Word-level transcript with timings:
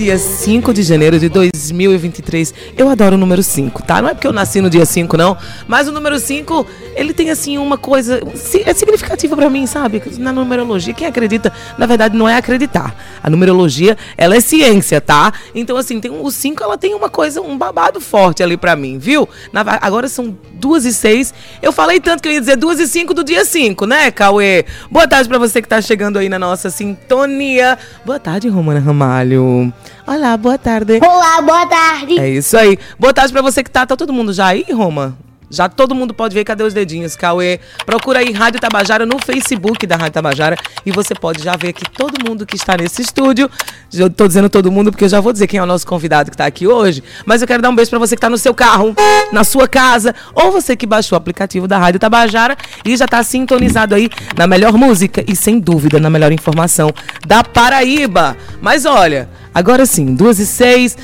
dia 0.00 0.16
5 0.16 0.72
de 0.72 0.82
janeiro 0.82 1.18
de 1.18 1.28
2023. 1.28 2.54
Eu 2.74 2.88
adoro 2.88 3.16
o 3.16 3.18
número 3.18 3.42
5, 3.42 3.82
tá? 3.82 4.00
Não 4.00 4.08
é 4.08 4.14
porque 4.14 4.26
eu 4.26 4.32
nasci 4.32 4.58
no 4.62 4.70
dia 4.70 4.86
5, 4.86 5.14
não. 5.14 5.36
Mas 5.68 5.88
o 5.88 5.92
número 5.92 6.18
5, 6.18 6.66
ele 6.96 7.12
tem, 7.12 7.28
assim, 7.28 7.58
uma 7.58 7.76
coisa. 7.76 8.18
É 8.64 8.72
significativa 8.72 9.36
para 9.36 9.50
mim, 9.50 9.66
sabe? 9.66 10.02
Na 10.16 10.32
numerologia. 10.32 10.94
Quem 10.94 11.06
acredita, 11.06 11.52
na 11.76 11.84
verdade, 11.84 12.16
não 12.16 12.26
é 12.26 12.34
acreditar. 12.34 12.96
A 13.22 13.28
numerologia, 13.28 13.94
ela 14.16 14.34
é 14.34 14.40
ciência, 14.40 15.02
tá? 15.02 15.34
Então, 15.54 15.76
assim, 15.76 16.00
tem, 16.00 16.10
o 16.10 16.30
5, 16.30 16.64
ela 16.64 16.78
tem 16.78 16.94
uma 16.94 17.10
coisa, 17.10 17.42
um 17.42 17.58
babado 17.58 18.00
forte 18.00 18.42
ali 18.42 18.56
para 18.56 18.74
mim, 18.74 18.98
viu? 18.98 19.28
Na, 19.52 19.60
agora 19.82 20.08
são 20.08 20.34
2 20.54 20.86
e 20.86 20.94
6. 20.94 21.34
Eu 21.60 21.72
falei 21.72 22.00
tanto 22.00 22.22
que 22.22 22.28
eu 22.28 22.32
ia 22.32 22.40
dizer 22.40 22.56
2 22.56 22.80
e 22.80 22.86
5 22.88 23.12
do 23.12 23.22
dia 23.22 23.44
5, 23.44 23.84
né, 23.84 24.10
Cauê? 24.10 24.64
Boa 24.90 25.06
tarde 25.06 25.28
para 25.28 25.38
você 25.38 25.60
que 25.60 25.68
tá 25.68 25.82
chegando 25.82 26.18
aí 26.18 26.30
na 26.30 26.38
nossa 26.38 26.70
sintonia. 26.70 27.76
Boa 28.02 28.18
tarde, 28.18 28.48
Romana 28.48 28.80
Ramalho. 28.80 29.70
Olá, 30.06 30.36
boa 30.36 30.58
tarde. 30.58 31.00
Olá, 31.02 31.40
boa 31.42 31.66
tarde. 31.66 32.18
É 32.18 32.28
isso 32.28 32.56
aí. 32.56 32.78
Boa 32.98 33.12
tarde 33.12 33.32
pra 33.32 33.42
você 33.42 33.62
que 33.62 33.70
tá. 33.70 33.86
Tá 33.86 33.96
todo 33.96 34.12
mundo 34.12 34.32
já 34.32 34.46
aí, 34.46 34.66
Roma? 34.72 35.16
Já 35.50 35.68
todo 35.68 35.96
mundo 35.96 36.14
pode 36.14 36.32
ver, 36.32 36.44
cadê 36.44 36.62
os 36.62 36.72
dedinhos, 36.72 37.16
Cauê? 37.16 37.58
Procura 37.84 38.20
aí 38.20 38.30
Rádio 38.32 38.60
Tabajara 38.60 39.04
no 39.04 39.18
Facebook 39.18 39.84
da 39.84 39.96
Rádio 39.96 40.12
Tabajara 40.12 40.56
e 40.86 40.92
você 40.92 41.12
pode 41.12 41.42
já 41.42 41.56
ver 41.56 41.70
aqui 41.70 41.82
todo 41.90 42.24
mundo 42.24 42.46
que 42.46 42.54
está 42.54 42.76
nesse 42.76 43.02
estúdio. 43.02 43.50
Eu 43.92 44.08
tô 44.08 44.28
dizendo 44.28 44.48
todo 44.48 44.70
mundo 44.70 44.92
porque 44.92 45.04
eu 45.04 45.08
já 45.08 45.20
vou 45.20 45.32
dizer 45.32 45.48
quem 45.48 45.58
é 45.58 45.62
o 45.62 45.66
nosso 45.66 45.84
convidado 45.84 46.30
que 46.30 46.34
está 46.34 46.46
aqui 46.46 46.68
hoje. 46.68 47.02
Mas 47.26 47.42
eu 47.42 47.48
quero 47.48 47.60
dar 47.60 47.68
um 47.68 47.74
beijo 47.74 47.90
para 47.90 47.98
você 47.98 48.14
que 48.14 48.18
está 48.18 48.30
no 48.30 48.38
seu 48.38 48.54
carro, 48.54 48.94
na 49.32 49.42
sua 49.42 49.66
casa, 49.66 50.14
ou 50.34 50.52
você 50.52 50.76
que 50.76 50.86
baixou 50.86 51.16
o 51.16 51.20
aplicativo 51.20 51.66
da 51.66 51.78
Rádio 51.78 51.98
Tabajara 51.98 52.56
e 52.84 52.96
já 52.96 53.06
está 53.06 53.20
sintonizado 53.24 53.96
aí 53.96 54.08
na 54.36 54.46
melhor 54.46 54.74
música 54.74 55.24
e 55.26 55.34
sem 55.34 55.58
dúvida 55.58 55.98
na 55.98 56.08
melhor 56.08 56.30
informação 56.30 56.92
da 57.26 57.42
Paraíba. 57.42 58.36
Mas 58.62 58.84
olha, 58.84 59.28
agora 59.52 59.84
sim, 59.84 60.14
duas 60.14 60.38
e 60.38 60.46
seis 60.46 60.96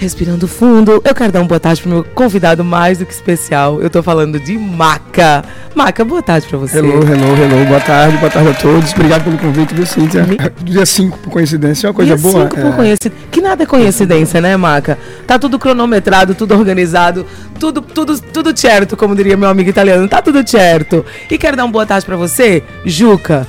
respirando 0.00 0.48
fundo. 0.48 1.02
Eu 1.04 1.14
quero 1.14 1.30
dar 1.30 1.40
uma 1.40 1.46
boa 1.46 1.60
tarde 1.60 1.82
pro 1.82 1.90
meu 1.90 2.02
convidado 2.02 2.64
mais 2.64 2.98
do 2.98 3.04
que 3.04 3.12
especial. 3.12 3.80
Eu 3.82 3.90
tô 3.90 4.02
falando 4.02 4.40
de 4.40 4.56
Maca. 4.56 5.44
Maca, 5.74 6.02
boa 6.04 6.22
tarde 6.22 6.46
pra 6.48 6.56
você. 6.56 6.78
Hello, 6.78 7.02
hello, 7.02 7.36
hello. 7.36 7.66
Boa 7.66 7.80
tarde, 7.80 8.16
boa 8.16 8.30
tarde 8.30 8.48
a 8.48 8.54
todos. 8.54 8.92
Obrigado 8.94 9.24
pelo 9.24 9.36
convite, 9.36 9.74
viu, 9.74 9.84
Cíntia? 9.84 10.24
Me... 10.24 10.38
Dia 10.64 10.86
5, 10.86 11.18
por 11.18 11.30
coincidência, 11.30 11.86
é 11.86 11.88
uma 11.90 11.94
coisa 11.94 12.16
Dia 12.16 12.32
boa. 12.32 12.44
5 12.44 12.56
por 12.56 12.66
é... 12.66 12.72
coincidência. 12.72 13.12
Que 13.30 13.40
nada 13.42 13.62
é 13.62 13.66
coincidência, 13.66 14.40
né, 14.40 14.56
Maca? 14.56 14.98
Tá 15.26 15.38
tudo 15.38 15.58
cronometrado, 15.58 16.34
tudo 16.34 16.54
organizado, 16.54 17.26
tudo, 17.58 17.82
tudo, 17.82 18.18
tudo 18.18 18.58
certo, 18.58 18.96
como 18.96 19.14
diria 19.14 19.36
meu 19.36 19.50
amigo 19.50 19.68
italiano. 19.68 20.08
Tá 20.08 20.22
tudo 20.22 20.48
certo. 20.48 21.04
E 21.30 21.36
quero 21.36 21.58
dar 21.58 21.64
uma 21.64 21.72
boa 21.72 21.84
tarde 21.84 22.06
pra 22.06 22.16
você, 22.16 22.62
Juca. 22.86 23.46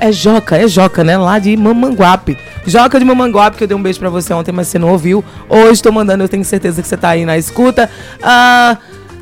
É 0.00 0.10
Joca, 0.10 0.56
é 0.56 0.66
Joca, 0.66 1.04
né? 1.04 1.16
Lá 1.16 1.38
de 1.38 1.56
Mamanguape. 1.56 2.36
Joca 2.68 2.98
de 2.98 3.04
Mamanguape, 3.04 3.56
que 3.56 3.64
eu 3.64 3.68
dei 3.68 3.76
um 3.76 3.82
beijo 3.82 3.98
pra 3.98 4.10
você 4.10 4.32
ontem, 4.32 4.52
mas 4.52 4.68
você 4.68 4.78
não 4.78 4.90
ouviu. 4.90 5.24
Hoje 5.48 5.82
tô 5.82 5.90
mandando, 5.90 6.22
eu 6.22 6.28
tenho 6.28 6.44
certeza 6.44 6.82
que 6.82 6.88
você 6.88 6.96
tá 6.96 7.10
aí 7.10 7.24
na 7.24 7.38
escuta. 7.38 7.90
Ah. 8.22 8.76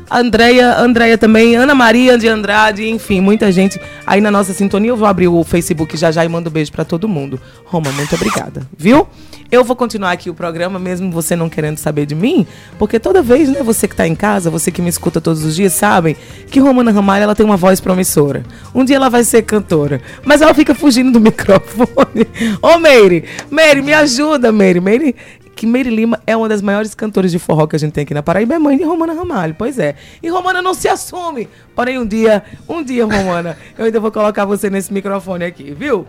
Andréia, 0.09 0.77
Andréia 0.77 1.17
também, 1.17 1.55
Ana 1.55 1.75
Maria 1.75 2.17
de 2.17 2.27
Andrade, 2.27 2.89
enfim, 2.89 3.21
muita 3.21 3.51
gente 3.51 3.79
aí 4.05 4.21
na 4.21 4.31
nossa 4.31 4.53
sintonia. 4.53 4.91
Eu 4.91 4.97
vou 4.97 5.07
abrir 5.07 5.27
o 5.27 5.43
Facebook 5.43 5.97
já 5.97 6.11
já 6.11 6.23
e 6.23 6.29
mando 6.29 6.49
um 6.49 6.53
beijo 6.53 6.71
para 6.71 6.85
todo 6.85 7.07
mundo. 7.07 7.39
Roma, 7.65 7.91
muito 7.91 8.15
obrigada, 8.15 8.67
viu? 8.77 9.07
Eu 9.49 9.63
vou 9.63 9.77
continuar 9.77 10.11
aqui 10.11 10.29
o 10.29 10.33
programa, 10.33 10.77
mesmo 10.77 11.09
você 11.09 11.33
não 11.33 11.47
querendo 11.47 11.77
saber 11.77 12.05
de 12.05 12.13
mim, 12.13 12.45
porque 12.77 12.99
toda 12.99 13.21
vez, 13.21 13.47
né, 13.47 13.63
você 13.63 13.87
que 13.87 13.93
está 13.93 14.05
em 14.05 14.13
casa, 14.13 14.49
você 14.49 14.69
que 14.69 14.81
me 14.81 14.89
escuta 14.89 15.21
todos 15.21 15.45
os 15.45 15.55
dias, 15.55 15.71
sabem 15.71 16.17
que 16.51 16.59
Romana 16.59 16.91
Ramalho 16.91 17.23
ela 17.23 17.35
tem 17.35 17.45
uma 17.45 17.55
voz 17.55 17.79
promissora. 17.79 18.43
Um 18.75 18.83
dia 18.83 18.97
ela 18.97 19.09
vai 19.09 19.23
ser 19.23 19.43
cantora, 19.43 20.01
mas 20.25 20.41
ela 20.41 20.53
fica 20.53 20.75
fugindo 20.75 21.11
do 21.13 21.19
microfone. 21.21 22.27
Ô, 22.61 22.77
Meire, 22.77 23.23
Meire, 23.49 23.81
me 23.81 23.93
ajuda, 23.93 24.51
Meire. 24.51 24.81
Meire, 24.81 25.15
que 25.57 25.65
Meire 25.65 25.89
Lima 25.89 26.21
é 26.25 26.37
uma 26.37 26.47
das 26.47 26.61
maiores 26.61 26.93
cantoras 26.93 27.31
de 27.31 27.39
forró 27.39 27.65
que 27.65 27.75
a 27.75 27.79
gente 27.79 27.91
tem 27.91 28.03
aqui 28.03 28.13
na 28.13 28.21
Paraíba, 28.21 28.53
é 28.53 28.59
mãe 28.59 28.77
de 28.77 28.83
Romana 28.83 29.13
Ramalho. 29.13 29.55
Pois 29.57 29.79
é. 29.79 29.95
E 30.21 30.29
Romana 30.29 30.61
não 30.61 30.73
se 30.73 30.87
assume. 30.87 31.49
Porém, 31.75 31.97
um 31.97 32.05
dia, 32.05 32.43
um 32.69 32.83
dia, 32.83 33.03
Romana, 33.03 33.57
eu 33.77 33.85
ainda 33.85 33.99
vou 33.99 34.11
colocar 34.11 34.45
você 34.45 34.69
nesse 34.69 34.93
microfone 34.93 35.43
aqui, 35.43 35.73
viu? 35.73 36.05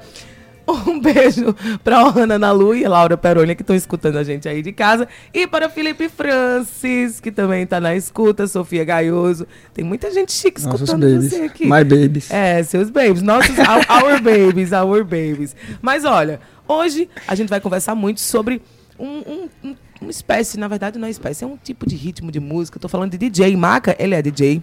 Um 0.86 1.00
beijo 1.00 1.56
para 1.82 1.98
Ana 1.98 2.34
Ana 2.34 2.52
Lu 2.52 2.74
e 2.74 2.86
Laura 2.86 3.16
Peroni, 3.16 3.54
que 3.54 3.62
estão 3.62 3.74
escutando 3.74 4.18
a 4.18 4.22
gente 4.22 4.46
aí 4.46 4.60
de 4.60 4.70
casa. 4.70 5.08
E 5.32 5.46
para 5.46 5.70
Felipe 5.70 6.10
Francis, 6.10 7.20
que 7.20 7.32
também 7.32 7.62
está 7.62 7.80
na 7.80 7.96
escuta. 7.96 8.46
Sofia 8.46 8.84
Gaioso. 8.84 9.46
Tem 9.72 9.82
muita 9.82 10.10
gente 10.10 10.30
chique 10.30 10.60
escutando 10.60 11.00
babies. 11.00 11.30
você 11.30 11.40
aqui. 11.40 11.64
My 11.64 11.82
babies. 11.82 12.30
É, 12.30 12.62
seus 12.62 12.90
babies. 12.90 13.22
Nossos, 13.22 13.56
our, 13.58 14.04
our 14.04 14.20
babies, 14.20 14.70
our 14.72 15.02
babies. 15.02 15.56
Mas 15.80 16.04
olha, 16.04 16.38
hoje 16.68 17.08
a 17.26 17.34
gente 17.34 17.48
vai 17.48 17.62
conversar 17.62 17.94
muito 17.94 18.20
sobre 18.20 18.60
um, 18.98 19.48
um, 19.62 19.76
uma 20.00 20.10
espécie, 20.10 20.58
na 20.58 20.68
verdade 20.68 20.98
não 20.98 21.06
é 21.06 21.10
espécie, 21.10 21.44
é 21.44 21.46
um 21.46 21.56
tipo 21.56 21.88
de 21.88 21.96
ritmo 21.96 22.30
de 22.30 22.40
música. 22.40 22.78
Estou 22.78 22.88
falando 22.88 23.12
de 23.12 23.18
DJ. 23.18 23.56
Maca, 23.56 23.96
ele 23.98 24.14
é 24.14 24.22
DJ. 24.22 24.62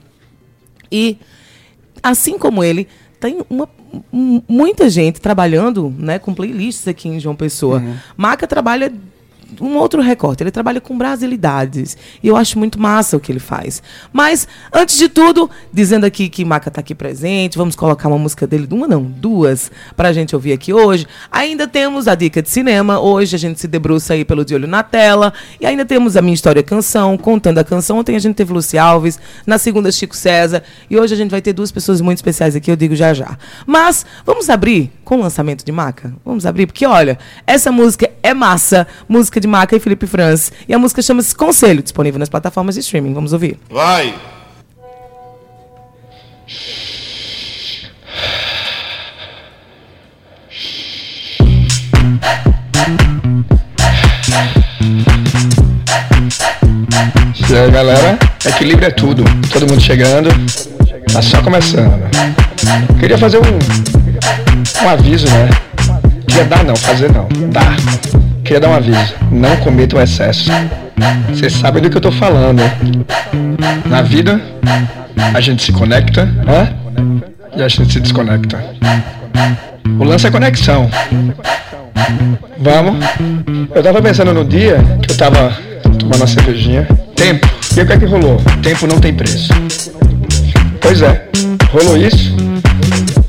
E, 0.91 1.18
assim 2.03 2.38
como 2.38 2.63
ele, 2.63 2.88
tem 3.19 3.41
uma, 3.50 3.68
muita 4.47 4.90
gente 4.90 5.19
trabalhando 5.19 5.94
né, 5.97 6.19
com 6.19 6.34
playlists 6.34 6.88
aqui 6.88 7.07
em 7.07 7.19
João 7.19 7.35
Pessoa. 7.35 7.79
Uhum. 7.79 7.97
Maca 8.18 8.47
trabalha 8.47 8.94
um 9.62 9.78
outro 9.78 10.02
recorte. 10.02 10.44
Ele 10.44 10.52
trabalha 10.52 10.82
com 10.82 10.98
brasilidades. 10.98 11.98
E 12.22 12.28
eu 12.28 12.36
acho 12.36 12.58
muito 12.60 12.80
massa 12.80 13.18
o 13.18 13.20
que 13.20 13.32
ele 13.32 13.40
faz. 13.40 13.82
Mas, 14.12 14.48
antes 14.74 14.98
de 14.98 15.10
tudo, 15.10 15.50
dizendo 15.72 16.06
aqui 16.06 16.30
que 16.30 16.44
Maca 16.46 16.70
está 16.70 16.82
aqui 16.82 16.96
presente, 16.96 17.58
vamos 17.58 17.76
colocar 17.76 18.08
uma 18.08 18.18
música 18.18 18.46
dele, 18.46 18.68
uma 18.72 18.88
não, 18.88 19.04
duas, 19.04 19.72
para 19.96 20.10
a 20.10 20.14
gente 20.14 20.36
ouvir 20.36 20.54
aqui 20.54 20.74
hoje. 20.74 21.08
Ainda 21.32 21.68
temos 21.68 22.08
a 22.08 22.16
dica 22.16 22.42
de 22.42 22.50
cinema. 22.50 23.00
Hoje 23.00 23.36
a 23.36 23.40
gente 23.40 23.60
se 23.60 23.68
debruça 23.68 24.14
aí 24.14 24.26
pelo 24.26 24.46
De 24.46 24.56
Olho 24.56 24.68
na 24.68 24.84
Tela. 24.84 25.34
E 25.60 25.66
ainda 25.66 25.86
temos 25.86 26.18
a 26.18 26.22
Minha 26.22 26.34
História 26.34 26.64
Canção, 26.64 27.18
contando 27.18 27.58
a 27.58 27.64
canção. 27.64 27.98
Ontem 27.98 28.16
a 28.16 28.20
gente 28.20 28.36
teve 28.36 28.54
Luci 28.54 28.78
Alves, 28.78 29.20
na 29.46 29.58
segunda 29.58 29.92
Chico 29.92 30.16
César. 30.16 30.64
E 30.90 30.98
hoje 30.98 31.14
a 31.14 31.18
gente 31.18 31.32
vai 31.32 31.42
ter 31.42 31.54
duas 31.54 31.72
pessoas 31.72 32.02
muito 32.02 32.18
especiais 32.18 32.56
aqui, 32.56 32.72
eu 32.72 32.76
digo 32.76 32.96
já 32.96 33.14
já. 33.14 33.38
Mas, 33.66 34.06
vamos 34.26 34.50
abrir 34.50 34.92
com 35.06 35.22
lançamento 35.22 35.64
de 35.64 35.72
Maca? 35.72 36.14
Vamos 36.26 36.46
abrir, 36.46 36.66
porque 36.66 36.86
olha, 36.86 37.18
essa 37.48 37.72
música 37.72 38.12
é 38.22 38.34
massa. 38.34 38.86
Música 39.08 39.40
de 39.40 39.46
de 39.46 39.48
Maca 39.48 39.76
e 39.76 39.80
Felipe 39.80 40.08
Franz. 40.08 40.52
E 40.68 40.74
a 40.74 40.80
música 40.80 41.02
chama-se 41.02 41.34
Conselho, 41.36 41.82
disponível 41.82 42.20
nas 42.20 42.30
plataformas 42.30 42.76
de 42.76 42.82
streaming. 42.82 43.14
Vamos 43.14 43.32
ouvir. 43.32 43.58
Vai! 43.70 44.14
E 57.50 57.56
aí, 57.56 57.72
galera, 57.72 58.18
equilíbrio 58.46 58.88
é 58.88 58.92
tudo. 58.92 59.24
Todo 59.52 59.68
mundo 59.68 59.82
chegando, 59.82 60.30
tá 61.12 61.22
só 61.22 61.42
começando. 61.42 62.10
Queria 63.00 63.18
fazer 63.18 63.38
um, 63.38 64.86
um 64.86 64.90
aviso, 64.90 65.28
né? 65.28 65.50
Queria 66.28 66.46
dar 66.46 66.64
não, 66.64 66.76
fazer 66.76 67.12
não, 67.12 67.28
dar. 67.50 67.76
Queria 68.44 68.60
dar 68.60 68.70
um 68.70 68.76
aviso, 68.76 69.14
não 69.32 69.56
cometam 69.58 70.02
excesso. 70.02 70.50
Vocês 71.30 71.54
sabem 71.54 71.82
do 71.82 71.90
que 71.90 71.98
eu 71.98 72.02
tô 72.02 72.12
falando. 72.12 72.62
Na 73.86 74.02
vida, 74.02 74.42
a 75.34 75.42
gente 75.42 75.64
se 75.64 75.72
conecta, 75.72 76.26
né? 76.26 76.74
E 77.56 77.62
a 77.62 77.68
gente 77.68 77.94
se 77.94 78.00
desconecta. 78.00 78.64
O 80.00 80.04
lance 80.04 80.28
é 80.28 80.32
conexão. 80.32 80.90
Vamos? 82.58 83.06
Eu 83.74 83.84
tava 83.84 84.02
pensando 84.02 84.34
no 84.34 84.44
dia 84.44 84.78
que 85.02 85.12
eu 85.12 85.18
tava 85.18 85.56
tomando 86.06 86.22
uma 86.22 86.28
cervejinha. 86.28 86.88
Tempo. 87.16 87.48
E 87.76 87.82
o 87.82 87.86
que 87.86 87.94
é 87.94 87.98
que 87.98 88.06
rolou? 88.06 88.38
Tempo 88.62 88.88
não 88.88 89.00
tem 89.00 89.14
preço. 89.14 89.52
Pois 90.80 91.02
é, 91.02 91.28
rolou 91.72 91.98
isso. 91.98 92.36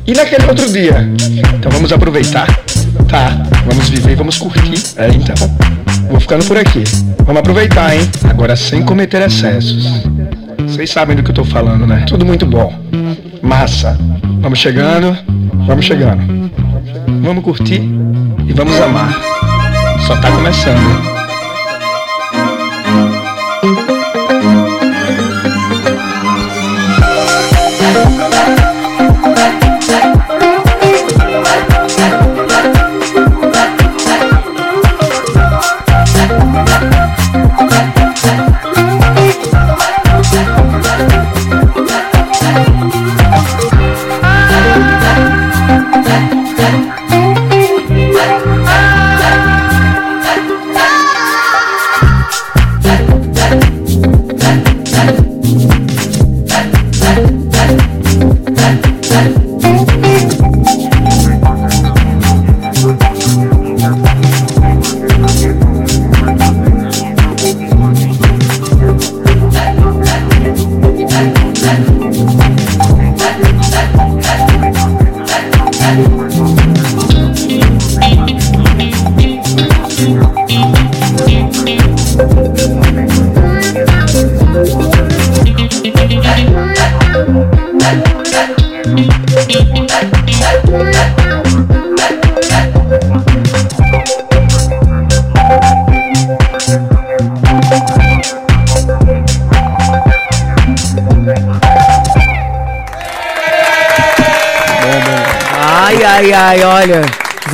E 0.06 0.12
naquele 0.12 0.47
outro 0.47 0.71
dia? 0.71 1.09
Então 1.55 1.73
vamos 1.73 1.91
aproveitar 1.91 2.47
Tá, 3.09 3.31
vamos 3.65 3.89
viver 3.89 4.17
vamos 4.17 4.39
curtir. 4.39 4.83
É, 4.97 5.09
então. 5.09 5.35
Vou 6.11 6.21
ficando 6.21 6.45
por 6.45 6.56
aqui. 6.56 6.83
Vamos 7.25 7.41
aproveitar, 7.41 7.95
hein? 7.95 8.09
Agora 8.29 8.56
sem 8.56 8.83
cometer 8.83 9.23
excessos. 9.23 10.05
Vocês 10.59 10.91
sabem 10.91 11.17
do 11.17 11.23
que 11.23 11.31
eu 11.31 11.35
tô 11.35 11.45
falando, 11.45 11.87
né? 11.87 12.05
Tudo 12.09 12.25
muito 12.25 12.45
bom. 12.47 12.73
Massa. 13.43 13.97
Vamos 14.41 14.59
chegando, 14.59 15.17
vamos 15.67 15.85
chegando. 15.85 16.50
Vamos 17.23 17.45
curtir 17.45 17.83
e 18.47 18.53
vamos 18.53 18.81
amar. 18.81 19.15
Só 20.06 20.17
tá 20.17 20.31
começando. 20.31 21.16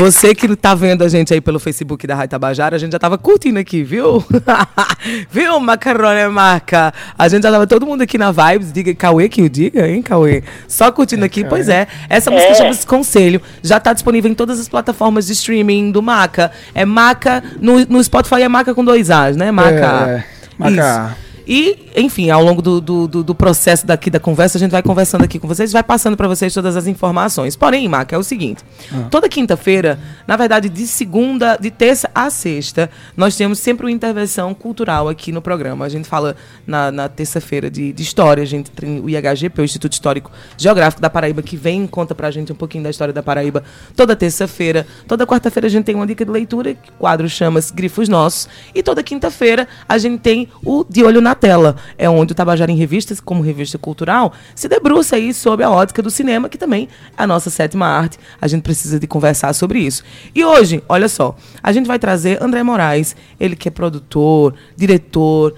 Você 0.02 0.34
que 0.34 0.56
tá 0.56 0.74
vendo 0.74 1.04
a 1.04 1.08
gente 1.08 1.32
aí 1.32 1.40
pelo 1.40 1.60
Facebook 1.60 2.08
da 2.08 2.16
Rádio 2.16 2.30
Tabajara, 2.30 2.74
a 2.74 2.78
gente 2.78 2.90
já 2.90 2.98
tava 2.98 3.16
curtindo 3.16 3.60
aqui, 3.60 3.84
viu? 3.84 4.24
viu, 5.30 5.60
Macarone 5.60 6.26
Marca? 6.26 6.92
A 7.16 7.28
gente 7.28 7.44
já 7.44 7.52
tava 7.52 7.68
todo 7.68 7.86
mundo 7.86 8.02
aqui 8.02 8.18
na 8.18 8.32
Vibes. 8.32 8.72
Diga, 8.72 8.92
Cauê 8.96 9.28
que 9.28 9.42
o 9.42 9.48
diga, 9.48 9.86
hein, 9.86 10.02
Cauê? 10.02 10.42
Só 10.66 10.90
curtindo 10.90 11.24
aqui. 11.24 11.44
Pois 11.44 11.68
é, 11.68 11.86
essa 12.08 12.32
música 12.32 12.52
chama-se 12.56 12.84
Conselho. 12.84 13.40
Já 13.62 13.78
tá 13.78 13.92
disponível 13.92 14.28
em 14.28 14.34
todas 14.34 14.58
as 14.58 14.68
plataformas 14.68 15.28
de 15.28 15.34
streaming 15.34 15.92
do 15.92 16.02
Maca. 16.02 16.50
É 16.74 16.84
Maca, 16.84 17.40
no, 17.60 17.86
no 17.86 18.02
Spotify 18.02 18.42
é 18.42 18.48
Maca 18.48 18.74
com 18.74 18.84
dois 18.84 19.08
As, 19.08 19.36
né, 19.36 19.52
Maca? 19.52 19.68
É, 19.78 20.24
Maca. 20.58 21.16
Isso. 21.16 21.31
E, 21.46 21.90
enfim, 21.96 22.30
ao 22.30 22.42
longo 22.42 22.62
do, 22.62 22.80
do, 22.80 23.06
do- 23.08 23.34
processo 23.34 23.86
daqui 23.86 24.08
da 24.10 24.20
conversa, 24.20 24.58
a 24.58 24.60
gente 24.60 24.70
vai 24.70 24.82
conversando 24.82 25.24
aqui 25.24 25.38
com 25.38 25.48
vocês, 25.48 25.72
vai 25.72 25.82
passando 25.82 26.16
para 26.16 26.28
vocês 26.28 26.52
todas 26.54 26.76
as 26.76 26.86
informações. 26.86 27.56
Porém, 27.56 27.88
Maca, 27.88 28.14
é 28.14 28.18
o 28.18 28.22
seguinte: 28.22 28.62
toda 29.10 29.28
quinta-feira, 29.28 29.98
na 30.26 30.36
verdade, 30.36 30.68
de 30.68 30.86
segunda, 30.86 31.56
de 31.56 31.70
terça 31.70 32.10
a 32.14 32.30
sexta, 32.30 32.90
nós 33.16 33.34
temos 33.36 33.58
sempre 33.58 33.86
uma 33.86 33.90
intervenção 33.92 34.54
cultural 34.54 35.08
aqui 35.08 35.32
no 35.32 35.42
programa. 35.42 35.84
A 35.84 35.88
gente 35.88 36.06
fala 36.08 36.36
na, 36.66 36.92
na 36.92 37.08
terça-feira 37.08 37.70
de, 37.70 37.92
de 37.92 38.02
história, 38.02 38.42
a 38.42 38.46
gente 38.46 38.70
tem 38.70 39.00
o 39.00 39.08
IHGP, 39.10 39.60
o 39.60 39.64
Instituto 39.64 39.92
Histórico 39.92 40.30
Geográfico 40.56 41.02
da 41.02 41.10
Paraíba, 41.10 41.42
que 41.42 41.56
vem 41.56 41.84
e 41.84 41.88
conta 41.88 42.14
pra 42.14 42.30
gente 42.30 42.52
um 42.52 42.56
pouquinho 42.56 42.84
da 42.84 42.90
história 42.90 43.12
da 43.12 43.22
Paraíba 43.22 43.64
toda 43.96 44.14
terça-feira. 44.14 44.86
Toda 45.08 45.26
quarta-feira 45.26 45.66
a 45.66 45.70
gente 45.70 45.84
tem 45.84 45.94
uma 45.94 46.06
dica 46.06 46.24
de 46.24 46.30
leitura, 46.30 46.74
que 46.74 46.90
o 46.90 46.92
quadro 46.98 47.28
chama-se 47.28 47.72
Grifos 47.72 48.08
Nossos. 48.08 48.48
E 48.74 48.82
toda 48.82 49.02
quinta-feira 49.02 49.66
a 49.88 49.98
gente 49.98 50.20
tem 50.20 50.48
o 50.64 50.84
De 50.88 51.02
Olho 51.02 51.20
na 51.20 51.31
Tela. 51.34 51.76
É 51.96 52.08
onde 52.08 52.32
o 52.32 52.34
Tabajara 52.34 52.70
em 52.70 52.76
Revistas, 52.76 53.20
como 53.20 53.42
revista 53.42 53.78
cultural, 53.78 54.32
se 54.54 54.68
debruça 54.68 55.16
aí 55.16 55.32
sobre 55.32 55.64
a 55.64 55.70
ótica 55.70 56.02
do 56.02 56.10
cinema, 56.10 56.48
que 56.48 56.58
também 56.58 56.88
é 57.16 57.22
a 57.22 57.26
nossa 57.26 57.50
sétima 57.50 57.86
arte. 57.86 58.18
A 58.40 58.46
gente 58.46 58.62
precisa 58.62 58.98
de 58.98 59.06
conversar 59.06 59.52
sobre 59.52 59.78
isso. 59.78 60.02
E 60.34 60.44
hoje, 60.44 60.82
olha 60.88 61.08
só, 61.08 61.36
a 61.62 61.72
gente 61.72 61.86
vai 61.86 61.98
trazer 61.98 62.42
André 62.42 62.62
Moraes, 62.62 63.16
ele 63.38 63.56
que 63.56 63.68
é 63.68 63.70
produtor, 63.70 64.54
diretor, 64.76 65.54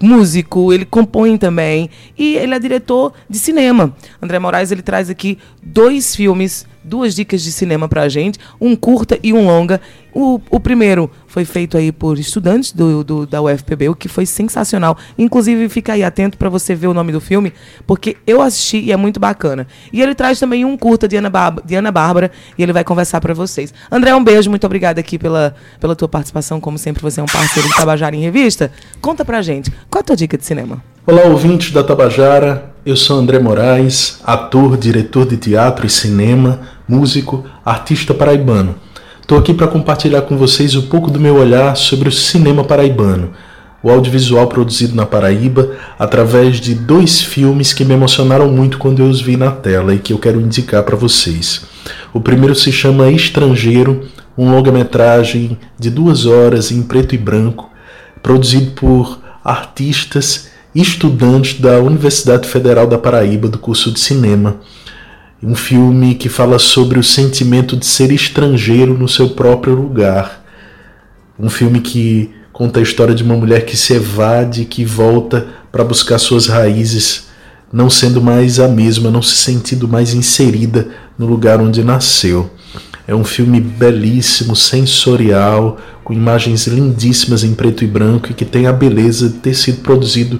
músico, 0.00 0.72
ele 0.72 0.84
compõe 0.84 1.36
também 1.36 1.90
e 2.16 2.36
ele 2.36 2.54
é 2.54 2.58
diretor 2.58 3.12
de 3.28 3.38
cinema. 3.38 3.94
André 4.20 4.38
Moraes 4.38 4.70
ele 4.70 4.82
traz 4.82 5.10
aqui 5.10 5.38
dois 5.62 6.14
filmes, 6.14 6.66
duas 6.82 7.14
dicas 7.14 7.42
de 7.42 7.52
cinema 7.52 7.88
pra 7.88 8.08
gente, 8.08 8.38
um 8.60 8.74
curta 8.74 9.18
e 9.22 9.32
um 9.32 9.46
longa. 9.46 9.80
O, 10.14 10.40
o 10.50 10.58
primeiro 10.58 11.08
foi 11.28 11.44
feito 11.44 11.76
aí 11.76 11.92
por 11.92 12.18
estudantes 12.18 12.72
do, 12.72 13.04
do- 13.04 13.26
da 13.26 13.40
UFPB, 13.42 13.90
o 13.90 13.94
que 13.94 14.08
foi 14.08 14.24
sensacional. 14.26 14.96
Inclusive, 15.16 15.68
fica 15.68 15.92
aí 15.92 16.02
atento 16.02 16.36
para 16.38 16.48
você 16.48 16.74
ver 16.74 16.88
o 16.88 16.94
nome 16.94 17.12
do 17.12 17.20
filme, 17.20 17.52
porque 17.86 18.16
eu 18.26 18.40
assisti 18.40 18.78
e 18.78 18.90
é 18.90 18.96
muito 18.96 19.20
bacana. 19.20 19.66
E 19.92 20.00
ele 20.00 20.14
traz 20.14 20.40
também 20.40 20.64
um 20.64 20.76
curta 20.76 21.06
de 21.06 21.14
Ana, 21.16 21.28
Bar- 21.30 21.62
de 21.64 21.74
Ana 21.76 21.92
Bárbara 21.92 22.32
e 22.56 22.62
ele 22.62 22.72
vai 22.72 22.82
conversar 22.82 23.20
para 23.20 23.34
vocês. 23.34 23.72
André, 23.92 24.12
um 24.14 24.24
beijo, 24.24 24.48
muito 24.50 24.64
obrigada 24.66 24.98
aqui 24.98 25.18
pela, 25.18 25.54
pela 25.78 25.94
tua 25.94 26.08
participação. 26.08 26.58
Como 26.58 26.78
sempre, 26.78 27.02
você 27.02 27.20
é 27.20 27.22
um 27.22 27.26
parceiro 27.26 27.68
do 27.68 27.74
Tabajara 27.76 28.16
em 28.16 28.20
Revista. 28.22 28.72
Conta 29.00 29.24
pra 29.28 29.42
gente, 29.42 29.70
qual 29.90 30.00
a 30.00 30.02
tua 30.02 30.16
dica 30.16 30.38
de 30.38 30.44
cinema? 30.46 30.82
Olá, 31.06 31.24
ouvintes 31.24 31.70
da 31.70 31.84
Tabajara. 31.84 32.72
Eu 32.86 32.96
sou 32.96 33.18
André 33.18 33.38
Moraes, 33.38 34.20
ator, 34.24 34.78
diretor 34.78 35.26
de 35.26 35.36
teatro 35.36 35.84
e 35.84 35.90
cinema, 35.90 36.60
músico, 36.88 37.44
artista 37.62 38.14
paraibano. 38.14 38.76
Estou 39.20 39.36
aqui 39.36 39.52
para 39.52 39.68
compartilhar 39.68 40.22
com 40.22 40.38
vocês 40.38 40.74
um 40.74 40.86
pouco 40.88 41.10
do 41.10 41.20
meu 41.20 41.34
olhar 41.34 41.76
sobre 41.76 42.08
o 42.08 42.12
cinema 42.12 42.64
paraibano, 42.64 43.32
o 43.82 43.90
audiovisual 43.90 44.46
produzido 44.46 44.96
na 44.96 45.04
Paraíba 45.04 45.76
através 45.98 46.58
de 46.58 46.74
dois 46.74 47.20
filmes 47.20 47.74
que 47.74 47.84
me 47.84 47.92
emocionaram 47.92 48.50
muito 48.50 48.78
quando 48.78 49.00
eu 49.00 49.10
os 49.10 49.20
vi 49.20 49.36
na 49.36 49.50
tela 49.50 49.92
e 49.92 49.98
que 49.98 50.14
eu 50.14 50.18
quero 50.18 50.40
indicar 50.40 50.82
para 50.84 50.96
vocês. 50.96 51.66
O 52.14 52.20
primeiro 52.20 52.54
se 52.54 52.72
chama 52.72 53.10
Estrangeiro, 53.10 54.08
um 54.38 54.50
longa-metragem 54.50 55.58
de 55.78 55.90
duas 55.90 56.24
horas 56.24 56.72
em 56.72 56.80
preto 56.80 57.14
e 57.14 57.18
branco, 57.18 57.68
produzido 58.28 58.72
por 58.72 59.20
artistas 59.42 60.48
e 60.74 60.82
estudantes 60.82 61.58
da 61.58 61.80
Universidade 61.80 62.46
Federal 62.46 62.86
da 62.86 62.98
Paraíba 62.98 63.48
do 63.48 63.56
curso 63.56 63.90
de 63.90 63.98
cinema. 63.98 64.60
Um 65.42 65.54
filme 65.54 66.14
que 66.14 66.28
fala 66.28 66.58
sobre 66.58 66.98
o 66.98 67.02
sentimento 67.02 67.74
de 67.74 67.86
ser 67.86 68.12
estrangeiro 68.12 68.92
no 68.92 69.08
seu 69.08 69.30
próprio 69.30 69.74
lugar. 69.74 70.44
Um 71.40 71.48
filme 71.48 71.80
que 71.80 72.30
conta 72.52 72.80
a 72.80 72.82
história 72.82 73.14
de 73.14 73.22
uma 73.22 73.34
mulher 73.34 73.64
que 73.64 73.78
se 73.78 73.94
evade, 73.94 74.66
que 74.66 74.84
volta 74.84 75.46
para 75.72 75.82
buscar 75.82 76.18
suas 76.18 76.48
raízes, 76.48 77.28
não 77.72 77.88
sendo 77.88 78.20
mais 78.20 78.60
a 78.60 78.68
mesma, 78.68 79.10
não 79.10 79.22
se 79.22 79.36
sentindo 79.36 79.88
mais 79.88 80.12
inserida 80.12 80.86
no 81.18 81.24
lugar 81.24 81.62
onde 81.62 81.82
nasceu. 81.82 82.50
É 83.08 83.14
um 83.14 83.24
filme 83.24 83.58
belíssimo, 83.58 84.54
sensorial, 84.54 85.78
com 86.04 86.12
imagens 86.12 86.66
lindíssimas 86.66 87.42
em 87.42 87.54
preto 87.54 87.82
e 87.82 87.86
branco 87.86 88.30
e 88.30 88.34
que 88.34 88.44
tem 88.44 88.66
a 88.66 88.72
beleza 88.72 89.30
de 89.30 89.36
ter 89.36 89.54
sido 89.54 89.80
produzido 89.80 90.38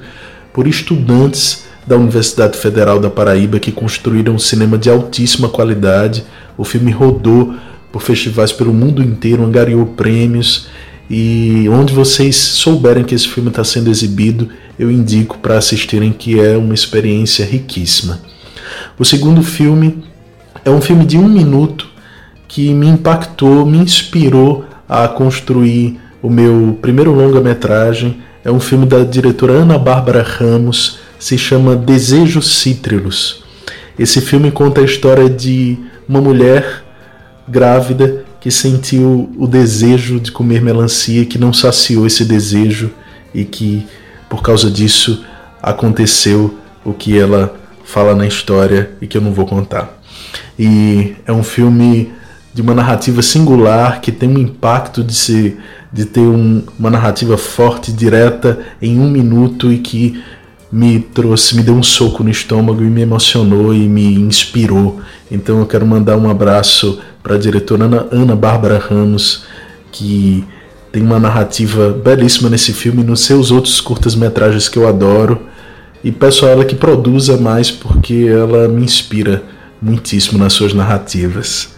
por 0.53 0.67
estudantes 0.67 1.65
da 1.87 1.97
Universidade 1.97 2.59
Federal 2.59 3.01
da 3.01 3.09
Paraíba 3.09 3.59
que 3.59 3.73
construíram 3.73 4.35
um 4.35 4.39
cinema 4.39 4.77
de 4.77 4.91
altíssima 4.91 5.49
qualidade. 5.49 6.25
O 6.59 6.65
filme 6.65 6.91
rodou 6.91 7.55
por 7.91 8.03
festivais 8.03 8.53
pelo 8.53 8.75
mundo 8.75 9.03
inteiro, 9.03 9.47
angariou 9.47 9.87
prêmios 9.87 10.69
e 11.09 11.67
onde 11.71 11.95
vocês 11.95 12.37
souberem 12.37 13.03
que 13.03 13.15
esse 13.15 13.29
filme 13.29 13.49
está 13.49 13.65
sendo 13.65 13.89
exibido, 13.89 14.51
eu 14.79 14.91
indico 14.91 15.39
para 15.39 15.57
assistirem 15.57 16.13
que 16.13 16.39
é 16.39 16.55
uma 16.55 16.75
experiência 16.75 17.47
riquíssima. 17.47 18.21
O 18.99 19.07
segundo 19.07 19.43
filme 19.43 20.05
é 20.63 20.69
um 20.69 20.83
filme 20.83 21.07
de 21.07 21.17
um 21.17 21.27
minuto 21.27 21.88
que 22.49 22.73
me 22.73 22.89
impactou, 22.89 23.67
me 23.67 23.79
inspirou 23.79 24.65
a 24.89 25.07
construir 25.07 26.01
o 26.23 26.31
meu 26.31 26.79
primeiro 26.81 27.13
longa-metragem. 27.13 28.23
É 28.43 28.51
um 28.51 28.59
filme 28.59 28.87
da 28.87 29.05
diretora 29.05 29.53
Ana 29.53 29.79
Bárbara 29.79 30.23
Ramos, 30.23 30.99
se 31.19 31.37
chama 31.37 31.77
Desejos 31.77 32.59
Cítrilos. 32.59 33.45
Esse 33.99 34.21
filme 34.21 34.51
conta 34.51 34.81
a 34.81 34.85
história 34.85 35.29
de 35.29 35.77
uma 36.09 36.21
mulher 36.21 36.83
grávida 37.47 38.25
que 38.41 38.51
sentiu 38.51 39.31
o 39.37 39.47
desejo 39.47 40.19
de 40.19 40.33
comer 40.33 40.63
melancia, 40.63 41.27
que 41.27 41.39
não 41.39 41.53
saciou 41.53 42.07
esse 42.07 42.25
desejo 42.25 42.91
e 43.35 43.45
que 43.45 43.87
por 44.29 44.43
causa 44.43 44.71
disso 44.71 45.25
aconteceu 45.63 46.57
o 46.85 46.93
que 46.93 47.19
ela 47.19 47.55
fala 47.85 48.15
na 48.15 48.27
história 48.27 48.91
e 49.01 49.07
que 49.07 49.17
eu 49.17 49.21
não 49.21 49.33
vou 49.33 49.47
contar. 49.47 49.99
E 50.59 51.17
é 51.27 51.33
um 51.33 51.43
filme 51.43 52.13
de 52.59 52.63
uma 52.63 52.75
narrativa 52.75 53.23
singular 53.23 54.01
que 54.01 54.11
tem 54.11 54.29
um 54.29 54.37
impacto 54.37 55.05
de 55.05 55.15
ser 55.15 55.59
de 55.93 56.05
ter 56.05 56.23
um- 56.23 56.65
uma 56.77 56.91
narrativa 56.91 57.39
forte, 57.39 57.93
direta, 57.93 58.59
em 58.83 58.99
um 58.99 59.09
minuto 59.09 59.73
e 59.73 59.79
que 59.79 60.21
me 60.73 60.99
trouxe, 60.99 61.55
me 61.55 61.63
deu 61.63 61.75
um 61.75 61.85
soco 61.85 62.25
no 62.25 62.31
estômago 62.31 62.83
e 62.83 62.89
me 62.89 63.01
emocionou 63.01 63.73
e 63.73 63.89
me 63.89 64.13
inspirou. 64.17 65.01
Então 65.31 65.61
eu 65.61 65.67
quero 65.67 65.87
mandar 65.87 66.17
um 66.17 66.29
abraço 66.29 66.99
para 67.23 67.37
a 67.37 67.39
diretora 67.39 67.85
Ana, 67.85 68.07
Ana 68.11 68.35
Bárbara 68.35 68.77
Ramos, 68.77 69.45
que 69.93 70.45
tem 70.91 71.01
uma 71.01 71.21
narrativa 71.21 71.91
belíssima 71.91 72.51
nesse 72.51 72.73
filme 72.73 73.03
e 73.03 73.07
nos 73.07 73.21
seus 73.21 73.53
outros 73.53 73.81
curtas-metragens 73.81 74.69
que 74.69 74.77
eu 74.81 74.89
adoro. 74.89 75.43
E 76.03 76.11
peço 76.11 76.45
a 76.45 76.49
ela 76.49 76.65
que 76.65 76.75
produza 76.75 77.37
mais 77.37 77.71
porque 77.71 78.27
ela 78.29 78.67
me 78.67 78.83
inspira 78.83 79.45
muitíssimo 79.81 80.41
nas 80.41 80.55
suas 80.55 80.75
narrativas. 80.75 81.78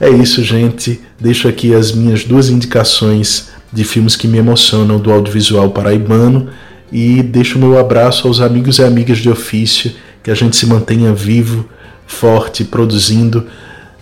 É 0.00 0.08
isso, 0.10 0.42
gente. 0.42 1.00
Deixo 1.18 1.48
aqui 1.48 1.74
as 1.74 1.92
minhas 1.92 2.24
duas 2.24 2.50
indicações 2.50 3.48
de 3.72 3.84
filmes 3.84 4.16
que 4.16 4.28
me 4.28 4.38
emocionam 4.38 4.98
do 4.98 5.10
audiovisual 5.12 5.70
paraibano 5.70 6.48
e 6.92 7.22
deixo 7.22 7.58
meu 7.58 7.78
abraço 7.78 8.28
aos 8.28 8.40
amigos 8.40 8.78
e 8.78 8.84
amigas 8.84 9.18
de 9.18 9.28
ofício, 9.28 9.92
que 10.22 10.30
a 10.30 10.34
gente 10.34 10.56
se 10.56 10.66
mantenha 10.66 11.12
vivo, 11.12 11.68
forte, 12.06 12.64
produzindo 12.64 13.46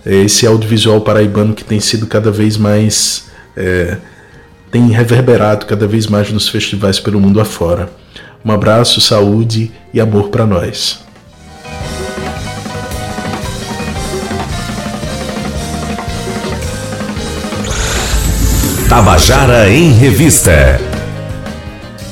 eh, 0.05 0.23
esse 0.23 0.45
audiovisual 0.45 1.01
paraibano 1.01 1.53
que 1.53 1.63
tem 1.63 1.79
sido 1.79 2.05
cada 2.07 2.31
vez 2.31 2.57
mais. 2.57 3.25
eh, 3.55 3.97
tem 4.71 4.89
reverberado 4.89 5.65
cada 5.65 5.87
vez 5.87 6.05
mais 6.05 6.29
nos 6.33 6.49
festivais 6.49 6.99
pelo 6.99 7.17
mundo 7.17 7.39
afora. 7.39 7.89
Um 8.43 8.51
abraço, 8.51 8.99
saúde 8.99 9.71
e 9.93 10.01
amor 10.01 10.27
para 10.27 10.45
nós. 10.45 11.04
Tabajara 18.95 19.69
em 19.69 19.91
Revista. 19.91 20.79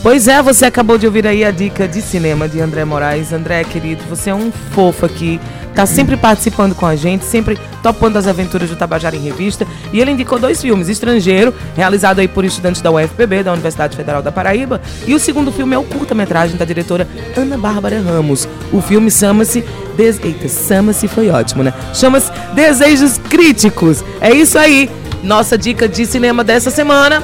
Pois 0.02 0.28
é, 0.28 0.42
você 0.42 0.66
acabou 0.66 0.98
de 0.98 1.06
ouvir 1.06 1.26
aí 1.26 1.42
a 1.46 1.50
dica 1.50 1.88
de 1.88 2.02
cinema 2.02 2.46
de 2.46 2.60
André 2.60 2.84
Moraes. 2.84 3.32
André, 3.32 3.64
querido, 3.64 4.04
você 4.10 4.32
é 4.32 4.36
um 4.36 4.52
fofo 4.72 5.06
aqui. 5.06 5.40
tá 5.74 5.86
sempre 5.86 6.18
participando 6.18 6.76
com 6.76 6.86
a 6.86 6.94
gente, 6.94 7.24
sempre 7.24 7.58
topando 7.82 8.18
as 8.18 8.28
aventuras 8.28 8.70
do 8.70 8.76
Tabajara 8.76 9.16
em 9.16 9.22
Revista. 9.22 9.66
E 9.94 10.02
ele 10.02 10.12
indicou 10.12 10.38
dois 10.38 10.62
filmes: 10.62 10.90
Estrangeiro, 10.90 11.54
realizado 11.74 12.20
aí 12.20 12.28
por 12.28 12.44
estudantes 12.44 12.82
da 12.82 12.92
UFPB, 12.92 13.44
da 13.44 13.54
Universidade 13.54 13.96
Federal 13.96 14.22
da 14.22 14.30
Paraíba, 14.30 14.82
e 15.08 15.16
o 15.16 15.20
segundo 15.20 15.54
filme 15.54 15.74
é 15.74 15.78
o 15.78 15.86
curta-metragem 15.86 16.58
da 16.58 16.66
diretora 16.66 17.08
Ana 17.38 17.58
Bárbara 17.58 18.02
Ramos. 18.02 18.46
O 18.74 18.82
filme 18.82 19.10
chama-se. 19.10 19.64
Des... 19.96 20.20
Eita, 20.22 20.50
chama-se 20.50 21.08
foi 21.08 21.30
ótimo, 21.30 21.64
né? 21.64 21.74
Chama-se 21.94 22.30
Desejos 22.54 23.18
Críticos. 23.30 24.04
É 24.20 24.34
isso 24.34 24.60
aí. 24.60 24.90
Nossa 25.24 25.58
dica 25.58 25.88
de 25.88 26.06
cinema 26.06 26.44
dessa 26.44 26.70
semana 26.70 27.24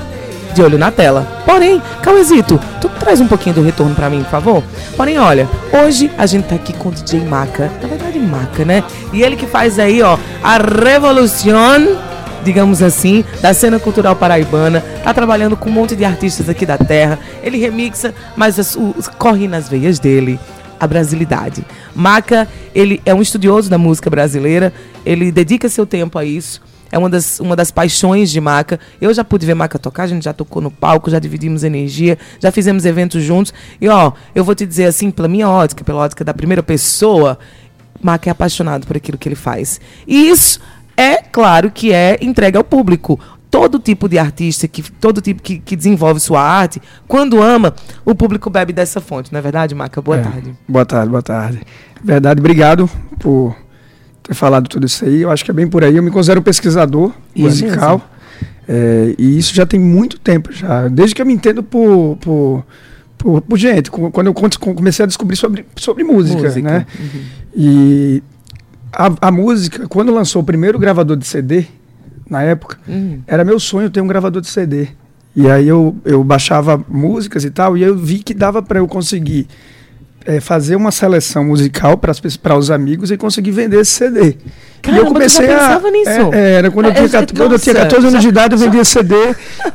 de 0.54 0.62
olho 0.62 0.78
na 0.78 0.90
tela. 0.90 1.28
Porém, 1.46 1.82
Cauezito, 2.02 2.60
tu 2.80 2.90
traz 2.90 3.20
um 3.20 3.28
pouquinho 3.28 3.56
do 3.56 3.62
retorno 3.62 3.94
para 3.94 4.10
mim, 4.10 4.24
por 4.24 4.32
favor? 4.32 4.64
Porém, 4.96 5.20
olha, 5.20 5.48
hoje 5.72 6.10
a 6.18 6.26
gente 6.26 6.46
tá 6.46 6.56
aqui 6.56 6.74
com 6.74 6.90
o 6.90 6.92
DJ 6.92 7.22
Maca, 7.26 7.72
na 7.82 7.88
verdade 7.88 8.20
Maca, 8.20 8.66
né? 8.66 8.84
E 9.14 9.22
ele 9.22 9.36
que 9.36 9.46
faz 9.46 9.78
aí, 9.78 10.02
ó, 10.02 10.18
a 10.42 10.58
revolução, 10.58 11.98
digamos 12.44 12.82
assim, 12.82 13.24
da 13.42 13.54
cena 13.54 13.80
cultural 13.80 14.16
paraibana, 14.16 14.84
tá 15.04 15.14
trabalhando 15.14 15.56
com 15.58 15.70
um 15.70 15.74
monte 15.74 15.96
de 15.96 16.06
artistas 16.06 16.50
aqui 16.50 16.66
da 16.66 16.78
terra. 16.78 17.20
Ele 17.44 17.58
remixa, 17.58 18.14
mas 18.36 18.58
as, 18.58 18.76
os, 18.76 19.08
corre 19.08 19.48
nas 19.48 19.70
veias 19.70 20.00
dele 20.00 20.40
a 20.80 20.88
brasilidade. 20.88 21.66
Maca, 21.94 22.48
ele 22.74 23.02
é 23.06 23.14
um 23.14 23.22
estudioso 23.22 23.70
da 23.70 23.78
música 23.78 24.10
brasileira, 24.10 24.74
ele 25.06 25.32
dedica 25.32 25.68
seu 25.68 25.86
tempo 25.86 26.18
a 26.18 26.24
isso. 26.24 26.62
É 26.92 26.98
uma 26.98 27.10
das, 27.10 27.40
uma 27.40 27.56
das 27.56 27.72
paixões 27.72 28.30
de 28.32 28.42
Maca. 28.42 28.80
Eu 29.00 29.14
já 29.14 29.24
pude 29.24 29.46
ver 29.46 29.54
Maca 29.54 29.78
tocar, 29.78 30.04
a 30.04 30.08
gente 30.08 30.24
já 30.24 30.34
tocou 30.34 30.62
no 30.62 30.72
palco, 30.72 31.10
já 31.10 31.20
dividimos 31.20 31.64
energia, 31.64 32.18
já 32.40 32.52
fizemos 32.52 32.86
eventos 32.86 33.24
juntos. 33.24 33.54
E 33.80 33.88
ó, 33.88 34.12
eu 34.34 34.44
vou 34.44 34.56
te 34.56 34.66
dizer 34.66 34.86
assim, 34.86 35.12
pela 35.12 35.28
minha 35.28 35.48
ótica, 35.50 35.84
pela 35.84 36.00
ótica 36.02 36.24
da 36.24 36.34
primeira 36.34 36.64
pessoa, 36.64 37.38
Maca 38.02 38.30
é 38.30 38.32
apaixonado 38.32 38.88
por 38.88 38.98
aquilo 38.98 39.18
que 39.18 39.28
ele 39.28 39.36
faz. 39.36 39.80
E 40.08 40.30
isso 40.30 40.60
é 40.98 41.18
claro 41.18 41.70
que 41.72 41.94
é 41.94 42.18
entregue 42.22 42.58
ao 42.58 42.64
público. 42.64 43.20
Todo 43.52 43.80
tipo 43.80 44.08
de 44.08 44.20
artista, 44.20 44.68
que, 44.68 44.84
todo 44.92 45.22
tipo 45.22 45.42
que, 45.42 45.58
que 45.58 45.76
desenvolve 45.76 46.20
sua 46.20 46.40
arte, 46.42 46.80
quando 47.08 47.42
ama, 47.42 47.74
o 48.06 48.14
público 48.14 48.48
bebe 48.48 48.72
dessa 48.72 49.02
fonte, 49.02 49.34
não 49.34 49.40
é 49.40 49.42
verdade, 49.42 49.74
Maca? 49.74 50.00
Boa 50.02 50.18
É. 50.18 50.22
tarde. 50.22 50.54
Boa 50.68 50.86
tarde, 50.86 51.10
boa 51.10 51.24
tarde. 51.24 51.60
Verdade, 52.04 52.40
obrigado 52.40 52.88
por 53.20 53.56
ter 54.30 54.36
falado 54.36 54.68
tudo 54.68 54.86
isso 54.86 55.04
aí. 55.06 55.22
Eu 55.22 55.32
acho 55.32 55.44
que 55.44 55.52
é 55.52 55.54
bem 55.54 55.68
por 55.68 55.84
aí. 55.84 55.96
Eu 55.96 56.04
me 56.04 56.12
considero 56.12 56.40
um 56.40 56.44
pesquisador 56.44 57.12
E 57.36 57.42
musical. 57.42 58.08
É, 58.68 59.16
e 59.18 59.38
isso 59.38 59.54
já 59.56 59.66
tem 59.66 59.80
muito 59.80 60.20
tempo 60.20 60.52
já. 60.52 60.88
Desde 60.88 61.16
que 61.16 61.22
eu 61.22 61.26
me 61.26 61.34
entendo 61.34 61.64
por, 61.64 62.18
por, 62.22 62.64
por, 63.18 63.42
por 63.42 63.58
gente. 63.58 63.90
Quando 63.90 64.28
eu 64.28 64.34
comecei 64.34 65.04
a 65.04 65.08
descobrir 65.08 65.36
sobre, 65.36 65.66
sobre 65.76 66.04
música, 66.04 66.44
Música, 66.44 66.62
né? 66.62 66.86
uhum. 67.00 67.22
E 67.56 68.24
a, 68.94 69.12
a 69.28 69.32
música, 69.32 69.88
quando 69.88 70.14
lançou 70.14 70.42
o 70.44 70.46
primeiro 70.46 70.78
gravador 70.78 71.18
de 71.18 71.26
CD, 71.26 71.66
na 72.30 72.44
época, 72.44 72.78
Hum. 72.88 73.20
era 73.26 73.44
meu 73.44 73.60
sonho 73.60 73.90
ter 73.90 74.02
um 74.02 74.08
gravador 74.08 74.42
de 74.42 74.48
CD. 74.48 74.88
E 75.36 75.50
aí 75.50 75.68
eu, 75.68 75.96
eu 76.06 76.24
baixava 76.24 76.84
músicas 76.88 77.44
e 77.44 77.50
tal, 77.50 77.76
e 77.76 77.82
eu 77.82 77.98
vi 77.98 78.20
que 78.20 78.34
dava 78.36 78.62
para 78.62 78.80
eu 78.80 78.88
conseguir 78.88 79.48
eh, 80.30 80.40
fazer 80.40 80.76
uma 80.76 80.92
seleção 80.92 81.44
musical 81.44 81.98
para 81.98 82.56
os 82.58 82.70
amigos 82.70 83.10
e 83.10 83.18
conseguir 83.18 83.52
vender 83.52 83.80
esse 83.82 83.92
CD. 83.92 84.36
Caramba, 84.82 85.20
tu 85.20 85.30
já 85.30 85.42
pensava 85.42 85.92
nisso? 85.92 86.10
É, 86.10 86.30
é, 86.32 86.52
era 86.54 86.72
quando 86.72 86.86
eu, 86.86 86.92
É, 86.92 86.96
tinha, 86.96 87.06
é, 87.22 87.26
quando 87.26 87.52
eu 87.54 87.60
tinha 87.60 87.74
nossa, 87.74 87.86
14 87.88 88.08
anos 88.08 88.22
de 88.22 88.28
idade, 88.30 88.54
eu 88.54 88.60
vendia 88.60 88.86
CD. 88.86 89.16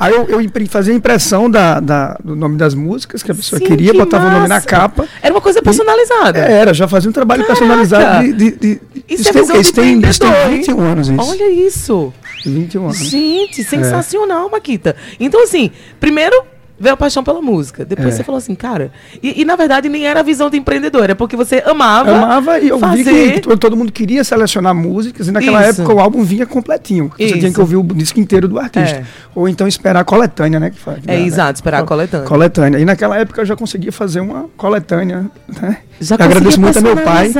Aí 0.00 0.14
eu, 0.14 0.26
eu 0.28 0.40
fazia 0.68 0.94
impressão 0.94 1.50
da, 1.50 1.78
da- 1.80 2.16
do 2.24 2.34
nome 2.34 2.56
das 2.56 2.74
músicas 2.74 3.22
que 3.22 3.30
a 3.30 3.34
pessoa 3.34 3.58
Sim, 3.58 3.66
queria, 3.66 3.90
que 3.92 3.98
botava 3.98 4.26
o 4.28 4.30
nome 4.30 4.48
na 4.48 4.54
massa. 4.54 4.66
capa. 4.66 5.06
Era 5.20 5.34
uma 5.34 5.40
coisa 5.40 5.60
personalizada. 5.60 6.38
É, 6.38 6.52
era, 6.52 6.72
já 6.72 6.88
fazia 6.88 7.10
um 7.10 7.12
trabalho 7.12 7.42
Caraca! 7.42 7.58
personalizado 7.60 8.24
de. 8.24 8.32
de, 8.32 8.50
de 8.52 8.80
Isso 9.08 9.28
é 9.28 9.32
tem 9.32 9.42
Isso 9.42 9.52
tem, 9.52 9.60
isso 9.60 9.72
tem 9.74 9.92
empreendedor, 9.94 10.50
hein? 10.50 10.56
21 10.58 10.80
anos, 10.80 11.08
isso. 11.08 11.30
Olha 11.30 11.50
isso. 11.50 12.12
21 12.46 12.82
anos. 12.84 12.98
Gente, 12.98 13.62
sensacional, 13.64 14.48
Maquita. 14.50 14.96
Então, 15.20 15.42
assim, 15.42 15.70
primeiro 16.00 16.44
veio 16.84 16.94
a 16.94 16.96
paixão 16.96 17.24
pela 17.24 17.42
música. 17.42 17.84
Depois 17.84 18.08
É. 18.14 18.16
você 18.18 18.22
falou 18.22 18.38
assim, 18.38 18.54
cara. 18.54 18.92
E, 19.22 19.40
e, 19.40 19.44
na 19.44 19.56
verdade 19.56 19.88
nem 19.88 20.06
era 20.06 20.20
a 20.20 20.22
visão 20.22 20.48
de 20.48 20.56
empreendedor, 20.56 21.10
é 21.10 21.14
porque 21.14 21.34
você 21.36 21.62
amava. 21.66 22.12
Amava 22.14 22.58
e 22.60 22.68
eu 22.68 22.78
fazer. 22.78 23.02
vi 23.02 23.32
que 23.32 23.40
to- 23.40 23.56
todo 23.56 23.76
mundo 23.76 23.90
queria 23.90 24.22
selecionar 24.22 24.74
músicas 24.74 25.26
e 25.26 25.32
naquela 25.32 25.68
Isso. 25.68 25.80
época 25.82 25.94
o 25.96 25.98
álbum 26.00 26.22
vinha 26.22 26.46
completinho. 26.46 27.10
Você 27.16 27.24
Isso. 27.24 27.38
tinha 27.40 27.52
que 27.52 27.60
ouvir 27.60 27.76
o 27.76 27.82
disco 27.82 28.20
inteiro 28.20 28.46
do 28.46 28.58
artista. 28.58 28.98
É. 28.98 29.04
Ou 29.34 29.48
então 29.48 29.66
esperar 29.66 30.00
a 30.00 30.04
coletânea, 30.04 30.60
né? 30.60 30.70
Que 30.70 30.78
faz, 30.78 30.98
É, 31.06 31.18
exato, 31.20 31.54
esperar 31.56 31.82
a 31.82 31.86
coletânea. 31.86 32.26
Coletânea. 32.26 32.78
E 32.78 32.84
naquela 32.84 33.16
época 33.18 33.40
eu 33.40 33.46
já 33.46 33.56
conseguia 33.56 33.90
fazer 33.90 34.20
uma 34.20 34.46
coletânea, 34.56 35.24
né? 35.60 35.78
Já 36.00 36.16
Eu 36.18 36.24
agradeço 36.26 36.60
muito 36.60 36.78
a 36.78 36.82
meu 36.82 36.96
pai. 36.96 37.32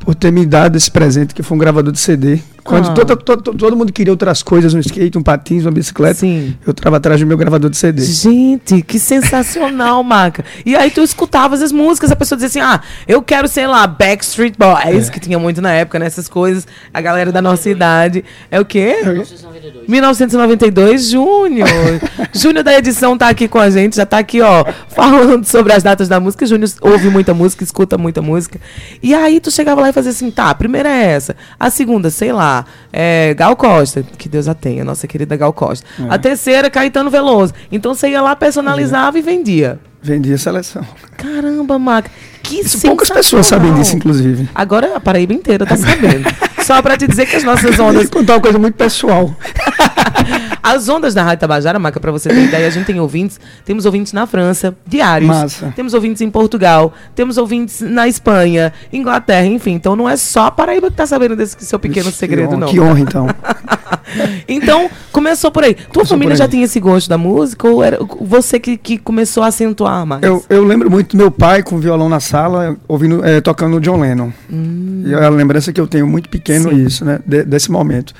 Por 0.00 0.14
ter 0.14 0.32
me 0.32 0.44
dado 0.46 0.76
esse 0.76 0.90
presente, 0.90 1.34
que 1.34 1.42
foi 1.42 1.56
um 1.56 1.58
gravador 1.60 1.92
de 1.92 1.98
CD. 2.00 2.40
Quando 2.62 2.90
Ah. 2.90 2.92
todo, 2.94 3.16
todo, 3.16 3.54
todo 3.54 3.76
mundo 3.76 3.90
queria 3.92 4.12
outras 4.12 4.42
coisas, 4.42 4.74
um 4.74 4.78
skate, 4.80 5.16
um 5.16 5.22
patins, 5.22 5.64
uma 5.64 5.70
bicicleta, 5.72 6.14
Sim. 6.20 6.54
eu 6.66 6.72
estava 6.72 6.98
atrás 6.98 7.18
do 7.18 7.26
meu 7.26 7.36
gravador 7.36 7.70
de 7.70 7.76
CD. 7.76 8.02
Gente, 8.02 8.82
que 8.82 8.98
sensacional, 8.98 10.02
Maca. 10.04 10.44
E 10.64 10.76
aí 10.76 10.90
tu 10.90 11.00
escutavas 11.00 11.62
as 11.62 11.72
músicas, 11.72 12.10
a 12.12 12.16
pessoa 12.16 12.36
dizia 12.38 12.48
assim: 12.48 12.60
ah, 12.60 12.80
eu 13.08 13.22
quero, 13.22 13.48
sei 13.48 13.66
lá, 13.66 13.86
Backstreet 13.86 14.54
Boys, 14.58 15.08
É. 15.08 15.10
que 15.10 15.18
tinha 15.18 15.38
muito 15.38 15.60
na 15.62 15.72
época, 15.72 15.98
nessas 15.98 16.28
coisas. 16.28 16.66
A 16.92 17.00
galera 17.00 17.32
da 17.32 17.40
nossa 17.40 17.68
idade. 17.70 18.24
É 18.50 18.60
o 18.60 18.64
quê? 18.64 18.96
1992, 19.88 21.10
Júnior. 21.10 21.68
Júnior 22.32 22.64
da 22.64 22.78
edição 22.78 23.16
tá 23.16 23.28
aqui 23.28 23.48
com 23.48 23.58
a 23.58 23.70
gente, 23.70 23.96
já 23.96 24.06
tá 24.06 24.18
aqui, 24.18 24.40
ó, 24.40 24.64
falando 24.88 25.44
sobre 25.44 25.72
as 25.72 25.82
datas 25.82 26.08
da 26.08 26.20
música. 26.20 26.46
Júnior 26.46 26.70
ouve 26.80 27.08
muita 27.08 27.34
música, 27.34 27.64
escuta 27.64 27.98
muita 27.98 28.22
música. 28.22 28.60
E 29.02 29.14
aí 29.14 29.40
tu 29.40 29.50
chegava 29.50 29.80
lá 29.80 29.90
e 29.90 29.92
fazia 29.92 30.10
assim, 30.10 30.30
tá, 30.30 30.50
a 30.50 30.54
primeira 30.54 30.88
é 30.88 31.06
essa. 31.12 31.36
A 31.58 31.70
segunda, 31.70 32.10
sei 32.10 32.32
lá, 32.32 32.64
é 32.92 33.34
Gal 33.34 33.56
Costa, 33.56 34.04
que 34.18 34.28
Deus 34.28 34.48
a 34.48 34.54
tenha, 34.54 34.84
nossa 34.84 35.06
querida 35.06 35.36
Gal 35.36 35.52
Costa. 35.52 35.86
A 36.08 36.18
terceira, 36.18 36.70
Caetano 36.70 37.10
Veloso. 37.10 37.52
Então 37.70 37.94
você 37.94 38.08
ia 38.10 38.22
lá, 38.22 38.34
personalizava 38.36 39.18
e 39.18 39.22
vendia. 39.22 39.78
Vendia 40.02 40.38
seleção. 40.38 40.84
Caramba, 41.16 41.78
Maca. 41.78 42.10
Que 42.42 42.60
Isso, 42.60 42.80
poucas 42.80 43.10
pessoas 43.10 43.46
sabem 43.46 43.72
disso, 43.74 43.96
inclusive. 43.96 44.48
Agora 44.54 44.96
a 44.96 45.00
Paraíba 45.00 45.34
inteira 45.34 45.66
tá 45.66 45.76
sabendo. 45.76 46.24
Só 46.70 46.80
pra 46.80 46.96
te 46.96 47.08
dizer 47.08 47.26
que 47.26 47.34
as 47.34 47.42
nossas 47.42 47.76
ondas 47.80 48.04
Vou 48.04 48.12
contar 48.20 48.34
uma 48.34 48.40
coisa 48.40 48.56
muito 48.56 48.74
pessoal. 48.74 49.34
As 50.62 50.88
ondas 50.88 51.14
da 51.14 51.22
Rádio 51.22 51.40
Tabajara, 51.40 51.78
Maca, 51.78 51.98
pra 51.98 52.12
você 52.12 52.28
ter 52.28 52.44
ideia, 52.44 52.66
a 52.66 52.70
gente 52.70 52.86
tem 52.86 53.00
ouvintes. 53.00 53.40
Temos 53.64 53.86
ouvintes 53.86 54.12
na 54.12 54.26
França, 54.26 54.76
diários. 54.86 55.28
Massa. 55.28 55.72
Temos 55.74 55.94
ouvintes 55.94 56.20
em 56.20 56.30
Portugal. 56.30 56.92
Temos 57.14 57.38
ouvintes 57.38 57.80
na 57.80 58.06
Espanha, 58.06 58.72
Inglaterra, 58.92 59.46
enfim. 59.46 59.72
Então 59.72 59.96
não 59.96 60.08
é 60.08 60.16
só 60.16 60.46
a 60.46 60.50
Paraíba 60.50 60.90
que 60.90 60.96
tá 60.96 61.06
sabendo 61.06 61.34
desse 61.34 61.56
seu 61.64 61.78
pequeno 61.78 62.10
Ixi, 62.10 62.18
segredo, 62.18 62.50
que 62.50 62.54
honra, 62.54 62.60
não. 62.60 62.68
Que 62.68 62.80
honra, 62.80 63.00
então. 63.00 63.26
Então, 64.48 64.90
começou 65.12 65.50
por 65.52 65.62
aí. 65.62 65.74
Tua 65.74 65.86
Começou 65.92 66.16
família 66.16 66.34
já 66.34 66.48
tinha 66.48 66.64
esse 66.64 66.80
gosto 66.80 67.08
da 67.08 67.16
música 67.16 67.68
ou 67.68 67.82
era 67.82 67.98
você 68.20 68.58
que, 68.58 68.76
que 68.76 68.98
começou 68.98 69.42
a 69.42 69.46
acentuar 69.46 70.04
mais? 70.04 70.22
Eu, 70.22 70.44
eu 70.48 70.64
lembro 70.64 70.90
muito 70.90 71.16
do 71.16 71.16
meu 71.16 71.30
pai 71.30 71.62
com 71.62 71.78
violão 71.78 72.08
na 72.08 72.18
sala, 72.18 72.76
ouvindo, 72.88 73.24
eh, 73.24 73.40
tocando 73.40 73.80
John 73.80 74.00
Lennon. 74.00 74.30
E 74.50 75.14
é 75.14 75.24
a 75.24 75.28
lembrança 75.28 75.72
que 75.72 75.80
eu 75.80 75.86
tenho 75.86 76.06
muito 76.06 76.28
pequeno 76.64 76.80
Sim. 76.82 76.86
isso, 76.86 77.04
né? 77.04 77.18
de- 77.26 77.44
desse 77.44 77.70
momento. 77.70 78.12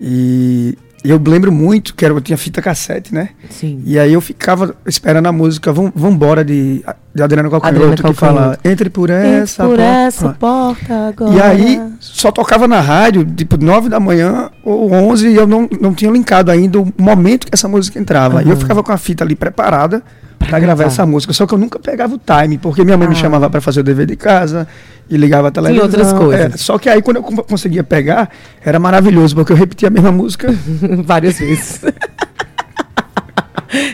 E 0.00 0.76
eu 1.04 1.20
lembro 1.24 1.52
muito 1.52 1.94
que 1.94 2.04
era, 2.04 2.12
eu 2.12 2.20
tinha 2.20 2.36
fita 2.36 2.60
cassete, 2.60 3.14
né? 3.14 3.28
Sim. 3.48 3.80
E 3.86 3.98
aí 3.98 4.12
eu 4.12 4.20
ficava 4.20 4.74
esperando 4.84 5.26
a 5.26 5.32
música 5.32 5.72
Vam- 5.72 5.92
Vambora 5.94 6.44
de, 6.44 6.84
de 7.14 7.22
Adriano 7.22 7.48
Calcanhoto, 7.50 8.02
que 8.02 8.12
fala. 8.12 8.58
Entre 8.64 8.90
por 8.90 9.08
Entre 9.08 9.28
essa 9.28 9.62
por 9.62 9.76
porta". 9.76 9.82
essa 9.84 10.28
porta 10.30 11.08
agora. 11.08 11.32
E 11.34 11.40
aí 11.40 11.80
só 12.00 12.32
tocava 12.32 12.66
na 12.66 12.80
rádio, 12.80 13.24
tipo, 13.24 13.56
9 13.56 13.88
da 13.88 14.00
manhã 14.00 14.50
ou 14.64 14.92
11, 14.92 15.28
e 15.28 15.36
eu 15.36 15.46
não, 15.46 15.68
não 15.80 15.94
tinha 15.94 16.10
linkado 16.10 16.50
ainda 16.50 16.80
o 16.80 16.92
momento 16.98 17.46
que 17.46 17.54
essa 17.54 17.68
música 17.68 17.98
entrava. 18.00 18.42
E 18.42 18.50
eu 18.50 18.56
ficava 18.56 18.82
com 18.82 18.90
a 18.92 18.98
fita 18.98 19.22
ali 19.22 19.36
preparada 19.36 20.02
para 20.48 20.58
gravar 20.60 20.76
gravar. 20.76 20.84
essa 20.92 21.06
música. 21.06 21.32
Só 21.32 21.46
que 21.46 21.54
eu 21.54 21.58
nunca 21.58 21.78
pegava 21.78 22.14
o 22.14 22.18
time, 22.20 22.58
porque 22.58 22.84
minha 22.84 22.96
mãe 22.96 23.08
me 23.08 23.14
Ah. 23.14 23.18
chamava 23.18 23.48
para 23.50 23.60
fazer 23.60 23.80
o 23.80 23.84
dever 23.84 24.06
de 24.06 24.16
casa 24.16 24.66
e 25.08 25.16
ligava 25.16 25.48
a 25.48 25.50
televisão. 25.50 25.84
outras 25.86 26.12
coisas. 26.12 26.54
É, 26.54 26.56
só 26.56 26.78
que 26.78 26.88
aí 26.88 27.00
quando 27.02 27.16
eu 27.18 27.22
conseguia 27.22 27.84
pegar, 27.84 28.30
era 28.64 28.78
maravilhoso, 28.78 29.34
porque 29.34 29.52
eu 29.52 29.56
repetia 29.56 29.88
a 29.88 29.90
mesma 29.90 30.12
música. 30.12 30.52
Várias 31.04 31.38
vezes. 31.38 31.80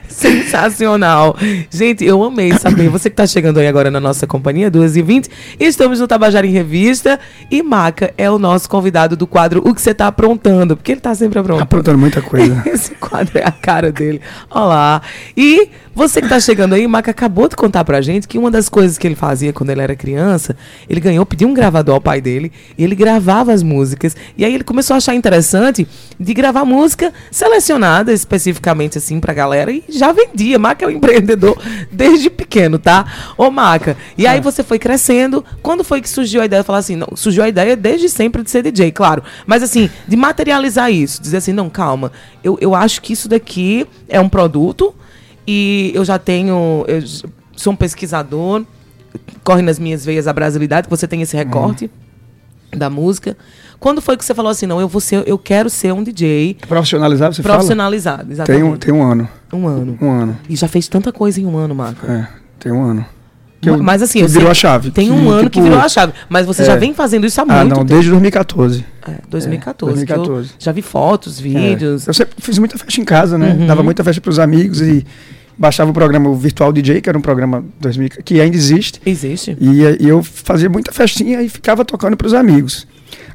Sensacional. 0.06 1.37
Gente, 1.71 2.04
eu 2.04 2.23
amei 2.23 2.52
saber. 2.59 2.88
Você 2.88 3.11
que 3.11 3.16
tá 3.16 3.26
chegando 3.26 3.59
aí 3.59 3.66
agora 3.66 3.90
na 3.90 3.99
nossa 3.99 4.26
companhia, 4.26 4.71
2h20. 4.71 5.28
Estamos 5.59 5.99
no 5.99 6.06
Tabajara 6.06 6.47
em 6.47 6.50
Revista. 6.50 7.18
E 7.50 7.62
Maca 7.62 8.12
é 8.16 8.30
o 8.30 8.38
nosso 8.38 8.68
convidado 8.68 9.16
do 9.16 9.26
quadro 9.26 9.62
O 9.64 9.75
que 9.75 9.80
você 9.82 9.94
tá 9.94 10.06
aprontando. 10.06 10.76
Porque 10.76 10.92
ele 10.92 11.00
tá 11.00 11.14
sempre 11.14 11.38
aprontando. 11.38 11.64
Aprontando 11.64 11.99
muita 11.99 12.21
coisa. 12.23 12.62
Esse 12.68 12.94
quadro 12.94 13.37
é 13.38 13.44
a 13.44 13.50
cara 13.50 13.90
dele. 13.90 14.21
Olá. 14.50 15.02
E 15.37 15.68
Você 15.95 16.23
que 16.23 16.29
tá 16.29 16.41
chegando 16.41 16.75
aí, 16.75 16.87
o 16.87 16.89
Maca 16.89 17.11
acabou 17.11 17.47
de 17.49 17.55
contar 17.55 17.85
pra 17.85 18.01
gente 18.01 18.27
que 18.27 18.39
uma 18.39 18.51
das 18.51 18.67
coisas 18.67 18.97
que 18.97 19.07
ele 19.07 19.15
fazia 19.15 19.53
quando 19.53 19.69
ele 19.69 19.83
era 19.83 19.95
criança, 19.95 20.57
ele 20.89 21.01
ganhou, 21.01 21.27
pediu 21.27 21.47
um 21.47 21.53
gravador 21.53 21.97
ao 21.97 22.01
pai 22.01 22.19
dele, 22.19 22.51
e 22.79 22.83
ele 22.83 22.95
gravava 22.95 23.53
as 23.53 23.63
músicas. 23.63 24.17
E 24.37 24.43
aí 24.43 24.55
ele 24.55 24.65
começou 24.65 24.95
a 24.95 24.97
achar 24.97 25.15
interessante 25.15 25.87
de 26.19 26.33
gravar 26.33 26.65
música 26.65 27.13
selecionada 27.31 28.11
especificamente 28.11 28.97
assim 28.97 29.21
pra 29.21 29.35
galera 29.35 29.71
e 29.71 29.85
já 29.87 30.13
vendia. 30.13 30.59
Maca 30.59 30.87
é 30.87 30.89
um 30.89 30.91
empreendedor 30.91 31.61
desde 31.93 32.31
pequeno, 32.31 32.79
tá? 32.79 33.05
Ô 33.37 33.51
Maca. 33.51 33.95
E 34.17 34.27
aí 34.27 34.41
você 34.41 34.63
foi 34.63 34.79
crescendo. 34.79 35.45
Quando 35.61 35.85
foi 35.85 36.01
que 36.01 36.09
surgiu 36.09 36.41
a 36.41 36.47
ideia? 36.47 36.65
Falar 36.65 36.79
assim, 36.79 36.97
não, 36.97 37.09
surgiu 37.15 37.45
a 37.45 37.49
ideia 37.49 37.77
desde 37.77 38.09
sempre 38.09 38.43
de 38.43 38.51
ser 38.51 38.63
DJ, 38.63 38.93
claro. 38.93 39.23
Mas 39.47 39.63
assim, 39.63 39.91
de 40.09 40.17
materializar 40.17 40.91
isso, 40.91 41.21
dizer 41.21 41.37
assim, 41.37 41.53
não, 41.53 41.69
calma, 41.69 42.11
eu, 42.43 42.57
eu 42.63 42.75
acho 42.75 43.03
que 43.03 43.13
isso 43.13 43.29
daqui 43.29 43.87
é 44.09 44.19
um 44.19 44.29
produto 44.29 44.95
e 45.47 45.93
eu 45.95 46.05
já 46.05 46.19
tenho. 46.19 46.85
Eu 46.87 47.03
sou 47.57 47.73
um 47.73 47.77
pesquisador, 47.77 48.65
corre 49.45 49.63
nas 49.63 49.79
minhas 49.79 50.05
veias 50.05 50.27
a 50.27 50.33
brasilidade, 50.33 50.89
você 50.89 51.07
tem 51.07 51.23
esse 51.23 51.37
recorte 51.37 51.91
da 52.71 52.89
música. 52.89 53.37
Quando 53.79 54.01
foi 54.01 54.17
que 54.17 54.25
você 54.25 54.33
falou 54.33 54.51
assim, 54.51 54.65
não, 54.65 54.81
eu 54.81 54.87
vou 54.87 55.01
ser, 55.01 55.27
eu 55.27 55.37
quero 55.37 55.69
ser 55.69 55.93
um 55.93 56.05
DJ 56.05 56.57
Profissionalizado, 56.69 57.35
você 57.35 57.43
profissionalizado, 57.43 58.23
fala? 58.23 58.33
exatamente. 58.33 58.63
Tem 58.63 58.73
um, 58.73 58.77
tem 58.77 58.95
um 58.95 59.03
ano. 59.03 59.29
um 59.53 59.67
ano. 59.67 59.99
Um 60.01 60.11
ano. 60.11 60.39
E 60.49 60.55
já 60.55 60.69
fez 60.69 60.87
tanta 60.87 61.13
coisa 61.13 61.41
em 61.41 61.47
um 61.47 61.57
ano, 61.57 61.75
Marco. 61.75 62.07
É, 62.07 62.29
tem 62.61 62.71
um 62.71 62.81
ano. 62.81 63.05
Que 63.62 63.71
eu- 63.71 63.81
mas 63.83 64.02
assim, 64.02 64.19
que 64.19 64.25
eu 64.25 64.28
virou 64.28 64.42
sei- 64.47 64.50
a 64.50 64.54
chave. 64.54 64.90
Tem 64.90 65.07
que, 65.07 65.12
um 65.12 65.31
ano 65.31 65.45
que 65.49 65.50
tipo, 65.50 65.62
virou 65.62 65.78
a 65.78 65.88
chave. 65.88 66.12
Mas 66.28 66.45
você 66.45 66.64
já 66.64 66.73
é. 66.73 66.76
vem 66.76 66.92
fazendo 66.92 67.25
isso 67.26 67.40
há 67.40 67.45
Ah, 67.49 67.59
muito 67.59 67.69
não, 67.69 67.76
tempo. 67.78 67.85
desde 67.88 68.11
2014. 68.11 68.85
É, 69.07 69.14
2014. 69.31 70.04
que 70.04 70.12
eu 70.12 70.16
2014. 70.16 70.50
já 70.59 70.73
vi 70.73 70.83
fotos, 70.83 71.38
vídeos. 71.38 72.07
É. 72.07 72.11
Eu 72.11 72.14
sempre 72.14 72.35
fiz 72.38 72.59
muita 72.59 72.76
festa 72.76 73.00
em 73.00 73.04
casa, 73.04 73.38
né? 73.38 73.57
Uhum. 73.59 73.66
Dava 73.69 73.83
muita 73.85 74.02
festa 74.02 74.21
pros 74.21 74.40
amigos 74.40 74.81
e 74.81 75.07
baixava 75.57 75.90
o 75.90 75.95
programa 75.95 76.28
o 76.28 76.35
Virtual 76.35 76.73
DJ, 76.73 77.00
que 77.00 77.09
era 77.09 77.16
um 77.16 77.23
programa 77.23 77.64
2000, 77.81 78.09
que 78.25 78.40
ainda 78.40 78.57
existe. 78.57 79.00
Existe. 79.07 79.57
E, 79.61 79.81
e 80.04 80.09
eu 80.09 80.23
fazia 80.25 80.69
muita 80.69 80.90
festinha 80.90 81.40
e 81.40 81.49
ficava 81.49 81.85
tocando 81.85 82.16
pros 82.16 82.35
amigos. 82.35 82.87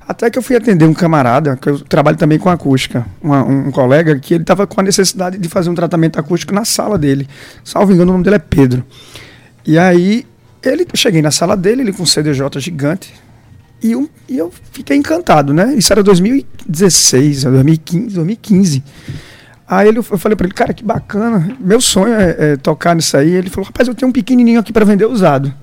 Até 0.06 0.30
que 0.30 0.38
eu 0.38 0.42
fui 0.42 0.56
atender 0.56 0.86
um 0.86 0.94
camarada, 0.94 1.58
que 1.58 1.70
eu 1.70 1.80
trabalho 1.80 2.18
também 2.18 2.38
com 2.40 2.50
acústica, 2.50 3.06
uma- 3.22 3.44
um, 3.46 3.68
um 3.68 3.72
colega, 3.72 4.18
que 4.20 4.34
ele 4.34 4.44
estava 4.44 4.66
com 4.66 4.80
a 4.80 4.84
necessidade 4.84 5.38
de 5.38 5.48
fazer 5.50 5.70
um 5.70 5.76
tratamento 5.76 6.18
acústico 6.20 6.54
na 6.54 6.64
sala 6.66 6.98
dele. 6.98 7.28
Salvo 7.64 7.92
engano, 7.94 8.12
o 8.12 8.14
nome 8.14 8.24
dele 8.24 8.38
é 8.38 8.40
Pedro. 8.40 8.84
E 9.68 9.78
aí, 9.78 10.26
ele, 10.64 10.84
eu 10.84 10.96
cheguei 10.98 11.22
na 11.22 11.30
sala 11.30 11.56
dele, 11.58 11.82
ele 11.82 11.94
com 11.94 12.04
um 12.04 12.06
CDJ 12.06 12.60
gigante, 12.60 13.14
e, 13.84 13.96
um- 13.96 14.08
e 14.28 14.38
eu 14.38 14.52
fiquei 14.72 14.96
encantado, 14.98 15.54
né? 15.54 15.76
Isso 15.76 15.92
era 15.94 16.02
2016, 16.02 17.44
2015, 17.44 18.16
2015. 18.16 18.84
Aí 19.70 19.90
ele, 19.90 19.98
eu 20.00 20.04
falei 20.04 20.36
pra 20.36 20.48
ele, 20.48 20.54
cara, 20.54 20.74
que 20.74 20.84
bacana, 20.84 21.56
meu 21.60 21.82
sonho 21.82 22.14
é, 22.14 22.36
é 22.54 22.56
tocar 22.58 22.96
nisso 22.96 23.18
aí. 23.18 23.30
Ele 23.30 23.50
falou, 23.50 23.66
rapaz, 23.68 23.88
eu 23.88 23.94
tenho 23.94 24.10
um 24.10 24.14
pequenininho 24.14 24.60
aqui 24.62 24.72
para 24.72 24.86
vender 24.86 25.06
usado. 25.06 25.54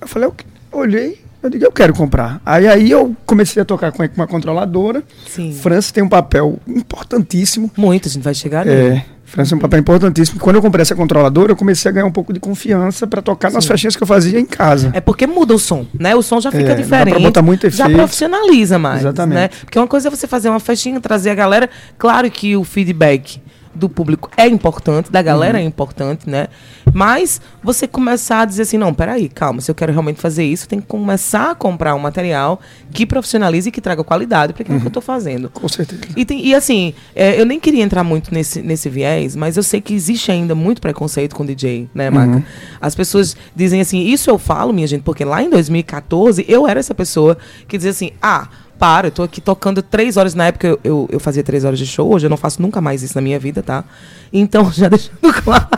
Eu 0.00 0.06
falei, 0.06 0.28
eu 0.28 0.34
olhei, 0.78 1.18
eu 1.42 1.48
digo, 1.48 1.64
eu 1.64 1.72
quero 1.72 1.94
comprar. 1.94 2.40
Aí, 2.44 2.68
aí 2.68 2.90
eu 2.90 3.16
comecei 3.24 3.62
a 3.62 3.64
tocar 3.64 3.90
com 3.92 4.02
uma 4.14 4.26
controladora. 4.26 5.02
Sim. 5.26 5.52
França 5.54 5.92
tem 5.92 6.02
um 6.04 6.08
papel 6.08 6.58
importantíssimo. 6.66 7.70
Muito, 7.76 8.08
a 8.08 8.10
gente 8.10 8.22
vai 8.22 8.34
chegar 8.34 8.60
ali. 8.60 8.70
É, 8.70 9.04
França 9.28 9.50
tem 9.50 9.58
um 9.58 9.60
papel 9.60 9.78
importantíssimo. 9.80 10.40
Quando 10.40 10.56
eu 10.56 10.62
comprei 10.62 10.80
essa 10.82 10.94
controladora, 10.94 11.52
eu 11.52 11.56
comecei 11.56 11.90
a 11.90 11.92
ganhar 11.92 12.06
um 12.06 12.10
pouco 12.10 12.32
de 12.32 12.40
confiança 12.40 13.06
para 13.06 13.20
tocar 13.20 13.50
nas 13.52 13.66
festinhas 13.66 13.94
que 13.94 14.02
eu 14.02 14.06
fazia 14.06 14.40
em 14.40 14.46
casa. 14.46 14.90
É 14.94 15.00
porque 15.02 15.26
muda 15.26 15.54
o 15.54 15.58
som, 15.58 15.86
né? 15.98 16.16
O 16.16 16.22
som 16.22 16.40
já 16.40 16.50
fica 16.50 16.64
É, 16.64 16.68
dá 16.68 16.74
diferente. 16.74 17.22
botar 17.22 17.42
muito 17.42 17.68
já 17.68 17.84
efeito. 17.84 17.98
profissionaliza 17.98 18.78
mais. 18.78 19.00
Exatamente. 19.00 19.34
Né? 19.38 19.48
Porque 19.64 19.78
uma 19.78 19.86
coisa 19.86 20.08
é 20.08 20.10
você 20.10 20.26
fazer 20.26 20.48
uma 20.48 20.58
festinha, 20.60 20.98
trazer 20.98 21.28
a 21.30 21.34
galera. 21.34 21.68
Claro 21.98 22.30
que 22.30 22.56
o 22.56 22.64
feedback 22.64 23.38
do 23.78 23.88
público 23.88 24.30
é 24.36 24.46
importante, 24.46 25.10
da 25.10 25.20
Uhum. 25.20 25.24
galera 25.24 25.60
é 25.60 25.62
importante, 25.64 26.28
né? 26.28 26.48
Mas 26.92 27.40
você 27.62 27.86
começar 27.86 28.40
a 28.40 28.44
dizer 28.44 28.62
assim, 28.62 28.78
não, 28.78 28.92
peraí, 28.94 29.28
calma, 29.28 29.60
se 29.60 29.70
eu 29.70 29.74
quero 29.74 29.92
realmente 29.92 30.20
fazer 30.20 30.44
isso, 30.44 30.66
tem 30.68 30.80
que 30.80 30.86
começar 30.86 31.50
a 31.50 31.54
comprar 31.54 31.94
um 31.94 31.98
material 31.98 32.60
que 32.92 33.04
profissionalize 33.06 33.68
e 33.68 33.72
que 33.72 33.80
traga 33.80 34.02
qualidade 34.02 34.52
para 34.52 34.62
aquilo 34.62 34.80
que 34.80 34.86
eu 34.86 34.90
tô 34.90 35.00
fazendo. 35.00 35.50
Com 35.50 35.68
certeza. 35.68 36.02
E, 36.16 36.24
tem- 36.24 36.44
e 36.44 36.54
assim, 36.54 36.94
é, 37.14 37.38
eu 37.40 37.44
nem 37.46 37.60
queria 37.60 37.82
entrar 37.84 38.02
muito 38.02 38.32
nesse, 38.32 38.62
nesse 38.62 38.88
viés, 38.88 39.36
mas 39.36 39.56
eu 39.56 39.62
sei 39.62 39.80
que 39.80 39.92
existe 39.94 40.32
ainda 40.32 40.54
muito 40.54 40.80
preconceito 40.80 41.36
com 41.36 41.44
DJ, 41.44 41.88
né, 41.94 42.10
Maca? 42.10 42.42
As 42.80 42.94
pessoas 42.94 43.36
dizem 43.54 43.80
assim, 43.80 44.00
isso 44.06 44.30
eu 44.30 44.38
falo, 44.38 44.72
minha 44.72 44.86
gente, 44.86 45.02
porque 45.02 45.24
lá 45.24 45.42
em 45.42 45.50
2014 45.50 46.44
eu 46.48 46.66
era 46.66 46.80
essa 46.80 46.94
pessoa 46.94 47.36
que 47.66 47.76
dizia 47.76 47.90
assim, 47.90 48.10
ah, 48.22 48.48
para, 48.78 49.08
eu 49.08 49.10
tô 49.10 49.22
aqui 49.22 49.40
tocando 49.40 49.82
três 49.82 50.16
horas, 50.16 50.34
na 50.34 50.46
época 50.46 50.66
eu, 50.68 50.80
eu, 50.84 51.08
eu 51.12 51.20
fazia 51.20 51.42
três 51.42 51.64
horas 51.64 51.78
de 51.78 51.86
show, 51.86 52.12
hoje 52.12 52.26
eu 52.26 52.30
não 52.30 52.36
faço 52.36 52.62
nunca 52.62 52.80
mais 52.80 53.02
isso 53.02 53.14
na 53.14 53.20
minha 53.20 53.38
vida, 53.38 53.62
tá? 53.62 53.84
Então, 54.32 54.70
já 54.72 54.88
deixando 54.88 55.32
claro. 55.42 55.68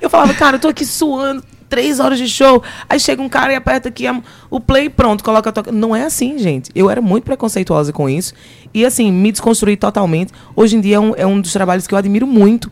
eu 0.00 0.10
falava, 0.10 0.34
cara, 0.34 0.56
eu 0.56 0.60
tô 0.60 0.68
aqui 0.68 0.84
suando, 0.84 1.42
três 1.70 2.00
horas 2.00 2.18
de 2.18 2.28
show. 2.28 2.62
Aí 2.88 2.98
chega 2.98 3.22
um 3.22 3.28
cara 3.28 3.52
e 3.52 3.56
aperta 3.56 3.88
aqui 3.88 4.04
o 4.50 4.60
play 4.60 4.90
pronto, 4.90 5.22
coloca 5.22 5.48
a 5.48 5.52
toca. 5.52 5.72
Não 5.72 5.94
é 5.94 6.04
assim, 6.04 6.36
gente. 6.36 6.70
Eu 6.74 6.90
era 6.90 7.00
muito 7.00 7.24
preconceituosa 7.24 7.92
com 7.92 8.08
isso. 8.08 8.34
E 8.74 8.84
assim, 8.84 9.10
me 9.10 9.30
desconstruí 9.30 9.76
totalmente. 9.76 10.32
Hoje 10.54 10.76
em 10.76 10.80
dia 10.80 10.96
é 10.96 11.00
um, 11.00 11.14
é 11.16 11.26
um 11.26 11.40
dos 11.40 11.52
trabalhos 11.52 11.86
que 11.86 11.94
eu 11.94 11.98
admiro 11.98 12.26
muito. 12.26 12.70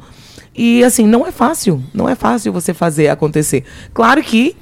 E 0.55 0.83
assim, 0.83 1.07
não 1.07 1.27
é 1.27 1.31
fácil. 1.31 1.83
Não 1.95 2.09
é 2.09 2.17
fácil 2.17 2.53
você 2.53 2.75
fazer 2.75 3.09
acontecer. 3.09 3.65
Claro 3.95 4.23
que 4.23 4.57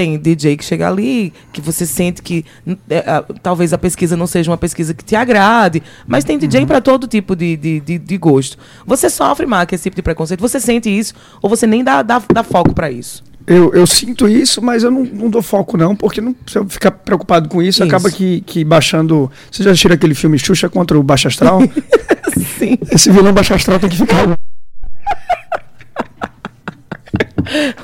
tem 0.00 0.16
DJ 0.16 0.56
que 0.56 0.64
chega 0.64 0.88
ali, 0.88 1.30
que 1.52 1.60
você 1.60 1.84
sente 1.84 2.22
que 2.22 2.42
é, 2.88 3.02
talvez 3.42 3.74
a 3.74 3.76
pesquisa 3.76 4.16
não 4.16 4.26
seja 4.26 4.50
uma 4.50 4.56
pesquisa 4.56 4.94
que 4.94 5.04
te 5.04 5.14
agrade, 5.14 5.82
mas 6.06 6.24
tem 6.24 6.38
DJ 6.38 6.64
para 6.64 6.80
todo 6.80 7.06
tipo 7.06 7.36
de, 7.36 7.54
de, 7.54 7.80
de, 7.80 7.98
de 7.98 8.16
gosto. 8.16 8.56
Você 8.86 9.10
sofre, 9.10 9.44
Marca, 9.44 9.74
esse 9.74 9.84
tipo 9.84 9.96
de 9.96 10.00
preconceito? 10.00 10.40
Você 10.40 10.58
sente 10.58 10.88
isso 10.88 11.12
ou 11.42 11.50
você 11.50 11.66
nem 11.66 11.84
dá, 11.84 12.00
dá, 12.00 12.22
dá 12.32 12.42
foco 12.42 12.74
para 12.74 12.90
isso? 12.90 13.22
Eu, 13.46 13.74
eu 13.74 13.86
sinto 13.86 14.26
isso, 14.26 14.62
mas 14.62 14.84
eu 14.84 14.90
não, 14.90 15.04
não 15.04 15.28
dou 15.28 15.42
foco, 15.42 15.76
não, 15.76 15.94
porque 15.94 16.22
não, 16.22 16.34
se 16.46 16.56
eu 16.56 16.66
ficar 16.66 16.92
preocupado 16.92 17.50
com 17.50 17.60
isso, 17.60 17.82
Isso. 17.82 17.84
acaba 17.84 18.10
que, 18.10 18.40
que 18.40 18.64
baixando. 18.64 19.30
Você 19.50 19.62
já 19.62 19.72
assistiu 19.72 19.92
aquele 19.92 20.14
filme 20.14 20.38
Xuxa 20.38 20.70
contra 20.70 20.98
o 20.98 21.02
Baixo 21.02 21.28
Astral? 21.28 21.60
Sim. 22.58 22.78
Esse 22.90 23.10
vilão 23.10 23.34
Baixo 23.34 23.52
Astral 23.52 23.78
tem 23.78 23.90
que 23.90 23.98
ficar. 23.98 24.24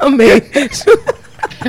Amei. 0.00 0.42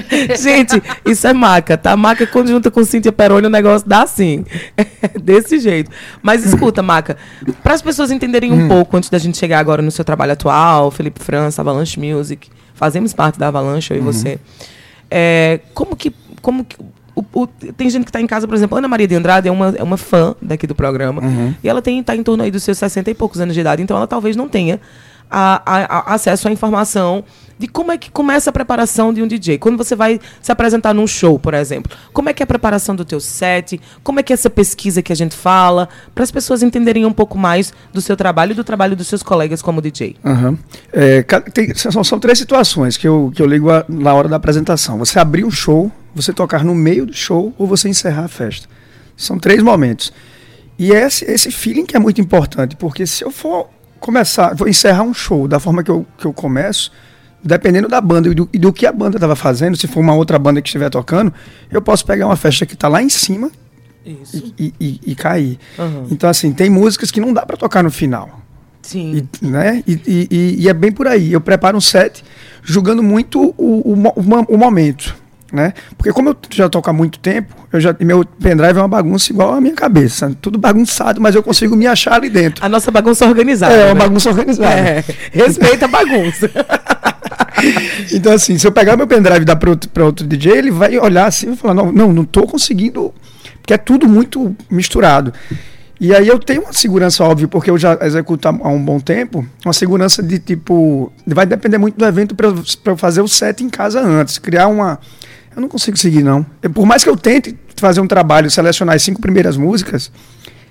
Gente, 0.42 0.82
isso 1.06 1.28
é 1.28 1.34
maca, 1.34 1.78
tá? 1.78 1.96
Maca 1.96 2.26
quando 2.28 2.48
junta 2.50 2.70
com 2.72 2.84
Cíntia 2.84 3.12
Peroni 3.12 3.48
o 3.48 3.50
negócio 3.50 3.88
dá 3.88 4.04
assim. 4.04 4.46
Desse 5.22 5.60
jeito. 5.60 5.92
Mas 6.22 6.46
escuta, 6.46 6.82
Maca, 6.82 7.18
para 7.64 7.74
as 7.74 7.82
pessoas 7.82 8.12
entenderem 8.12 8.52
um 8.52 8.68
pouco, 8.68 8.98
antes 8.98 9.10
da 9.10 9.18
gente 9.18 9.38
chegar 9.38 9.60
agora 9.60 9.82
no 9.82 9.92
seu 9.92 10.04
trabalho 10.06 10.34
atual, 10.34 10.92
Felipe 10.92 11.22
França, 11.24 11.62
Avalanche 11.62 12.00
Music, 12.00 12.50
fazemos 12.74 13.14
parte 13.14 13.38
da 13.40 13.48
Avalanche, 13.48 13.94
eu 13.94 13.98
e 13.98 14.02
você. 14.02 14.40
É, 15.10 15.60
como 15.74 15.96
que. 15.96 16.14
Como 16.42 16.64
que 16.64 16.76
o- 17.16 17.26
o- 17.34 17.48
tem 17.48 17.90
gente 17.90 18.04
que 18.04 18.10
está 18.10 18.22
em 18.22 18.28
casa, 18.28 18.48
por 18.48 18.56
exemplo, 18.56 18.78
Ana 18.78 18.88
Maria 18.88 19.08
de 19.08 19.16
Andrade 19.16 19.48
é 19.48 19.52
uma, 19.52 19.74
é 19.76 19.82
uma 19.82 19.98
fã 19.98 20.36
daqui 20.40 20.68
do 20.68 20.76
programa. 20.76 21.22
E 21.64 21.68
ela 21.68 21.82
tem, 21.82 22.02
tá 22.04 22.16
em 22.16 22.22
torno 22.22 22.44
aí 22.44 22.52
dos 22.52 22.62
seus 22.64 22.78
60 22.78 23.10
e 23.10 23.16
poucos 23.16 23.40
anos 23.42 23.56
de 23.56 23.60
idade, 23.62 23.82
então 23.82 23.98
ela 23.98 24.06
talvez 24.06 24.36
não 24.36 24.48
tenha 24.48 24.80
a- 25.30 25.62
a- 25.66 26.14
acesso 26.14 26.48
à 26.48 26.52
informação 26.52 27.24
de 27.60 27.68
como 27.68 27.92
é 27.92 27.98
que 27.98 28.12
começa 28.12 28.52
a 28.52 28.54
preparação 28.54 29.12
de 29.12 29.22
um 29.24 29.28
DJ. 29.28 29.58
Quando 29.58 29.78
você 29.78 29.96
vai 29.96 30.20
se 30.42 30.52
apresentar 30.52 30.94
num 30.94 31.08
show, 31.08 31.40
por 31.40 31.56
exemplo, 31.56 31.92
como 32.14 32.30
é 32.30 32.34
que 32.34 32.44
é 32.44 32.46
a 32.46 32.48
preparação 32.48 32.96
do 32.96 33.04
teu 33.04 33.20
set, 33.20 33.82
como 34.04 34.20
é 34.20 34.24
que 34.24 34.32
é 34.32 34.36
essa 34.36 34.50
pesquisa 34.50 35.02
que 35.02 35.12
a 35.12 35.16
gente 35.16 35.36
fala, 35.36 35.90
para 36.14 36.24
as 36.24 36.30
pessoas 36.30 36.62
entenderem 36.62 37.04
um 37.04 37.12
pouco 37.12 37.36
mais 37.36 37.74
do 37.92 38.00
seu 38.00 38.16
trabalho 38.16 38.52
e 38.52 38.56
do 38.56 38.64
trabalho 38.64 38.96
dos 38.96 39.08
seus 39.08 39.24
colegas 39.24 39.60
como 39.62 39.82
DJ. 39.82 40.16
Aham. 40.24 40.56
É, 40.94 41.24
tem- 41.52 41.74
são, 41.74 42.04
são 42.04 42.20
três 42.20 42.38
situações 42.38 42.96
que 42.96 43.08
eu, 43.08 43.32
que 43.36 43.42
eu 43.42 43.48
ligo 43.48 43.72
a- 43.72 43.84
na 43.90 44.14
hora 44.14 44.28
da 44.30 44.36
apresentação. 44.36 45.00
Você 45.00 45.18
abrir 45.18 45.44
um 45.44 45.50
show, 45.52 45.92
você 46.14 46.32
tocar 46.32 46.64
no 46.64 46.76
meio 46.76 47.08
do 47.08 47.14
show 47.14 47.54
ou 47.58 47.66
você 47.66 47.90
encerrar 47.90 48.26
a 48.26 48.28
festa. 48.30 48.68
São 49.16 49.40
três 49.40 49.64
momentos. 49.64 50.14
E 50.78 50.94
é 50.94 51.08
esse, 51.08 51.26
esse 51.26 51.50
feeling 51.50 51.88
que 51.88 51.98
é 51.98 52.00
muito 52.00 52.22
importante, 52.22 52.76
porque 52.76 53.08
se 53.08 53.24
eu 53.24 53.32
for 53.32 53.68
começar, 54.00 54.54
vou 54.56 54.68
encerrar 54.68 55.04
um 55.04 55.14
show 55.14 55.48
da 55.48 55.60
forma 55.60 55.84
que 55.84 55.92
eu, 55.92 56.06
que 56.18 56.26
eu 56.26 56.34
começo, 56.34 56.92
dependendo 57.44 57.88
da 57.88 58.02
banda 58.02 58.30
e 58.30 58.34
do, 58.34 58.50
e 58.54 58.58
do 58.58 58.72
que 58.74 58.86
a 58.86 58.92
banda 58.92 59.18
estava 59.18 59.36
fazendo, 59.36 59.76
se 59.78 59.88
for 59.88 60.00
uma 60.00 60.14
outra 60.16 60.38
banda 60.40 60.62
que 60.62 60.68
estiver 60.68 60.90
tocando, 60.90 61.34
eu 61.72 61.82
posso 61.82 62.06
pegar 62.06 62.26
uma 62.26 62.36
festa 62.36 62.66
que 62.66 62.74
está 62.74 62.88
lá 62.88 63.02
em 63.02 63.10
cima 63.10 63.52
Isso. 64.06 64.54
e, 64.58 64.74
e- 64.80 65.00
e 65.08 65.16
cair. 65.16 65.58
Aham. 65.78 66.06
Então, 66.12 66.30
assim, 66.30 66.52
tem 66.52 66.70
músicas 66.70 67.12
que 67.12 67.20
não 67.20 67.34
dá 67.34 67.46
para 67.46 67.58
tocar 67.58 67.84
no 67.84 67.92
final. 67.92 68.42
Sim. 68.82 69.28
E, 69.42 69.46
né? 69.46 69.84
E, 69.86 69.94
e- 70.08 70.28
e- 70.32 70.56
e 70.64 70.70
é 70.70 70.74
bem 70.74 70.92
por 70.92 71.08
aí. 71.08 71.32
Eu 71.34 71.42
preparo 71.42 71.78
um 71.78 71.82
set 71.82 72.24
julgando 72.64 73.04
muito 73.04 73.54
o, 73.58 73.92
o, 73.92 73.94
o 73.94 74.46
o 74.54 74.58
momento. 74.58 75.16
Né? 75.52 75.74
Porque 75.98 76.12
como 76.12 76.30
eu 76.30 76.38
já 76.52 76.68
toco 76.68 76.90
há 76.90 76.94
muito 76.94 77.20
tempo, 77.20 77.56
eu 77.72 77.80
já, 77.80 77.96
meu 78.02 78.26
pendrive 78.26 78.78
é 78.78 78.82
uma 78.82 78.88
bagunça 78.88 79.32
igual 79.32 79.54
a 79.54 79.62
minha 79.62 79.76
cabeça. 79.76 80.36
Tudo 80.42 80.58
bagunçado, 80.58 81.22
mas 81.22 81.36
eu 81.36 81.44
consigo 81.44 81.74
me 81.76 81.88
achar 81.88 82.16
ali 82.16 82.30
dentro. 82.30 82.66
A 82.66 82.68
nossa 82.68 82.92
bagunça 82.92 83.26
organizada. 83.26 83.74
É, 83.74 83.86
uma 83.86 83.94
né? 83.94 84.00
bagunça 84.02 84.30
organizada. 84.30 84.74
É, 84.74 85.04
respeita 85.32 85.86
a 85.86 85.88
bagunça. 85.88 86.52
Então, 88.14 88.34
assim, 88.34 88.58
se 88.58 88.68
eu 88.68 88.72
pegar 88.72 88.96
meu 88.96 89.08
pendrive 89.08 89.42
e 89.42 89.46
dar 89.46 89.56
para 89.56 89.72
outro, 89.72 89.90
pra 89.90 90.06
outro 90.06 90.26
DJ, 90.26 90.58
ele 90.58 90.72
vai 90.72 90.98
olhar 91.00 91.26
assim 91.26 91.54
e 91.54 91.56
falar: 91.56 91.74
não, 91.74 91.92
não, 91.92 92.14
não 92.14 92.24
tô 92.24 92.44
conseguindo. 92.44 93.14
Porque 93.62 93.74
é 93.74 93.78
tudo 93.78 94.08
muito 94.08 94.56
misturado. 94.70 95.34
E 96.00 96.14
aí 96.14 96.28
eu 96.28 96.38
tenho 96.38 96.62
uma 96.62 96.74
segurança, 96.74 97.24
óbvio, 97.24 97.48
porque 97.48 97.72
eu 97.72 97.78
já 97.78 97.98
executo 98.02 98.48
há 98.48 98.70
um 98.70 98.84
bom 98.84 99.00
tempo, 99.00 99.46
uma 99.66 99.74
segurança 99.74 100.22
de 100.22 100.38
tipo. 100.38 101.12
Vai 101.26 101.46
depender 101.46 101.78
muito 101.78 101.98
do 101.98 102.06
evento 102.06 102.36
para 102.36 102.48
eu 102.48 102.98
fazer 102.98 103.22
o 103.22 103.28
set 103.28 103.64
em 103.64 103.70
casa 103.70 104.00
antes. 104.02 104.38
Criar 104.38 104.68
uma. 104.68 105.00
Eu 105.58 105.62
não 105.62 105.68
consigo 105.68 105.98
seguir, 105.98 106.22
não. 106.24 106.46
Eu- 106.62 106.70
por 106.70 106.86
mais 106.86 107.04
que 107.04 107.10
eu 107.10 107.18
tente 107.18 107.58
fazer 107.78 108.00
um 108.00 108.06
trabalho, 108.08 108.50
selecionar 108.50 108.96
as 108.96 109.02
cinco 109.02 109.20
primeiras 109.20 109.58
músicas, 109.58 110.12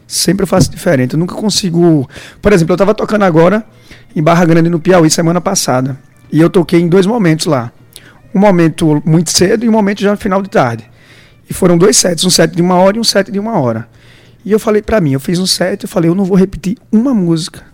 sempre 0.06 0.44
eu 0.44 0.46
faço 0.46 0.70
diferente. 0.70 1.14
Eu 1.14 1.18
nunca 1.18 1.34
consigo. 1.34 2.08
Por 2.40 2.52
exemplo, 2.52 2.70
eu 2.70 2.76
estava 2.76 2.94
tocando 2.94 3.24
agora 3.24 3.66
em 4.14 4.22
Barra 4.22 4.44
Grande, 4.44 4.70
no 4.70 4.78
Piauí, 4.78 5.10
semana 5.10 5.40
passada. 5.40 5.98
E 6.30 6.40
eu 6.40 6.48
toquei 6.48 6.80
em 6.80 6.88
dois 6.88 7.04
momentos 7.04 7.46
lá. 7.46 7.72
Um 8.32 8.38
momento 8.38 9.02
muito 9.04 9.30
cedo 9.32 9.64
e 9.64 9.68
um 9.68 9.72
momento 9.72 10.00
já 10.02 10.12
no 10.12 10.16
final 10.16 10.40
de 10.40 10.48
tarde. 10.48 10.88
E 11.50 11.52
foram 11.52 11.76
dois 11.76 11.96
sets, 11.96 12.24
um 12.24 12.30
set 12.30 12.54
de 12.54 12.62
uma 12.62 12.76
hora 12.76 12.96
e 12.96 13.00
um 13.00 13.04
set 13.04 13.28
de 13.32 13.40
uma 13.40 13.58
hora. 13.58 13.88
E 14.44 14.52
eu 14.52 14.60
falei 14.60 14.82
pra 14.82 15.00
mim, 15.00 15.14
eu 15.14 15.20
fiz 15.20 15.40
um 15.40 15.46
set, 15.46 15.82
eu 15.82 15.88
falei, 15.88 16.08
eu 16.08 16.14
não 16.14 16.24
vou 16.24 16.36
repetir 16.36 16.76
uma 16.92 17.12
música 17.12 17.64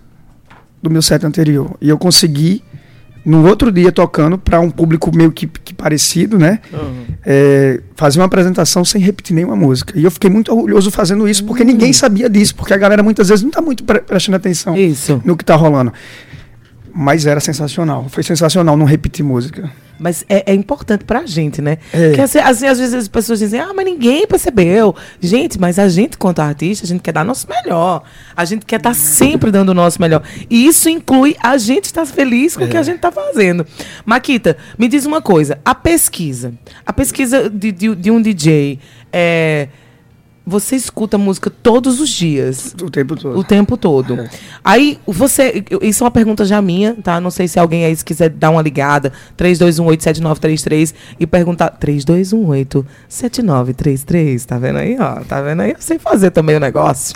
do 0.83 0.89
meu 0.89 1.03
set 1.03 1.27
anterior. 1.27 1.77
E 1.79 1.91
eu 1.91 1.99
consegui, 1.99 2.65
no 3.25 3.47
outro 3.47 3.71
dia 3.71 3.93
tocando 3.93 4.37
pra 4.37 4.61
um 4.61 4.71
público 4.71 5.15
meio 5.15 5.31
que, 5.31 5.47
que 5.47 5.73
parecido, 5.73 6.39
né? 6.39 6.59
É, 7.25 7.81
fazer 7.95 8.19
uma 8.19 8.27
apresentação 8.27 8.85
sem 8.85 9.01
repetir 9.01 9.35
nenhuma 9.35 9.55
música. 9.57 9.97
E 9.99 10.03
eu 10.05 10.11
fiquei 10.11 10.29
muito 10.29 10.53
orgulhoso 10.53 10.91
fazendo 10.91 11.29
isso, 11.29 11.45
porque 11.45 11.63
ninguém 11.65 11.93
sabia 11.93 12.29
disso, 12.29 12.55
porque 12.55 12.75
a 12.75 12.77
galera 12.77 13.03
muitas 13.03 13.29
vezes 13.29 13.43
não 13.45 13.51
tá 13.51 13.61
muito 13.63 13.85
pre- 13.85 14.01
prestando 14.01 14.37
atenção 14.37 14.77
Isso. 14.77 15.23
no 15.25 15.37
que 15.37 15.45
tá 15.45 15.55
rolando. 15.55 15.93
Mas 16.95 17.25
era 17.27 17.41
sensacional, 17.41 18.07
foi 18.09 18.23
sensacional 18.23 18.77
não 18.77 18.85
repetir 18.85 19.25
música. 19.25 19.71
Mas 19.99 20.25
é, 20.29 20.53
é 20.53 20.55
importante 20.55 21.05
pra 21.05 21.25
gente, 21.25 21.63
né? 21.63 21.79
É. 21.93 22.09
Porque 22.09 22.21
assim, 22.23 22.39
assim, 22.39 22.67
às 22.67 22.79
vezes 22.79 22.93
as 22.93 23.09
pessoas 23.09 23.39
dizem, 23.39 23.61
ah, 23.61 23.73
mas 23.75 23.85
ninguém 23.85 24.27
percebeu. 24.27 24.95
Gente, 25.21 25.61
mas 25.61 25.79
a 25.79 25.89
gente, 25.89 26.19
quanto 26.19 26.41
artista, 26.41 26.85
a 26.85 26.89
gente 26.89 27.01
quer 27.01 27.13
dar 27.13 27.25
nosso 27.25 27.47
melhor. 27.49 28.03
A 28.37 28.45
gente 28.45 28.67
quer 28.67 28.77
estar 28.77 28.95
sempre 28.95 29.53
dando 29.53 29.69
o 29.69 29.75
nosso 29.75 30.01
melhor. 30.01 30.23
E 30.51 30.67
isso 30.67 30.89
inclui 30.89 31.37
a 31.41 31.57
gente 31.57 31.85
estar 31.85 32.05
feliz 32.05 32.57
com 32.57 32.65
o 32.65 32.69
que 32.69 32.77
a 32.77 32.83
gente 32.83 32.97
está 32.97 33.13
fazendo. 33.13 33.65
Maquita, 34.05 34.57
me 34.77 34.89
diz 34.89 35.07
uma 35.07 35.23
coisa: 35.23 35.59
a 35.65 35.75
pesquisa. 35.75 36.53
A 36.85 36.93
pesquisa 36.93 37.49
de, 37.49 37.71
de, 37.71 37.95
de 37.95 38.11
um 38.11 38.21
DJ. 38.21 38.81
É, 39.13 39.69
você 40.45 40.75
escuta 40.75 41.17
música 41.17 41.49
todos 41.49 42.01
os 42.01 42.09
dias. 42.09 42.75
O 42.83 42.91
tempo 42.91 43.15
todo. 43.17 43.39
O 43.39 43.45
tempo 43.45 43.77
todo. 43.77 44.19
Aí, 44.65 44.99
você. 45.07 45.63
Isso 45.81 46.03
é 46.03 46.05
uma 46.05 46.11
pergunta 46.11 46.45
já 46.45 46.61
minha, 46.61 46.97
tá? 47.03 47.21
Não 47.21 47.31
sei 47.31 47.47
se 47.47 47.61
alguém 47.61 47.85
aí 47.85 47.95
se 47.95 48.05
quiser 48.05 48.29
dar 48.29 48.51
uma 48.51 48.61
ligada. 48.61 49.13
3218-7933 49.39 50.95
e 51.21 51.27
perguntar. 51.27 51.79
3218-7933. 51.81 54.45
Tá 54.45 54.59
vendo 54.59 54.79
aí, 54.79 54.97
ó? 54.99 55.21
Tá 55.21 55.41
vendo 55.41 55.63
aí? 55.63 55.71
Eu 55.73 55.81
sei 55.81 55.99
fazer 55.99 56.31
também 56.31 56.57
o 56.57 56.61
negócio. 56.61 57.15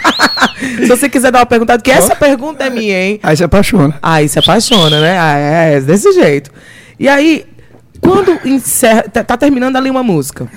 se 0.78 0.86
você 0.86 1.10
quiser 1.10 1.30
dar 1.30 1.40
uma 1.40 1.46
pergunta, 1.46 1.76
porque 1.76 1.90
essa 1.90 2.16
pergunta 2.16 2.64
é 2.64 2.70
minha, 2.70 2.98
hein? 2.98 3.20
Aí 3.22 3.36
se 3.36 3.44
apaixona. 3.44 3.98
Aí 4.02 4.26
se 4.28 4.38
apaixona, 4.38 5.00
né? 5.00 5.18
Ah, 5.18 5.38
é, 5.38 5.74
é 5.74 5.80
desse 5.80 6.10
jeito. 6.12 6.50
E 6.98 7.06
aí, 7.06 7.44
quando 8.00 8.30
encerra. 8.46 9.02
Tá, 9.02 9.22
tá 9.22 9.36
terminando 9.36 9.76
ali 9.76 9.90
uma 9.90 10.02
música. 10.02 10.48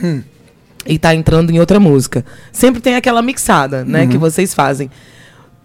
E 0.85 0.97
tá 0.97 1.13
entrando 1.13 1.51
em 1.51 1.59
outra 1.59 1.79
música. 1.79 2.23
Sempre 2.51 2.81
tem 2.81 2.95
aquela 2.95 3.21
mixada, 3.21 3.83
né? 3.83 4.07
Que 4.07 4.17
vocês 4.17 4.53
fazem. 4.53 4.89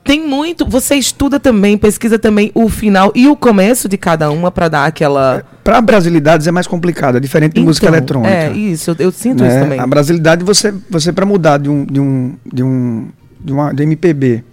Tem 0.02 0.26
muito. 0.26 0.66
Você 0.66 0.96
estuda 0.96 1.40
também, 1.40 1.78
pesquisa 1.78 2.18
também 2.18 2.50
o 2.54 2.68
final 2.68 3.10
e 3.14 3.26
o 3.26 3.34
começo 3.34 3.88
de 3.88 3.96
cada 3.96 4.30
uma 4.30 4.50
pra 4.50 4.68
dar 4.68 4.84
aquela. 4.84 5.42
Para 5.62 5.80
brasilidades 5.80 6.46
é 6.46 6.50
mais 6.50 6.66
complicado, 6.66 7.16
é 7.16 7.20
diferente 7.20 7.54
de 7.54 7.60
música 7.62 7.86
Então, 7.86 7.96
eletrônica. 7.96 8.34
É, 8.34 8.52
isso, 8.52 8.90
eu, 8.90 8.96
eu 8.98 9.10
sinto 9.12 9.42
né? 9.42 9.48
isso 9.48 9.58
também. 9.60 9.80
A 9.80 9.86
brasilidade 9.86 10.44
você 10.44 10.74
você 10.90 11.10
para 11.10 11.24
mudar 11.24 11.56
de 11.58 11.70
um 11.70 11.86
de 11.86 12.00
um 12.00 12.34
de 12.52 12.62
um 12.62 13.08
de 13.40 13.52
uma 13.52 13.72
de 13.72 13.82
MPB 13.82 14.44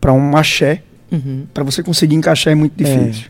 para 0.00 0.12
um 0.12 0.36
axé, 0.36 0.82
Uhum. 1.10 1.46
para 1.54 1.64
você 1.64 1.82
conseguir 1.82 2.14
encaixar 2.16 2.52
é 2.52 2.54
muito 2.54 2.74
difícil. 2.76 3.28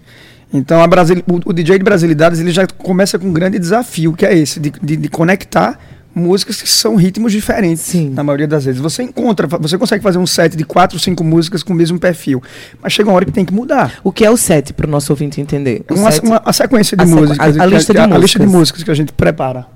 Então 0.53 0.83
a 0.83 0.87
Brasil, 0.87 1.23
o, 1.29 1.51
o 1.51 1.53
DJ 1.53 1.79
de 1.79 1.85
brasilidades 1.85 2.41
ele 2.41 2.51
já 2.51 2.67
começa 2.67 3.19
com 3.19 3.29
um 3.29 3.33
grande 3.33 3.57
desafio 3.59 4.13
que 4.15 4.27
é 4.27 4.37
esse 4.37 4.59
de, 4.59 4.71
de, 4.83 4.97
de 4.97 5.09
conectar 5.09 5.79
músicas 6.19 6.61
que 6.61 6.69
são 6.69 6.97
ritmos 6.97 7.33
diferentes 7.33 7.83
Sim. 7.83 8.11
na 8.11 8.23
maioria 8.25 8.47
das 8.47 8.65
vezes. 8.65 8.81
Você 8.81 9.03
encontra, 9.03 9.47
você 9.47 9.79
consegue 9.79 10.03
fazer 10.03 10.19
um 10.19 10.27
set 10.27 10.57
de 10.57 10.65
quatro, 10.65 10.99
cinco 10.99 11.23
músicas 11.25 11.63
com 11.63 11.73
o 11.73 11.77
mesmo 11.77 11.99
perfil, 11.99 12.43
mas 12.83 12.93
chega 12.93 13.09
uma 13.09 13.15
hora 13.17 13.25
que 13.25 13.33
tem 13.33 13.45
que 13.45 13.55
mudar. 13.55 13.95
O 14.05 14.13
que 14.13 14.25
é 14.25 14.31
o 14.31 14.37
set, 14.37 14.73
pro 14.73 14.89
nosso 14.89 15.13
ouvinte 15.13 15.41
entender? 15.41 15.83
O 15.91 15.95
Uma, 15.95 16.11
set- 16.11 16.25
uma- 16.25 16.43
a 16.45 16.53
sequência 16.53 16.97
de 16.97 17.03
a 17.05 17.07
sequ- 17.07 17.19
músicas, 17.21 17.41
a- 17.59 17.63
a 17.65 17.67
que 17.69 17.75
lista 17.75 17.93
de 17.93 17.99
a, 18.01 18.05
a 18.05 18.19
lista 18.19 18.39
de 18.39 18.45
músicas. 18.47 18.59
músicas 18.61 18.83
que 18.85 18.91
a 18.91 18.95
gente 18.95 19.13
prepara. 19.13 19.67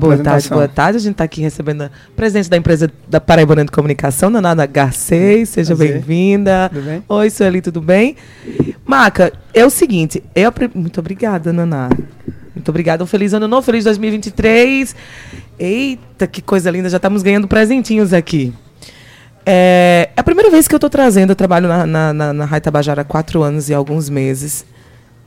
Boa 0.00 0.16
tarde, 0.16 0.48
boa 0.48 0.66
tarde. 0.66 0.96
A 0.96 1.00
gente 1.00 1.12
está 1.12 1.24
aqui 1.24 1.42
recebendo 1.42 1.82
a 1.82 1.90
presidente 2.16 2.48
da 2.48 2.56
empresa 2.56 2.90
da 3.06 3.20
Paraibana 3.20 3.66
de 3.66 3.70
Comunicação, 3.70 4.30
Nanada 4.30 4.64
Garcês. 4.64 5.50
Seja 5.50 5.76
bem-vinda. 5.76 6.70
Tudo 6.72 6.84
bem? 6.86 7.04
Oi, 7.06 7.28
Sueli, 7.28 7.60
tudo 7.60 7.82
bem? 7.82 8.16
Maca, 8.86 9.30
é 9.52 9.62
o 9.64 9.68
seguinte. 9.68 10.22
Eu, 10.34 10.48
apre- 10.48 10.70
muito 10.74 10.98
obrigada, 11.00 11.52
Naná. 11.52 11.90
Muito 12.54 12.68
obrigada. 12.70 13.04
Um 13.04 13.06
feliz 13.06 13.34
ano 13.34 13.46
novo, 13.46 13.60
feliz 13.60 13.84
2023. 13.84 14.96
Eita, 15.58 16.26
que 16.26 16.42
coisa 16.42 16.70
linda. 16.70 16.88
Já 16.88 16.96
estamos 16.96 17.22
ganhando 17.22 17.46
presentinhos 17.48 18.12
aqui. 18.12 18.52
É, 19.46 20.10
é 20.16 20.20
a 20.20 20.24
primeira 20.24 20.50
vez 20.50 20.66
que 20.66 20.74
eu 20.74 20.78
estou 20.78 20.90
trazendo. 20.90 21.30
Eu 21.30 21.36
trabalho 21.36 21.68
na, 21.68 21.86
na, 21.86 22.12
na, 22.12 22.32
na 22.32 22.44
Rádio 22.44 22.64
Tabajara 22.64 23.02
há 23.02 23.04
quatro 23.04 23.42
anos 23.42 23.68
e 23.68 23.74
alguns 23.74 24.08
meses. 24.08 24.64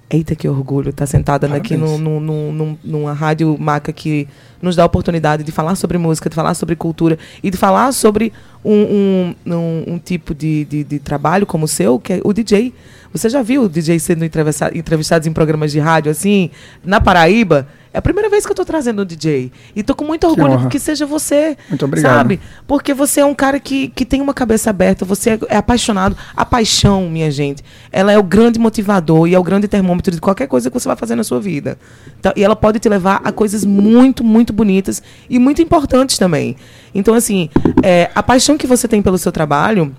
Eita, 0.09 0.35
que 0.35 0.47
orgulho 0.47 0.89
estar 0.91 1.05
sentada 1.05 1.47
aqui 1.53 1.75
no, 1.75 1.97
no, 1.97 2.19
no, 2.21 2.51
num- 2.53 2.77
numa 2.81 3.11
rádio 3.11 3.57
maca 3.59 3.91
que 3.91 4.25
nos 4.61 4.73
dá 4.73 4.83
a 4.83 4.85
oportunidade 4.85 5.43
de 5.43 5.51
falar 5.51 5.75
sobre 5.75 5.97
música, 5.97 6.29
de 6.29 6.35
falar 6.35 6.53
sobre 6.53 6.77
cultura 6.77 7.19
e 7.43 7.51
de 7.51 7.57
falar 7.57 7.91
sobre 7.91 8.31
um, 8.63 8.71
um, 8.73 9.35
um, 9.53 9.83
um 9.95 9.99
tipo 9.99 10.33
de, 10.33 10.63
de, 10.63 10.83
de 10.85 10.99
trabalho 10.99 11.45
como 11.45 11.65
o 11.65 11.67
seu, 11.67 11.99
que 11.99 12.13
é 12.13 12.21
o 12.23 12.31
DJ. 12.31 12.73
Você 13.11 13.29
já 13.29 13.41
viu 13.41 13.63
o 13.63 13.69
DJ 13.69 13.99
sendo 13.99 14.23
entrevista- 14.23 14.71
entrevistados 14.73 15.27
em 15.27 15.33
programas 15.33 15.73
de 15.73 15.79
rádio 15.79 16.09
assim, 16.09 16.51
na 16.85 17.01
Paraíba? 17.01 17.67
É 17.97 17.99
a 17.99 18.01
primeira 18.01 18.29
vez 18.29 18.45
que 18.45 18.51
eu 18.51 18.53
estou 18.53 18.63
trazendo 18.63 19.01
um 19.01 19.05
DJ. 19.05 19.51
E 19.75 19.81
tô 19.81 19.95
com 19.95 20.05
muito 20.05 20.27
orgulho 20.27 20.51
honra. 20.51 20.69
que 20.69 20.77
seja 20.77 21.03
você. 21.03 21.57
Muito 21.67 21.83
obrigado. 21.83 22.15
Sabe? 22.15 22.39
Porque 22.67 22.93
você 22.93 23.21
é 23.21 23.25
um 23.25 23.33
cara 23.33 23.59
que, 23.59 23.87
que 23.87 24.05
tem 24.05 24.21
uma 24.21 24.35
cabeça 24.35 24.69
aberta, 24.69 25.03
você 25.03 25.31
é, 25.31 25.39
é 25.49 25.57
apaixonado. 25.57 26.15
A 26.35 26.45
paixão, 26.45 27.09
minha 27.09 27.31
gente, 27.31 27.63
ela 27.91 28.11
é 28.11 28.19
o 28.19 28.21
grande 28.21 28.59
motivador 28.59 29.27
e 29.27 29.33
é 29.33 29.39
o 29.39 29.41
grande 29.41 29.67
termômetro 29.67 30.13
de 30.13 30.21
qualquer 30.21 30.45
coisa 30.45 30.69
que 30.69 30.79
você 30.79 30.87
vai 30.87 30.95
fazer 30.95 31.15
na 31.15 31.23
sua 31.23 31.39
vida. 31.39 31.75
Então, 32.19 32.31
e 32.35 32.43
ela 32.43 32.55
pode 32.55 32.77
te 32.77 32.87
levar 32.87 33.19
a 33.23 33.31
coisas 33.31 33.65
muito, 33.65 34.23
muito 34.23 34.53
bonitas 34.53 35.01
e 35.27 35.39
muito 35.39 35.59
importantes 35.59 36.19
também. 36.19 36.55
Então, 36.93 37.15
assim, 37.15 37.49
é, 37.81 38.11
a 38.13 38.21
paixão 38.21 38.59
que 38.59 38.67
você 38.67 38.87
tem 38.87 39.01
pelo 39.01 39.17
seu 39.17 39.31
trabalho 39.31 39.91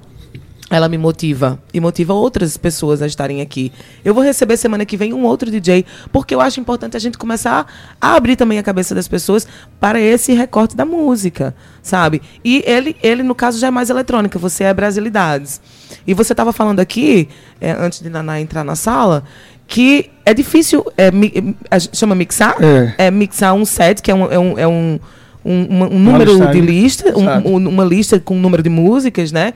ela 0.71 0.89
me 0.89 0.99
motiva 0.99 1.59
e 1.73 1.81
motiva 1.81 2.13
outras 2.13 2.57
pessoas 2.59 3.01
a 3.01 3.07
estarem 3.07 3.41
aqui. 3.41 3.73
Eu 4.05 4.13
vou 4.13 4.23
receber 4.23 4.57
semana 4.59 4.85
que 4.85 4.97
vem 4.99 5.15
um 5.15 5.25
outro 5.25 5.51
DJ, 5.51 5.85
porque 6.13 6.35
eu 6.35 6.41
acho 6.43 6.61
importante 6.61 6.97
a 6.97 7.01
gente 7.01 7.17
começar 7.17 7.67
a 8.01 8.15
abrir 8.15 8.37
também 8.37 8.59
a 8.59 8.63
cabeça 8.63 8.95
das 8.95 9.09
pessoas 9.09 9.47
para 9.81 9.99
esse 9.99 10.33
recorte 10.35 10.77
da 10.77 10.85
música, 10.85 11.55
sabe? 11.83 12.21
E 12.45 12.63
ele, 12.67 12.95
ele 13.03 13.23
no 13.23 13.35
caso, 13.35 13.59
já 13.59 13.69
é 13.69 13.71
mais 13.71 13.89
eletrônica, 13.89 14.39
você 14.39 14.65
é 14.65 14.75
brasilidades. 14.75 15.61
E 16.07 16.13
você 16.13 16.35
estava 16.35 16.53
falando 16.53 16.81
aqui, 16.81 17.29
é, 17.61 17.73
antes 17.73 18.01
de 18.01 18.11
Naná 18.11 18.39
entrar 18.41 18.63
na 18.63 18.77
sala, 18.77 19.25
que 19.67 20.11
é 20.25 20.35
difícil, 20.35 20.85
é, 20.99 21.11
mi- 21.11 21.55
gente 21.79 21.97
chama 21.97 22.15
mixar? 22.15 22.57
É. 22.99 23.11
mixar 23.11 23.55
um 23.55 23.65
set, 23.65 24.03
que 24.03 24.11
é 24.11 24.15
um, 24.15 24.31
é 24.31 24.39
um, 24.39 24.59
é 24.59 24.69
um, 24.69 24.99
um, 25.45 25.65
uma- 25.65 25.87
um 25.89 25.99
número 25.99 26.33
listagem. 26.33 26.61
de 26.61 26.67
lista, 26.67 27.19
um- 27.19 27.69
uma 27.69 27.85
lista 27.85 28.21
com 28.21 28.37
um 28.37 28.41
número 28.41 28.63
de 28.63 28.69
músicas, 28.71 29.33
né? 29.33 29.55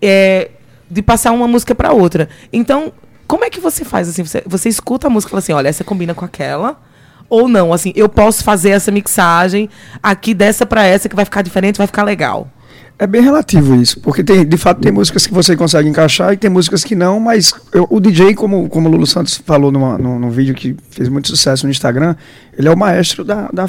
É, 0.00 0.50
de 0.90 1.02
passar 1.02 1.32
uma 1.32 1.48
música 1.48 1.74
para 1.74 1.92
outra. 1.92 2.28
Então, 2.52 2.92
como 3.26 3.44
é 3.44 3.50
que 3.50 3.60
você 3.60 3.84
faz 3.84 4.08
assim? 4.08 4.22
Você, 4.24 4.42
você 4.46 4.68
escuta 4.68 5.06
a 5.08 5.10
música 5.10 5.30
e 5.30 5.32
fala 5.32 5.38
assim, 5.40 5.52
olha, 5.52 5.68
essa 5.68 5.82
combina 5.84 6.14
com 6.14 6.24
aquela? 6.24 6.80
Ou 7.28 7.48
não, 7.48 7.72
assim, 7.72 7.92
eu 7.96 8.08
posso 8.08 8.44
fazer 8.44 8.70
essa 8.70 8.92
mixagem 8.92 9.68
aqui 10.02 10.32
dessa 10.32 10.64
para 10.64 10.84
essa 10.84 11.08
que 11.08 11.16
vai 11.16 11.24
ficar 11.24 11.42
diferente, 11.42 11.76
vai 11.78 11.86
ficar 11.88 12.04
legal. 12.04 12.48
É 12.98 13.06
bem 13.06 13.20
relativo 13.20 13.74
isso, 13.74 14.00
porque 14.00 14.22
tem, 14.24 14.46
de 14.46 14.56
fato 14.56 14.80
tem 14.80 14.90
músicas 14.92 15.26
que 15.26 15.34
você 15.34 15.54
consegue 15.56 15.86
encaixar 15.88 16.32
e 16.32 16.36
tem 16.36 16.48
músicas 16.48 16.82
que 16.84 16.94
não, 16.94 17.18
mas 17.20 17.52
eu- 17.72 17.86
o 17.90 18.00
DJ, 18.00 18.34
como, 18.34 18.68
como 18.70 18.88
o 18.88 18.92
Lulu 18.92 19.06
Santos 19.06 19.36
falou 19.44 19.70
numa, 19.72 19.98
num, 19.98 20.18
num 20.18 20.30
vídeo 20.30 20.54
que 20.54 20.74
fez 20.90 21.08
muito 21.08 21.28
sucesso 21.28 21.66
no 21.66 21.70
Instagram, 21.70 22.14
ele 22.56 22.68
é 22.68 22.70
o 22.70 22.76
maestro 22.78 23.22
da, 23.24 23.48
da- 23.52 23.68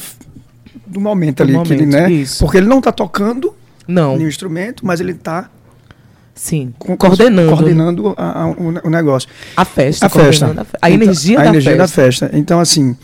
do 0.85 1.01
momento 1.01 1.37
Do 1.37 1.43
ali, 1.43 1.51
que 1.67 1.73
ele, 1.73 1.85
momento, 1.87 2.09
né? 2.09 2.25
Porque 2.39 2.57
ele 2.57 2.67
não 2.67 2.77
está 2.77 2.91
tocando 2.91 3.53
Não, 3.87 4.15
nenhum 4.15 4.29
instrumento, 4.29 4.85
mas 4.85 5.01
ele 5.01 5.11
está 5.11 5.49
sim, 6.38 6.73
coordenando 6.78 7.50
coordenando 7.50 8.13
a- 8.17 8.43
a- 8.43 8.47
o, 8.47 8.71
ne- 8.71 8.82
o 8.84 8.89
negócio. 8.89 9.28
a 9.56 9.65
festa, 9.65 10.06
A 10.06 10.10
festa. 10.10 10.45
a, 10.45 10.86
a 10.86 10.89
Então, 10.89 11.04
energia, 11.04 11.39
a 11.39 11.43
da, 11.43 11.50
energia 11.50 11.71
festa. 11.71 11.84
da 11.84 11.88
festa. 11.88 12.30
Então, 12.34 12.60
assim, 12.60 12.95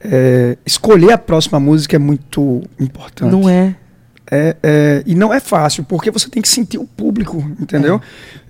é, 0.00 0.56
escolher 0.64 1.12
a 1.12 1.18
próxima 1.18 1.58
música 1.60 1.96
é 1.96 1.98
muito 1.98 2.62
importante. 2.80 3.30
Não 3.32 3.48
é? 3.48 3.74
É, 4.30 4.56
é, 4.62 5.02
e 5.06 5.14
não 5.14 5.32
é 5.32 5.40
fácil, 5.40 5.82
porque 5.84 6.10
você 6.10 6.28
tem 6.28 6.42
que 6.42 6.48
sentir 6.48 6.76
o 6.78 6.84
público, 6.84 7.38
entendeu? 7.58 7.98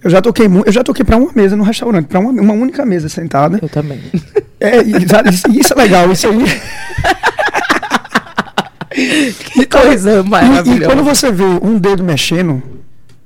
Eu 0.03 0.11
já 0.11 0.21
toquei 0.21 0.47
eu 0.67 0.73
já 0.73 0.83
toquei 0.83 1.05
para 1.05 1.17
uma 1.17 1.31
mesa 1.33 1.55
no 1.57 1.63
restaurante, 1.63 2.07
para 2.07 2.19
uma, 2.19 2.31
uma 2.31 2.53
única 2.53 2.85
mesa 2.85 3.09
sentada. 3.09 3.59
Eu 3.63 3.69
também. 3.69 4.01
É, 4.61 4.83
e, 4.83 4.91
e 4.91 5.61
isso 5.61 5.73
é 5.73 5.77
legal, 5.77 6.11
isso 6.11 6.27
aí. 6.27 6.45
que 9.53 9.67
coisa 9.67 10.11
E, 10.17 10.21
e 10.21 10.23
maravilhosa. 10.29 10.87
quando 10.87 11.05
você 11.05 11.31
vê 11.31 11.45
um 11.45 11.79
dedo 11.79 12.03
mexendo, 12.03 12.61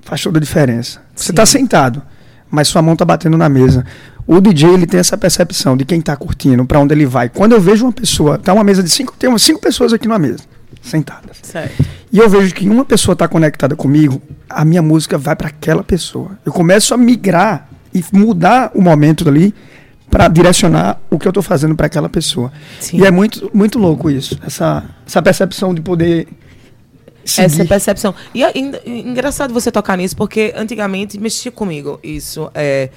faz 0.02 0.22
toda 0.22 0.38
a 0.38 0.40
diferença. 0.40 1.00
Você 1.14 1.26
Sim. 1.26 1.32
está 1.32 1.46
sentado, 1.46 2.02
mas 2.50 2.68
sua 2.68 2.82
mão 2.82 2.92
está 2.92 3.04
batendo 3.04 3.38
na 3.38 3.48
mesa. 3.48 3.84
O 4.26 4.40
DJ 4.40 4.70
ele 4.70 4.86
tem 4.86 5.00
essa 5.00 5.16
percepção 5.16 5.76
de 5.76 5.84
quem 5.84 5.98
está 5.98 6.14
curtindo, 6.14 6.64
para 6.64 6.78
onde 6.78 6.94
ele 6.94 7.06
vai. 7.06 7.28
Quando 7.28 7.52
eu 7.52 7.60
vejo 7.60 7.84
uma 7.84 7.92
pessoa, 7.92 8.38
tá 8.38 8.52
uma 8.52 8.62
mesa 8.62 8.82
de 8.82 8.90
cinco, 8.90 9.14
tem 9.18 9.36
cinco 9.38 9.60
pessoas 9.60 9.92
aqui 9.92 10.06
numa 10.06 10.18
mesa, 10.18 10.44
sentadas. 10.80 11.38
Certo. 11.42 11.84
E 12.12 12.18
eu 12.18 12.28
vejo 12.28 12.54
que 12.54 12.68
uma 12.68 12.84
pessoa 12.84 13.14
está 13.14 13.26
conectada 13.26 13.74
comigo, 13.74 14.20
a 14.48 14.64
minha 14.64 14.82
música 14.82 15.16
vai 15.18 15.34
para 15.34 15.48
aquela 15.48 15.82
pessoa. 15.82 16.38
Eu 16.44 16.52
começo 16.52 16.94
a 16.94 16.96
migrar 16.96 17.68
e 17.92 18.04
mudar 18.12 18.70
o 18.74 18.80
momento 18.80 19.28
ali 19.28 19.54
para 20.10 20.28
direcionar 20.28 21.00
o 21.10 21.18
que 21.18 21.26
eu 21.26 21.30
estou 21.30 21.42
fazendo 21.42 21.74
para 21.74 21.86
aquela 21.86 22.08
pessoa. 22.08 22.52
Sim. 22.78 23.00
E 23.00 23.06
é 23.06 23.10
muito, 23.10 23.50
muito 23.52 23.78
louco 23.78 24.10
isso, 24.10 24.38
essa, 24.46 24.84
essa 25.06 25.22
percepção 25.22 25.74
de 25.74 25.80
poder 25.80 26.28
seguir. 27.24 27.46
Essa 27.46 27.62
é 27.62 27.64
a 27.64 27.68
percepção. 27.68 28.14
E 28.34 28.42
é 28.44 28.52
en- 28.56 28.72
engraçado 28.86 29.52
você 29.52 29.70
tocar 29.70 29.96
nisso, 29.96 30.16
porque 30.16 30.52
antigamente 30.56 31.18
mexia 31.18 31.50
comigo 31.52 31.98
isso. 32.02 32.50
É, 32.54 32.88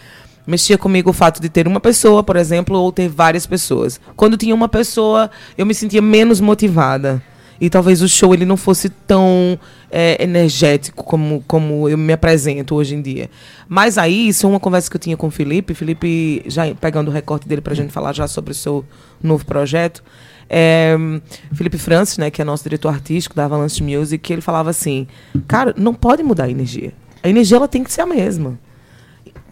mexia 0.45 0.77
comigo 0.77 1.09
o 1.09 1.13
fato 1.13 1.41
de 1.41 1.49
ter 1.49 1.67
uma 1.67 1.79
pessoa, 1.79 2.23
por 2.23 2.35
exemplo, 2.35 2.77
ou 2.77 2.91
ter 2.91 3.07
várias 3.09 3.45
pessoas. 3.45 3.99
Quando 4.15 4.37
tinha 4.37 4.53
uma 4.53 4.69
pessoa, 4.69 5.29
eu 5.57 5.65
me 5.65 5.73
sentia 5.73 6.01
menos 6.01 6.39
motivada. 6.39 7.21
E 7.59 7.69
talvez 7.69 8.01
o 8.01 8.09
show 8.09 8.33
ele 8.33 8.43
não 8.45 8.57
fosse 8.57 8.89
tão 8.89 9.57
é, 9.89 10.21
energético 10.21 11.05
como, 11.05 11.41
como 11.47 11.87
eu 11.87 11.97
me 11.97 12.11
apresento 12.11 12.75
hoje 12.75 12.95
em 12.95 13.01
dia. 13.01 13.29
Mas 13.65 13.97
aí, 13.97 14.27
isso 14.27 14.45
é 14.45 14.49
uma 14.49 14.59
conversa 14.59 14.89
que 14.91 14.97
eu 14.97 14.99
tinha 14.99 15.15
com 15.15 15.27
o 15.27 15.31
Felipe. 15.31 15.73
Felipe, 15.73 16.43
já 16.47 16.63
pegando 16.75 17.07
o 17.07 17.11
recorte 17.11 17.47
dele 17.47 17.61
pra 17.61 17.73
gente 17.73 17.93
falar 17.93 18.11
já 18.13 18.27
sobre 18.27 18.51
o 18.51 18.53
seu 18.53 18.83
novo 19.23 19.45
projeto. 19.45 20.03
É, 20.49 20.95
Felipe 21.53 21.77
Francis, 21.77 22.17
né, 22.17 22.29
que 22.29 22.41
é 22.41 22.45
nosso 22.45 22.63
diretor 22.63 22.89
artístico 22.89 23.35
da 23.35 23.45
Avalanche 23.45 23.81
Music, 23.81 24.31
ele 24.31 24.41
falava 24.41 24.69
assim: 24.69 25.07
Cara, 25.47 25.73
não 25.77 25.93
pode 25.93 26.23
mudar 26.23 26.45
a 26.45 26.51
energia. 26.51 26.93
A 27.23 27.29
energia 27.29 27.57
ela 27.57 27.67
tem 27.67 27.83
que 27.83 27.91
ser 27.91 28.01
a 28.01 28.05
mesma. 28.05 28.59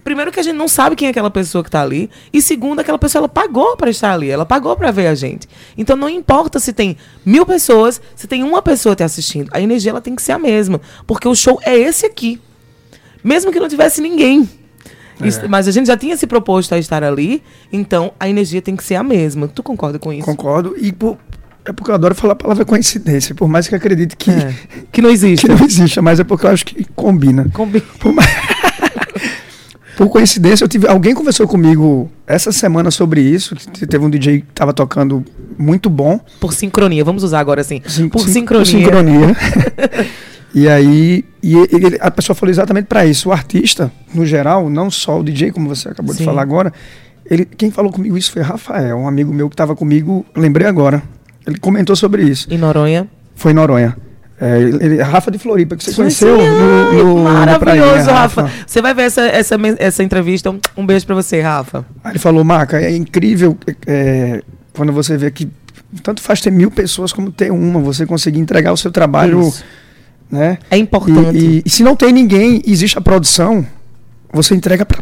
Primeiro 0.04 0.32
que 0.32 0.40
a 0.40 0.44
gente 0.44 0.56
não 0.56 0.68
sabe 0.68 0.96
quem 0.96 1.08
é 1.08 1.12
aquela 1.12 1.32
pessoa 1.32 1.64
que 1.64 1.70
está 1.70 1.82
ali. 1.82 2.10
E 2.32 2.42
segundo, 2.42 2.80
aquela 2.80 3.00
pessoa 3.00 3.22
ela 3.22 3.30
pagou 3.30 3.78
para 3.78 3.90
estar 3.90 4.12
ali. 4.12 4.30
Ela 4.30 4.46
pagou 4.46 4.76
para 4.76 4.92
ver 4.92 5.08
a 5.08 5.16
gente. 5.16 5.48
Então 5.78 5.96
não 5.96 6.10
importa 6.10 6.60
se 6.60 6.74
tem 6.74 6.98
mil 7.26 7.46
pessoas, 7.46 8.02
se 8.16 8.28
tem 8.28 8.44
uma 8.44 8.62
pessoa 8.62 8.96
te 8.96 9.04
assistindo. 9.04 9.50
A 9.54 9.62
energia 9.62 9.92
ela 9.92 10.02
tem 10.02 10.14
que 10.14 10.22
ser 10.22 10.34
a 10.34 10.40
mesma. 10.40 10.82
Porque 11.08 11.28
o 11.28 11.34
show 11.34 11.60
é 11.64 11.78
esse 11.78 12.06
aqui. 12.06 12.40
Mesmo 13.24 13.52
que 13.52 13.60
não 13.60 13.70
tivesse 13.70 14.02
ninguém. 14.02 14.50
Isso- 15.22 15.42
mas 15.50 15.68
a 15.68 15.72
gente 15.72 15.88
já 15.88 15.98
tinha 15.98 16.16
se 16.18 16.26
proposto 16.28 16.74
a 16.74 16.78
estar 16.80 17.04
ali. 17.04 17.42
Então 17.72 18.14
a 18.20 18.28
energia 18.30 18.62
tem 18.62 18.76
que 18.76 18.84
ser 18.84 18.96
a 18.96 19.04
mesma. 19.04 19.48
Tu 19.48 19.62
concorda 19.64 20.00
com 20.00 20.12
isso? 20.14 20.26
Concordo. 20.26 20.76
E 20.78 20.92
por- 20.92 21.18
é 21.66 21.72
porque 21.72 21.92
eu 21.92 21.96
adoro 21.96 22.14
falar 22.14 22.34
a 22.34 22.36
palavra 22.36 22.66
coincidência, 22.66 23.34
por 23.34 23.48
mais 23.48 23.68
que 23.68 23.74
eu 23.74 23.78
acredite 23.78 24.18
que, 24.18 24.32
É. 24.32 24.54
Que 24.92 25.02
não 25.02 25.10
existe. 25.10 25.46
que 25.48 25.52
não 25.54 25.66
exista, 25.66 26.02
mas 26.02 26.20
é 26.20 26.24
porque 26.24 26.46
eu 26.46 26.50
acho 26.52 26.66
que 26.66 26.84
combina. 26.96 27.48
Combi- 27.54 27.80
Por, 27.82 28.12
mais- 28.14 28.30
por 29.96 30.10
coincidência, 30.10 30.64
eu 30.66 30.68
tive, 30.68 30.88
alguém 30.88 31.14
conversou 31.14 31.48
comigo 31.48 32.12
essa 32.28 32.52
semana 32.52 32.90
sobre 32.92 33.22
isso, 33.22 33.56
teve 33.88 34.04
um 34.04 34.10
DJ 34.10 34.42
que 34.42 34.48
estava 34.50 34.74
tocando 34.74 35.24
muito 35.58 35.90
bom. 35.90 36.20
Por 36.40 36.52
sincronia. 36.54 37.04
Vamos 37.06 37.24
usar 37.24 37.40
agora 37.40 37.62
assim. 37.62 37.82
Sin- 37.86 38.10
por 38.10 38.22
sin- 38.22 38.34
sincronia. 38.34 38.66
sincronia. 38.66 39.36
e 40.54 40.68
aí, 40.68 41.26
e 41.42 41.56
ele- 41.56 41.98
a 42.00 42.12
pessoa 42.12 42.36
falou 42.36 42.52
exatamente 42.52 42.86
para 42.86 43.06
isso. 43.06 43.30
O 43.30 43.32
artista, 43.32 43.92
no 44.14 44.26
geral, 44.26 44.70
não 44.70 44.90
só 44.92 45.20
o 45.20 45.24
DJ, 45.24 45.52
como 45.52 45.68
você 45.68 45.90
acabou 45.90 46.14
Sim. 46.14 46.20
de 46.20 46.26
falar 46.26 46.42
agora, 46.42 46.72
ele, 47.30 47.46
quem 47.46 47.72
falou 47.72 47.92
comigo 47.92 48.18
isso 48.18 48.32
foi 48.32 48.42
Rafael, 48.42 48.98
um 48.98 49.08
amigo 49.08 49.34
meu 49.34 49.50
que 49.50 49.54
estava 49.54 49.76
comigo, 49.76 50.26
lembrei 50.36 50.68
agora. 50.68 51.02
Ele 51.46 51.58
comentou 51.58 51.96
sobre 51.96 52.24
isso. 52.24 52.48
Em 52.54 52.58
Noronha. 52.58 53.08
Foi 53.36 53.52
em 53.52 53.56
Noronha. 53.56 53.98
É, 54.40 54.60
ele, 54.60 55.02
Rafa 55.02 55.30
de 55.32 55.38
Floripa, 55.38 55.76
que 55.76 55.84
você 55.84 55.94
conheceu 55.94 56.38
no, 56.38 57.04
no, 57.16 57.24
Maravilhoso, 57.24 57.60
Prainha, 57.60 58.04
Rafa. 58.04 58.52
Você 58.66 58.82
vai 58.82 58.94
ver 58.94 59.04
essa, 59.04 59.22
essa, 59.22 59.56
essa 59.78 60.04
entrevista. 60.04 60.50
Um- 60.52 60.60
Um 60.78 60.86
beijo 60.86 61.06
pra 61.06 61.16
você, 61.16 61.40
Rafa. 61.40 61.86
Aí 62.04 62.14
ele 62.14 62.20
falou, 62.20 62.44
Maca, 62.44 62.78
é 62.82 62.94
incrível 62.96 63.58
é, 63.88 64.42
quando 64.76 64.92
você 64.92 65.18
vê 65.18 65.30
que 65.32 65.50
tanto 66.02 66.22
faz 66.22 66.42
ter 66.42 66.52
mil 66.52 66.72
pessoas 66.72 67.14
como 67.14 67.32
ter 67.32 67.52
uma, 67.52 67.80
você 67.80 68.06
conseguir 68.06 68.40
entregar 68.40 68.74
o 68.74 68.78
seu 68.78 68.92
trabalho, 68.92 69.42
Isso. 69.42 69.64
Né? 70.34 70.58
É 70.70 70.78
importante. 70.78 71.38
E, 71.38 71.58
e- 71.58 71.64
e 71.66 71.70
se 71.70 71.84
não 71.84 71.96
tem 71.96 72.12
ninguém, 72.12 72.62
existe 72.66 72.98
a 72.98 73.02
produção, 73.02 73.66
você 74.32 74.56
entrega 74.56 74.86
pra, 74.86 75.00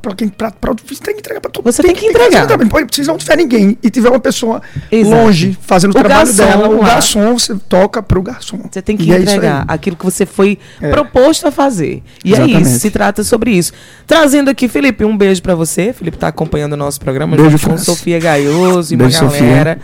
pra 0.00 0.14
quem. 0.14 0.28
Pra, 0.28 0.50
pra, 0.50 0.72
você 0.72 1.00
tem 1.02 1.14
que 1.14 1.20
entregar 1.20 1.40
pra 1.40 1.50
todo 1.50 1.64
Você 1.64 1.82
tem 1.82 1.94
que 1.94 2.06
entregar. 2.06 2.40
fazer 2.48 2.54
o 2.54 2.58
trabalho. 2.58 2.86
Se 2.90 3.02
não 3.02 3.18
tiver 3.18 3.36
ninguém 3.36 3.76
e 3.82 3.90
tiver 3.90 4.08
uma 4.08 4.18
pessoa 4.20 4.62
Exato. 4.90 5.14
longe 5.14 5.58
fazendo 5.60 5.90
o, 5.90 5.98
O 5.98 6.00
trabalho 6.00 6.26
garçom 6.34 6.36
dela, 6.44 6.68
o 6.70 6.80
garçom, 6.82 7.38
você 7.38 7.54
toca 7.68 8.02
pro 8.02 8.22
garçom. 8.22 8.60
Você 8.70 8.80
tem 8.80 8.96
que 8.96 9.04
E 9.04 9.12
é 9.12 9.18
entregar 9.20 9.58
aí. 9.60 9.64
aquilo 9.68 9.94
que 9.96 10.04
você 10.04 10.24
foi 10.24 10.58
É. 10.80 10.88
proposto 10.90 11.46
a 11.46 11.50
fazer. 11.50 12.02
E 12.24 12.30
é 12.32 12.36
Exatamente. 12.38 12.62
isso, 12.62 12.78
se 12.80 12.90
trata 12.90 13.22
sobre 13.22 13.50
isso. 13.50 13.72
Trazendo 14.06 14.48
aqui, 14.48 14.68
Felipe, 14.68 15.04
um 15.04 15.16
beijo 15.16 15.42
pra 15.42 15.54
você. 15.54 15.92
Felipe 15.92 16.16
tá 16.16 16.28
acompanhando 16.28 16.72
o 16.72 16.76
nosso 16.76 16.98
programa 16.98 17.36
Beijo, 17.36 17.50
junto 17.58 17.70
com. 17.70 17.76
Sofia 17.78 18.18
Gaioso 18.18 18.94
e 18.94 18.96
uma 18.96 19.04
Beijo, 19.04 19.18
Sofia. 19.18 19.40
galera. 19.46 19.78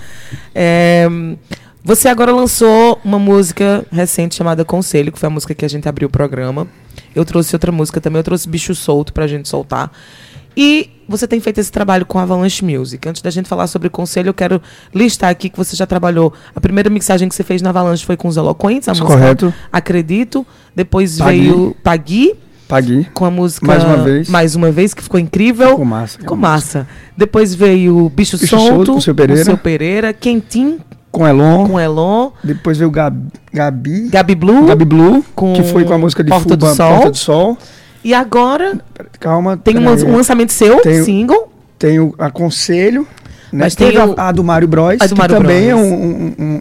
É, 0.55 1.07
você 1.89 2.07
agora 2.07 2.31
lançou 2.33 3.01
uma 3.03 3.19
música 3.19 3.83
recente 3.91 4.35
chamada 4.35 4.63
Conselho, 4.63 5.11
que 5.11 5.19
foi 5.19 5.27
a 5.27 5.31
música 5.31 5.55
que 5.55 5.65
a 5.65 5.69
gente 5.69 5.89
abriu 5.89 6.07
o 6.07 6.11
programa. 6.11 6.67
Eu 7.15 7.25
trouxe 7.25 7.57
outra 7.57 7.73
música 7.73 7.99
também, 7.99 8.19
eu 8.19 8.25
trouxe 8.25 8.47
Bicho 8.47 8.75
Solto 8.75 9.11
pra 9.11 9.27
gente 9.27 9.49
soltar. 9.49 9.91
E 10.55 10.91
você 11.09 11.27
tem 11.27 11.41
feito 11.41 11.57
esse 11.57 11.73
trabalho 11.73 12.05
com 12.05 12.19
Avalanche 12.19 12.63
Music. 12.63 13.09
Antes 13.09 13.23
da 13.23 13.31
gente 13.31 13.49
falar 13.49 13.69
sobre 13.69 13.89
conselho, 13.89 14.29
eu 14.29 14.35
quero 14.35 14.61
listar 14.95 15.31
aqui 15.31 15.49
que 15.49 15.57
você 15.57 15.75
já 15.75 15.87
trabalhou. 15.87 16.31
A 16.55 16.61
primeira 16.61 16.91
mixagem 16.91 17.27
que 17.27 17.35
você 17.35 17.43
fez 17.43 17.63
na 17.63 17.71
Avalanche 17.71 18.05
foi 18.05 18.19
com 18.19 18.29
os 18.29 18.37
Eloquentes, 18.37 18.87
a 18.87 18.93
Isso, 18.93 19.03
música 19.03 19.19
correto. 19.19 19.55
Acredito. 19.73 20.47
Depois 20.77 21.17
Pagui. 21.17 21.41
veio 21.41 21.77
Pagui 21.83 22.35
Paguei. 22.69 23.07
com 23.15 23.25
a 23.25 23.31
música 23.31 23.67
Mais 23.67 23.83
uma 23.83 23.97
vez. 23.97 24.29
Mais 24.29 24.55
uma 24.55 24.71
vez, 24.71 24.93
que 24.93 25.03
ficou 25.03 25.19
incrível. 25.19 25.71
Ficou 25.71 25.87
massa. 25.87 26.19
Ficou 26.19 26.37
massa. 26.37 26.87
Depois 27.17 27.55
veio 27.55 28.11
Bicho, 28.11 28.37
Bicho 28.37 28.47
Solto, 28.47 28.75
Solto, 28.75 28.93
com 28.93 28.99
o 28.99 29.03
Seu 29.03 29.15
Pereira. 29.15 29.43
Seu 29.43 29.57
Pereira, 29.57 30.13
Quentin 30.13 30.81
Com 31.11 31.27
Elon. 31.27 31.67
com 31.67 31.81
Elon, 31.81 32.31
Depois 32.45 32.77
veio 32.79 32.91
Gabi. 32.91 33.29
Gabi. 33.53 34.09
Gabi 34.09 34.35
Blue. 34.35 34.67
Gabi 34.67 34.85
Blue, 34.85 35.25
com 35.35 35.53
que 35.55 35.63
foi 35.63 35.85
com 35.85 35.95
a 35.95 35.99
música 35.99 36.23
de 36.23 36.31
Porta 36.31 36.57
do 36.57 36.67
Fuba, 36.67 36.77
Sol. 36.77 36.93
Porta 36.95 37.11
do 37.11 37.17
Sol. 37.17 37.59
E 38.05 38.15
agora 38.15 38.79
Calma. 39.19 39.57
tem 39.57 39.77
um, 39.79 39.89
um 39.91 40.17
lançamento 40.17 40.53
seu, 40.53 40.81
Tem 40.81 41.03
single. 41.03 41.51
Tem 41.79 41.99
o 41.99 42.15
Aconselho. 42.19 43.07
Né? 43.51 43.61
Mas 43.65 43.75
tem 43.75 43.97
o- 43.97 44.15
a, 44.19 44.31
do 44.31 44.45
Mário 44.45 44.69
Bros, 44.69 44.99
do 44.99 45.09
que 45.09 45.15
Mário 45.15 45.35
também 45.37 45.71
é 45.71 45.75
Bros. 45.75 45.87
um, 45.87 45.95
um, 45.95 46.35
um- 46.39 46.61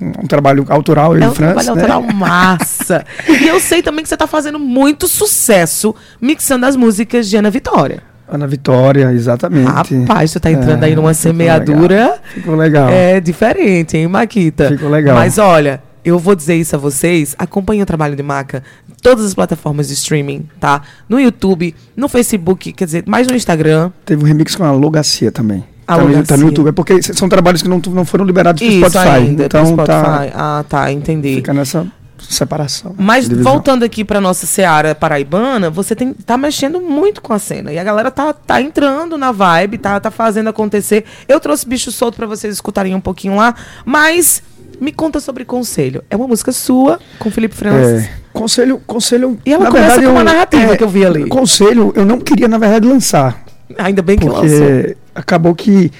um- 0.00 0.12
um 0.22 0.26
trabalho 0.26 0.64
autoral, 0.70 1.14
É 1.14 1.28
um 1.28 1.34
França, 1.34 1.62
trabalho 1.62 1.66
né? 1.66 1.82
autoral 1.94 2.02
massa. 2.16 3.04
e 3.28 3.46
eu 3.46 3.60
sei 3.60 3.82
também 3.82 4.02
que 4.02 4.08
você 4.08 4.16
tá 4.16 4.26
fazendo 4.26 4.58
muito 4.58 5.06
sucesso 5.06 5.94
mixando 6.18 6.64
as 6.64 6.74
músicas 6.74 7.28
de 7.28 7.36
Ana 7.36 7.50
Vitória. 7.50 8.02
Ana 8.34 8.46
Vitória, 8.46 9.12
exatamente. 9.12 9.66
Rapaz, 9.70 10.32
tu 10.32 10.40
tá 10.40 10.50
entrando 10.50 10.82
É, 10.82 10.86
aí 10.86 10.94
numa 10.96 11.12
ficou 11.14 11.30
semeadura. 11.32 11.80
legal. 11.96 12.18
Ficou 12.34 12.54
legal. 12.56 12.88
É 12.88 13.20
diferente, 13.20 13.96
hein, 13.96 14.08
Maquita? 14.08 14.68
Ficou 14.68 14.88
legal. 14.88 15.14
Mas 15.14 15.38
olha, 15.38 15.82
eu 16.04 16.18
vou 16.18 16.34
dizer 16.34 16.56
isso 16.56 16.74
a 16.74 16.78
vocês. 16.78 17.34
Acompanhem 17.38 17.82
o 17.82 17.86
trabalho 17.86 18.16
de 18.16 18.22
Maca. 18.22 18.62
em 18.90 18.94
Todas 19.02 19.24
as 19.24 19.34
plataformas 19.34 19.88
de 19.88 19.94
streaming, 19.94 20.48
tá? 20.60 20.82
No 21.08 21.20
YouTube, 21.20 21.74
no 21.96 22.08
Facebook, 22.08 22.72
quer 22.72 22.84
dizer, 22.84 23.04
mais 23.06 23.26
no 23.26 23.34
Instagram. 23.34 23.90
Teve 24.04 24.22
um 24.22 24.26
remix 24.26 24.54
com 24.56 24.64
a 24.64 24.72
Logacia 24.72 25.30
também. 25.32 25.64
A 25.86 25.96
tá, 25.96 26.04
no, 26.04 26.22
tá 26.24 26.36
no 26.36 26.46
YouTube. 26.46 26.68
É 26.68 26.72
porque 26.72 27.02
são 27.02 27.28
trabalhos 27.28 27.60
que 27.62 27.68
não, 27.68 27.80
não 27.88 28.04
foram 28.04 28.24
liberados 28.24 28.62
pro 28.62 28.70
Isso 28.70 28.88
Spotify. 28.88 29.08
ainda, 29.08 29.44
então 29.46 29.76
tá, 29.76 29.84
Spotify. 29.84 30.32
Ah, 30.34 30.64
tá, 30.68 30.92
entendi. 30.92 31.34
fica 31.34 31.52
nessa 31.52 31.86
separação. 32.34 32.94
Mas 32.98 33.28
divisão. 33.28 33.52
voltando 33.52 33.82
aqui 33.84 34.04
pra 34.04 34.20
nossa 34.20 34.46
seara 34.46 34.94
paraibana, 34.94 35.70
você 35.70 35.94
tem, 35.94 36.12
tá 36.12 36.36
mexendo 36.36 36.80
muito 36.80 37.20
com 37.22 37.32
a 37.32 37.38
cena. 37.38 37.72
E 37.72 37.78
a 37.78 37.84
galera 37.84 38.10
tá, 38.10 38.32
tá 38.32 38.60
entrando 38.60 39.16
na 39.18 39.32
vibe, 39.32 39.78
tá, 39.78 39.98
tá 40.00 40.10
fazendo 40.10 40.48
acontecer. 40.48 41.04
Eu 41.28 41.38
trouxe 41.40 41.66
bicho 41.68 41.90
solto 41.92 42.16
pra 42.16 42.26
vocês 42.26 42.52
escutarem 42.54 42.94
um 42.94 43.00
pouquinho 43.00 43.36
lá. 43.36 43.54
Mas 43.84 44.42
me 44.80 44.92
conta 44.92 45.20
sobre 45.20 45.44
Conselho. 45.44 46.02
É 46.10 46.16
uma 46.16 46.26
música 46.26 46.50
sua, 46.52 46.98
com 47.18 47.30
Felipe 47.30 47.54
Francis. 47.54 48.04
É, 48.04 48.10
conselho, 48.32 48.80
conselho. 48.86 49.38
E 49.46 49.52
ela 49.52 49.64
na 49.64 49.70
começa 49.70 49.86
verdade, 50.00 50.06
com 50.06 50.12
uma 50.12 50.20
eu- 50.20 50.24
narrativa 50.24 50.76
que 50.76 50.82
eu 50.84 50.88
vi 50.88 51.04
ali. 51.06 51.28
Conselho, 51.28 51.92
eu 51.94 52.04
não 52.04 52.18
queria, 52.18 52.48
na 52.48 52.58
verdade, 52.58 52.86
lançar. 52.88 53.44
Ainda 53.78 54.02
bem 54.02 54.18
que 54.18 54.24
lançou. 54.28 54.42
Porque 54.42 54.96
acabou 55.14 55.54
que 55.54 55.90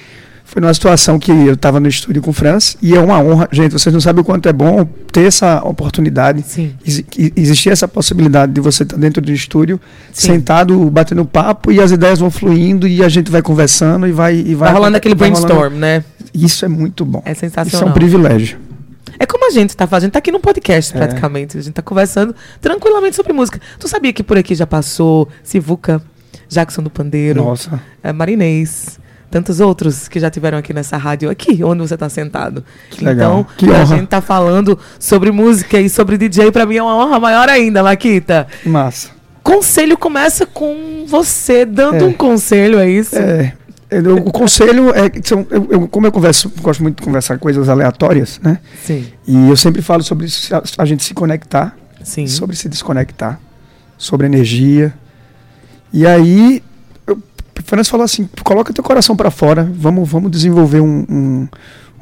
foi 0.53 0.61
numa 0.61 0.73
situação 0.73 1.17
que 1.17 1.31
eu 1.31 1.55
estava 1.55 1.79
no 1.79 1.87
estúdio 1.87 2.21
com 2.21 2.29
o 2.29 2.33
Franz 2.33 2.77
e 2.79 2.93
é 2.95 2.99
uma 2.99 3.19
honra. 3.19 3.49
Gente, 3.51 3.71
vocês 3.71 3.91
não 3.91 3.99
sabem 3.99 4.21
o 4.21 4.23
quanto 4.23 4.47
é 4.47 4.53
bom 4.53 4.85
ter 5.11 5.25
essa 5.25 5.59
oportunidade. 5.65 6.43
Sim. 6.43 6.75
Exi- 6.85 7.03
Existir 7.35 7.71
essa 7.71 7.87
possibilidade 7.87 8.51
de 8.51 8.61
você 8.61 8.83
estar 8.83 8.95
dentro 8.95 9.19
do 9.19 9.31
estúdio, 9.31 9.81
Sim. 10.11 10.33
sentado, 10.33 10.79
batendo 10.91 11.25
papo 11.25 11.71
e 11.71 11.81
as 11.81 11.89
ideias 11.91 12.19
vão 12.19 12.29
fluindo 12.29 12.87
e 12.87 13.03
a 13.03 13.09
gente 13.09 13.31
vai 13.31 13.41
conversando 13.41 14.05
e 14.07 14.11
vai. 14.11 14.35
E 14.35 14.53
vai, 14.53 14.69
Vai 14.69 14.73
rolando 14.73 14.97
aquele 14.97 15.15
vai 15.15 15.29
rolando. 15.29 15.47
brainstorm, 15.47 15.73
né? 15.79 16.03
Isso 16.31 16.63
é 16.63 16.67
muito 16.67 17.03
bom. 17.03 17.23
É 17.25 17.31
Isso 17.31 17.39
sensacional. 17.41 17.87
é 17.87 17.89
um 17.89 17.93
privilégio. 17.93 18.59
É 19.17 19.25
como 19.25 19.47
a 19.47 19.51
gente 19.51 19.75
tá 19.75 19.87
fazendo, 19.87 20.11
tá 20.11 20.19
aqui 20.19 20.31
no 20.31 20.39
podcast 20.39 20.93
É. 20.93 20.97
praticamente. 20.99 21.57
A 21.57 21.61
gente 21.61 21.73
tá 21.73 21.81
conversando 21.81 22.35
tranquilamente 22.61 23.15
sobre 23.15 23.33
música. 23.33 23.59
Tu 23.79 23.87
sabia 23.87 24.13
que 24.13 24.21
por 24.21 24.37
aqui 24.37 24.53
já 24.53 24.67
passou 24.67 25.27
Sivuca, 25.43 25.99
Jackson 26.47 26.83
do 26.83 26.91
Pandeiro, 26.91 27.43
Nossa. 27.43 27.81
é, 28.03 28.13
Marinês, 28.13 28.99
tantos 29.33 29.59
outros 29.59 30.07
que 30.07 30.19
já 30.19 30.29
tiveram 30.29 30.59
aqui 30.59 30.71
nessa 30.73 30.95
rádio, 30.95 31.27
aqui 31.29 31.63
onde 31.63 31.81
você 31.81 31.95
está 31.95 32.07
sentado. 32.07 32.63
Que 32.91 33.03
legal. 33.03 33.39
Então, 33.41 33.55
Que 33.57 33.65
a 33.65 33.73
honra. 33.79 33.85
gente 33.87 34.07
tá 34.07 34.21
falando 34.21 34.77
sobre 34.99 35.31
música 35.31 35.79
e 35.81 35.89
sobre 35.89 36.17
DJ, 36.19 36.51
para 36.51 36.67
mim 36.67 36.75
é 36.77 36.83
uma 36.83 36.95
honra 36.95 37.19
maior 37.19 37.49
ainda, 37.49 37.81
Maquita. 37.81 38.45
Massa. 38.63 39.09
Conselho 39.41 39.97
começa 39.97 40.45
com 40.45 41.05
você 41.07 41.65
dando 41.65 42.03
É. 42.03 42.07
um 42.07 42.13
conselho, 42.13 42.77
é 42.77 42.87
isso? 42.87 43.15
É, 43.17 43.53
o 44.07 44.31
conselho 44.31 44.89
é 44.91 45.11
são, 45.23 45.45
eu, 45.49 45.67
eu- 45.71 45.87
como 45.87 46.05
eu 46.07 46.11
converso, 46.11 46.51
gosto 46.61 46.81
muito 46.83 46.97
de 46.97 47.03
conversar 47.03 47.37
coisas 47.39 47.67
aleatórias, 47.69 48.39
né? 48.41 48.59
Sim, 48.85 49.07
E 49.27 49.49
eu 49.49 49.57
sempre 49.57 49.81
falo 49.81 50.03
sobre 50.03 50.27
a, 50.51 50.61
a 50.83 50.85
gente 50.85 51.03
se 51.03 51.13
conectar, 51.15 51.75
sim. 52.03 52.25
sobre 52.27 52.55
se 52.55 52.69
desconectar, 52.69 53.39
sobre 53.97 54.27
energia. 54.27 54.93
E 55.91 56.07
aí, 56.07 56.63
Fernandes 57.65 57.89
falou 57.89 58.03
assim: 58.03 58.29
coloca 58.43 58.73
teu 58.73 58.83
coração 58.83 59.15
para 59.15 59.31
fora, 59.31 59.69
vamos, 59.75 60.07
vamos 60.09 60.29
desenvolver 60.31 60.79
um, 60.81 61.05
um, 61.09 61.47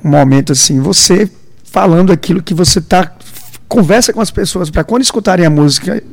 um 0.03 0.09
momento 0.09 0.51
assim, 0.51 0.79
você 0.79 1.29
falando 1.63 2.11
aquilo 2.11 2.41
que 2.41 2.53
você 2.53 2.81
tá. 2.81 3.11
Conversa 3.67 4.11
com 4.11 4.19
as 4.19 4.29
pessoas 4.29 4.69
para 4.69 4.83
quando 4.83 5.01
escutarem 5.01 5.45
a 5.45 5.49
música 5.49 6.03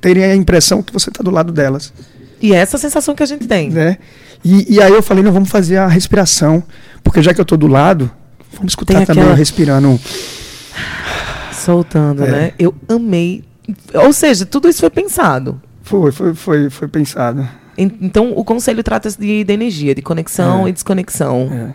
terem 0.00 0.24
a 0.24 0.34
impressão 0.34 0.82
que 0.82 0.92
você 0.92 1.10
tá 1.12 1.22
do 1.22 1.30
lado 1.30 1.52
delas. 1.52 1.92
E 2.42 2.52
é 2.52 2.56
essa 2.56 2.76
sensação 2.76 3.14
que 3.14 3.22
a 3.22 3.26
gente 3.26 3.46
tem. 3.46 3.70
né? 3.70 3.98
E, 4.44 4.74
e 4.74 4.82
aí 4.82 4.92
eu 4.92 5.00
falei, 5.02 5.22
não, 5.22 5.30
vamos 5.32 5.48
fazer 5.48 5.76
a 5.76 5.86
respiração, 5.86 6.62
porque 7.04 7.22
já 7.22 7.32
que 7.32 7.40
eu 7.40 7.44
tô 7.44 7.56
do 7.56 7.68
lado, 7.68 8.10
vamos 8.54 8.72
escutar 8.72 8.94
Tem 8.96 9.06
também 9.06 9.22
aquela- 9.22 9.34
eu 9.34 9.38
respirando. 9.38 9.98
Soltando, 11.52 12.24
É. 12.24 12.30
né? 12.30 12.52
Eu 12.58 12.74
amei. 12.88 13.44
Ou 13.94 14.12
seja, 14.12 14.44
tudo 14.44 14.68
isso 14.68 14.80
foi 14.80 14.90
pensado. 14.90 15.60
Foi, 15.82 16.10
foi, 16.12 16.34
foi, 16.34 16.68
foi 16.68 16.88
pensado. 16.88 17.48
En- 17.76 17.90
Então, 18.00 18.32
o 18.36 18.44
conselho 18.44 18.82
trata-se 18.82 19.18
de, 19.18 19.44
de 19.44 19.52
energia, 19.52 19.94
de 19.94 20.02
conexão 20.02 20.66
É. 20.66 20.70
e 20.70 20.72
desconexão. 20.72 21.48
É. 21.52 21.74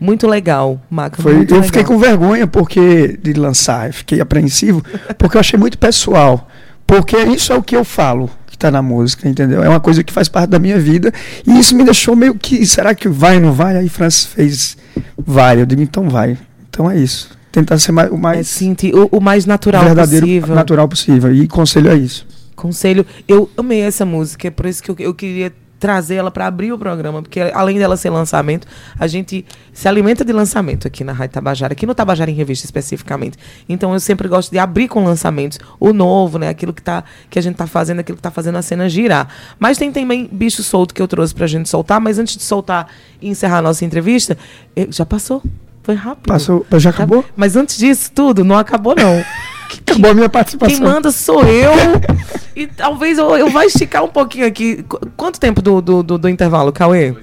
Muito 0.00 0.26
legal, 0.26 0.80
Maca. 0.90 1.22
Foi, 1.22 1.32
eu 1.32 1.36
muito 1.36 1.62
fiquei 1.62 1.82
legal. 1.82 1.94
com 1.96 1.98
vergonha 2.00 2.46
porque 2.46 3.16
de 3.22 3.32
lançar, 3.34 3.88
eu 3.88 3.92
fiquei 3.92 4.20
apreensivo, 4.20 4.82
porque 5.16 5.36
eu 5.36 5.40
achei 5.40 5.58
muito 5.58 5.78
pessoal. 5.78 6.48
Porque 6.86 7.16
isso 7.16 7.52
é 7.52 7.56
o 7.56 7.62
que 7.62 7.76
eu 7.76 7.84
falo 7.84 8.28
que 8.48 8.58
tá 8.58 8.68
na 8.70 8.82
música, 8.82 9.28
entendeu? 9.28 9.62
É 9.62 9.68
uma 9.68 9.78
coisa 9.80 10.02
que 10.02 10.12
faz 10.12 10.28
parte 10.28 10.50
da 10.50 10.58
minha 10.58 10.78
vida. 10.78 11.12
E 11.46 11.56
isso 11.58 11.74
me 11.76 11.84
deixou 11.84 12.16
meio 12.16 12.34
que, 12.34 12.66
será 12.66 12.94
que 12.94 13.08
vai 13.08 13.36
ou 13.36 13.42
não 13.42 13.52
vai? 13.52 13.76
Aí 13.76 13.88
Francis 13.88 14.24
fez 14.26 14.76
vai. 15.16 15.60
Eu 15.60 15.66
digo, 15.66 15.80
então 15.80 16.08
vai. 16.08 16.36
Então 16.68 16.90
é 16.90 16.96
isso. 16.98 17.30
Tentar 17.52 17.78
ser 17.78 17.92
mais, 17.92 18.10
o 18.10 18.14
É, 18.14 18.18
mais 18.18 18.48
sentir 18.48 18.94
o, 18.94 19.08
o 19.12 19.20
mais 19.20 19.46
natural 19.46 19.84
verdadeiro, 19.84 20.26
possível. 20.26 20.54
natural 20.54 20.88
possível. 20.88 21.32
E 21.34 21.46
conselho 21.46 21.90
é 21.90 21.94
isso. 21.96 22.26
Conselho. 22.54 23.06
Eu 23.26 23.50
amei 23.56 23.80
essa 23.80 24.04
música, 24.04 24.48
é 24.48 24.50
por 24.50 24.66
isso 24.66 24.82
que 24.82 24.90
eu, 24.90 24.96
eu 24.98 25.14
queria 25.14 25.52
trazer 25.82 26.14
ela 26.14 26.30
para 26.30 26.46
abrir 26.46 26.72
o 26.72 26.78
programa, 26.78 27.20
porque 27.20 27.40
além 27.40 27.76
dela 27.76 27.96
ser 27.96 28.08
lançamento, 28.08 28.68
a 28.96 29.08
gente 29.08 29.44
se 29.72 29.88
alimenta 29.88 30.24
de 30.24 30.32
lançamento 30.32 30.86
aqui 30.86 31.02
na 31.02 31.12
Rádio 31.12 31.34
Tabajara, 31.34 31.72
aqui 31.72 31.84
no 31.84 31.92
Tabajara 31.92 32.30
em 32.30 32.34
Revista 32.34 32.64
especificamente. 32.64 33.36
Então 33.68 33.92
eu 33.92 33.98
sempre 33.98 34.28
gosto 34.28 34.52
de 34.52 34.60
abrir 34.60 34.86
com 34.86 35.04
lançamentos, 35.04 35.58
o 35.80 35.92
novo, 35.92 36.38
né, 36.38 36.48
aquilo 36.48 36.72
que 36.72 36.80
tá 36.80 37.02
que 37.28 37.36
a 37.36 37.42
gente 37.42 37.56
tá 37.56 37.66
fazendo, 37.66 37.98
aquilo 37.98 38.14
que 38.14 38.22
tá 38.22 38.30
fazendo 38.30 38.58
a 38.58 38.62
cena 38.62 38.88
girar. 38.88 39.26
Mas 39.58 39.76
tem 39.76 39.90
também 39.90 40.28
bicho 40.30 40.62
solto 40.62 40.94
que 40.94 41.02
eu 41.02 41.08
trouxe 41.08 41.34
pra 41.34 41.48
gente 41.48 41.68
soltar, 41.68 42.00
mas 42.00 42.16
antes 42.16 42.36
de 42.36 42.44
soltar 42.44 42.86
e 43.20 43.28
encerrar 43.28 43.58
a 43.58 43.62
nossa 43.62 43.84
entrevista, 43.84 44.38
eh, 44.76 44.86
já 44.88 45.04
passou. 45.04 45.42
Foi 45.82 45.96
rápido. 45.96 46.28
Passou, 46.28 46.64
já 46.78 46.90
acabou? 46.90 47.24
Mas 47.34 47.56
antes 47.56 47.76
disso 47.76 48.12
tudo, 48.14 48.44
não 48.44 48.56
acabou 48.56 48.94
não. 48.94 49.24
Acabou 49.80 50.10
a 50.10 50.14
minha 50.14 50.28
participação. 50.28 50.76
Quem 50.76 50.84
manda 50.86 51.10
sou 51.12 51.42
eu. 51.44 51.72
e 52.54 52.66
talvez 52.66 53.18
eu, 53.18 53.36
eu 53.36 53.50
vá 53.50 53.64
esticar 53.66 54.04
um 54.04 54.08
pouquinho 54.08 54.46
aqui. 54.46 54.82
Qu- 54.84 55.00
Quanto 55.16 55.38
tempo 55.40 55.60
do, 55.62 55.80
do, 55.80 56.02
do, 56.02 56.18
do 56.18 56.28
intervalo, 56.28 56.72
Cauê? 56.72 57.14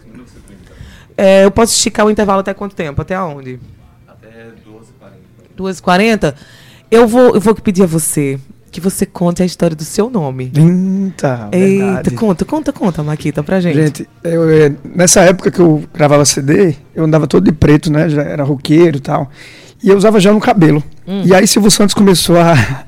É, 1.18 1.44
eu 1.46 1.52
posso 1.52 1.74
esticar 1.74 2.06
o 2.06 2.10
intervalo 2.10 2.40
até 2.40 2.54
quanto 2.54 2.76
tempo? 2.76 3.02
Até 3.02 3.20
onde? 3.20 3.60
Até 4.08 4.28
12h40. 5.58 5.74
12h40? 5.74 6.34
Eu 6.90 7.08
vou, 7.08 7.36
eu 7.36 7.42
vou 7.42 7.54
pedir 7.56 7.84
a 7.84 7.88
você 7.88 8.40
que 8.72 8.80
você 8.80 9.06
conte 9.06 9.42
a 9.42 9.46
história 9.46 9.76
do 9.76 9.84
seu 9.84 10.10
nome. 10.10 10.52
Eita, 10.56 11.50
Eita, 11.52 11.86
verdade. 11.86 12.12
conta, 12.12 12.46
conta, 12.46 12.72
conta, 12.72 13.04
Maquita, 13.04 13.42
pra 13.44 13.60
gente. 13.60 13.76
Gente, 13.76 14.10
eu, 14.24 14.48
eh, 14.50 14.72
nessa 14.96 15.22
época 15.22 15.50
que 15.52 15.60
eu 15.60 15.84
gravava 15.94 16.24
CD, 16.24 16.76
eu 16.96 17.04
andava 17.04 17.26
todo 17.28 17.44
de 17.46 17.52
preto, 17.52 17.92
né? 17.92 18.08
Já 18.10 18.22
era 18.22 18.44
roqueiro 18.44 18.98
e 18.98 19.02
tal. 19.02 19.30
E 19.82 19.90
eu 19.90 19.98
usava 19.98 20.20
gel 20.20 20.34
no 20.34 20.40
cabelo. 20.40 20.84
Hum. 21.08 21.24
E 21.26 21.34
aí 21.34 21.48
Silvio 21.48 21.72
Santos 21.72 21.94
começou 21.94 22.38
a, 22.38 22.84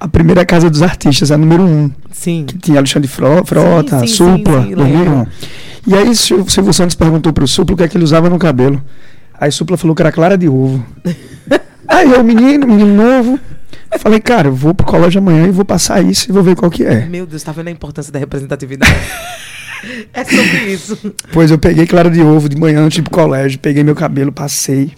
a 0.00 0.08
primeira 0.08 0.44
casa 0.44 0.68
dos 0.68 0.82
artistas, 0.82 1.30
a 1.30 1.38
número 1.38 1.62
um. 1.62 1.90
Sim. 2.10 2.44
Que 2.46 2.58
tinha 2.58 2.78
Alexandre 2.78 3.08
Fro- 3.08 3.44
Frota, 3.44 4.00
sim, 4.00 4.06
sim, 4.08 4.14
Supla, 4.14 4.62
sim, 4.64 4.74
2001. 4.74 4.84
lembro. 5.04 5.28
E 5.86 5.94
aí 5.94 6.14
Sil- 6.18 6.46
Silvio 6.48 6.72
Santos 6.72 6.96
perguntou 6.96 7.32
pro 7.32 7.46
Supla 7.46 7.74
o 7.74 7.76
que 7.76 7.84
é 7.84 7.88
que 7.88 7.96
ele 7.96 8.04
usava 8.04 8.28
no 8.28 8.38
cabelo. 8.38 8.82
Aí 9.40 9.50
Supla 9.52 9.76
falou 9.76 9.94
que 9.94 10.02
era 10.02 10.10
clara 10.12 10.36
de 10.36 10.48
ovo. 10.48 10.84
aí 11.88 12.10
eu, 12.10 12.22
menino, 12.24 12.66
menino 12.66 12.94
novo, 12.94 13.38
falei, 13.98 14.18
cara, 14.20 14.48
eu 14.48 14.54
vou 14.54 14.74
pro 14.74 14.86
colégio 14.86 15.20
amanhã 15.20 15.46
e 15.46 15.50
vou 15.50 15.64
passar 15.64 16.02
isso 16.04 16.28
e 16.28 16.32
vou 16.32 16.42
ver 16.42 16.56
qual 16.56 16.70
que 16.70 16.84
é. 16.84 17.06
Meu 17.06 17.24
Deus, 17.26 17.42
tá 17.42 17.52
vendo 17.52 17.68
a 17.68 17.70
importância 17.70 18.12
da 18.12 18.18
representatividade? 18.18 18.92
é 20.12 20.24
sobre 20.24 20.72
isso. 20.72 20.98
Pois 21.32 21.50
eu 21.52 21.58
peguei 21.58 21.86
clara 21.86 22.10
de 22.10 22.20
ovo 22.20 22.48
de 22.48 22.56
manhã 22.56 22.80
antes 22.80 22.94
de 22.96 23.00
ir 23.00 23.04
pro 23.04 23.12
colégio, 23.12 23.58
peguei 23.60 23.82
meu 23.84 23.94
cabelo, 23.94 24.32
passei. 24.32 24.92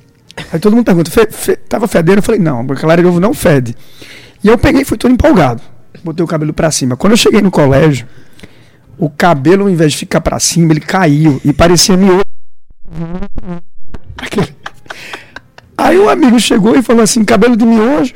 Aí 0.53 0.59
todo 0.59 0.75
mundo 0.75 0.85
pergunta, 0.85 1.11
fe, 1.11 1.27
fe, 1.31 1.57
tava 1.57 1.87
fedendo? 1.87 2.19
Eu 2.19 2.23
falei, 2.23 2.41
não, 2.41 2.67
clara 2.67 3.01
de 3.01 3.07
ovo 3.09 3.21
não 3.21 3.33
fede. 3.35 3.75
E 4.43 4.49
eu 4.49 4.59
peguei 4.59 4.85
fui 4.85 4.99
todo 4.99 5.13
empolgado. 5.13 5.63
Botei 6.03 6.25
o 6.25 6.29
cabelo 6.29 6.53
pra 6.53 6.71
cima. 6.71 6.97
Quando 6.97 7.13
eu 7.13 7.17
cheguei 7.17 7.41
no 7.41 7.51
colégio, 7.51 8.07
o 8.99 9.09
cabelo, 9.09 9.63
ao 9.65 9.71
invés 9.71 9.93
de 9.93 9.99
ficar 9.99 10.21
pra 10.21 10.39
cima, 10.41 10.73
ele 10.73 10.81
caiu 10.81 11.41
e 11.45 11.53
parecia. 11.53 11.97
Aquele- 14.17 14.55
Aí 15.77 15.99
um 15.99 16.09
amigo 16.09 16.39
chegou 16.39 16.77
e 16.77 16.83
falou 16.83 17.03
assim, 17.03 17.25
cabelo 17.25 17.57
de 17.57 17.65
miojo. 17.65 18.15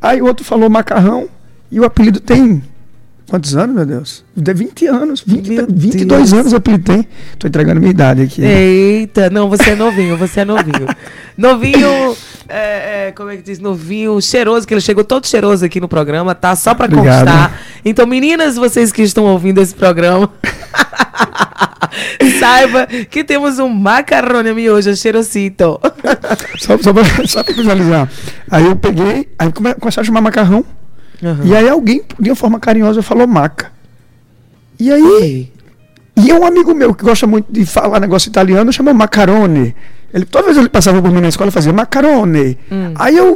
Aí 0.00 0.20
o 0.22 0.26
outro 0.26 0.44
falou 0.44 0.68
macarrão. 0.70 1.28
E 1.70 1.80
o 1.80 1.84
apelido 1.84 2.20
tem 2.20 2.62
quantos 3.28 3.56
anos, 3.56 3.74
meu 3.74 3.86
Deus? 3.86 4.24
De 4.36 4.52
20 4.52 4.86
anos. 4.86 5.22
20, 5.26 5.48
Meu 5.50 5.66
22 5.68 6.30
Deus. 6.30 6.32
anos 6.32 6.52
o 6.52 6.56
apelido 6.56 6.84
tem. 6.84 7.06
Tô 7.38 7.46
entregando 7.48 7.80
minha 7.80 7.90
idade 7.90 8.22
aqui. 8.22 8.42
Eita, 8.42 9.30
não, 9.30 9.48
você 9.48 9.70
é 9.70 9.74
novinho, 9.74 10.16
você 10.16 10.40
é 10.40 10.44
novinho. 10.44 10.86
Novinho, 11.36 12.16
é, 12.48 13.08
é, 13.08 13.12
como 13.12 13.30
é 13.30 13.36
que 13.36 13.42
diz? 13.42 13.58
Novinho, 13.58 14.20
cheiroso, 14.20 14.66
que 14.66 14.74
ele 14.74 14.80
chegou 14.80 15.04
todo 15.04 15.26
cheiroso 15.26 15.64
aqui 15.64 15.80
no 15.80 15.88
programa, 15.88 16.34
tá? 16.34 16.54
Só 16.56 16.74
pra 16.74 16.86
Obrigado. 16.86 17.24
constar. 17.26 17.60
Então, 17.84 18.06
meninas, 18.06 18.56
vocês 18.56 18.90
que 18.92 19.02
estão 19.02 19.24
ouvindo 19.24 19.60
esse 19.60 19.74
programa, 19.74 20.30
saiba 22.38 22.86
que 23.10 23.24
temos 23.24 23.58
um 23.58 23.68
macarrone 23.68 24.52
miojo 24.52 24.94
cheirosito. 24.96 25.80
Só, 26.58 26.78
só, 26.78 26.92
pra, 26.92 27.04
só 27.26 27.42
pra 27.42 27.54
visualizar. 27.54 28.08
Aí 28.50 28.64
eu 28.64 28.76
peguei, 28.76 29.28
aí 29.38 29.52
come, 29.52 29.74
comecei 29.74 30.00
a 30.00 30.04
chamar 30.04 30.20
macarrão. 30.20 30.64
Aham. 31.22 31.40
E 31.44 31.54
aí 31.56 31.68
alguém, 31.68 32.02
de 32.18 32.30
uma 32.30 32.36
forma 32.36 32.60
carinhosa, 32.60 33.02
falou 33.02 33.26
maca. 33.26 33.72
E 34.78 34.92
aí, 34.92 35.50
e 36.16 36.32
um 36.32 36.44
amigo 36.46 36.74
meu 36.74 36.94
que 36.94 37.04
gosta 37.04 37.26
muito 37.26 37.50
de 37.50 37.64
falar 37.64 38.00
negócio 38.00 38.28
italiano, 38.28 38.72
chamou 38.72 38.92
macarone. 38.94 39.74
Ele, 40.12 40.24
toda 40.24 40.44
vez 40.46 40.56
ele 40.56 40.68
passava 40.68 41.00
por 41.02 41.10
mim 41.10 41.20
na 41.20 41.28
escola, 41.28 41.50
fazia 41.50 41.72
macarone. 41.72 42.58
Hum. 42.70 42.92
Aí 42.94 43.16
eu, 43.16 43.34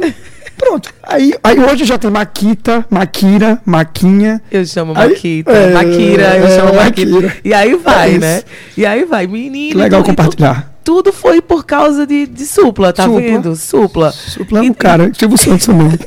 pronto. 0.57 0.89
Aí, 1.03 1.33
aí 1.43 1.59
hoje 1.59 1.83
já 1.85 1.97
tem 1.97 2.09
maquita, 2.09 2.85
maquira, 2.89 3.61
maquinha. 3.65 4.41
Eu 4.51 4.65
chamo 4.65 4.93
Aí, 4.95 5.09
Maquita, 5.09 5.51
é, 5.51 5.73
Maquira, 5.73 6.37
eu 6.37 6.45
é, 6.47 6.55
chamo 6.55 6.73
Maquita. 6.75 7.11
Maquira. 7.11 7.37
E 7.43 7.53
aí 7.53 7.75
vai, 7.75 8.15
É 8.15 8.17
né? 8.19 8.41
E 8.77 8.85
aí 8.85 9.03
vai, 9.05 9.27
menino. 9.27 9.71
Que 9.71 9.77
legal 9.77 10.01
e 10.01 10.03
compartilhar. 10.05 10.71
Tudo 10.83 11.11
foi 11.13 11.41
por 11.41 11.63
causa 11.65 12.07
de, 12.07 12.25
de 12.25 12.45
supla, 12.45 12.91
tá 12.93 13.03
Supla. 13.03 13.21
vendo? 13.21 13.55
Supla. 13.55 14.11
Supla 14.11 14.59
é 14.61 14.63
E- 14.65 14.69
um 14.69 14.73
cara, 14.73 15.11
Silvio 15.13 15.37
Santos 15.37 15.65
também. 15.67 15.91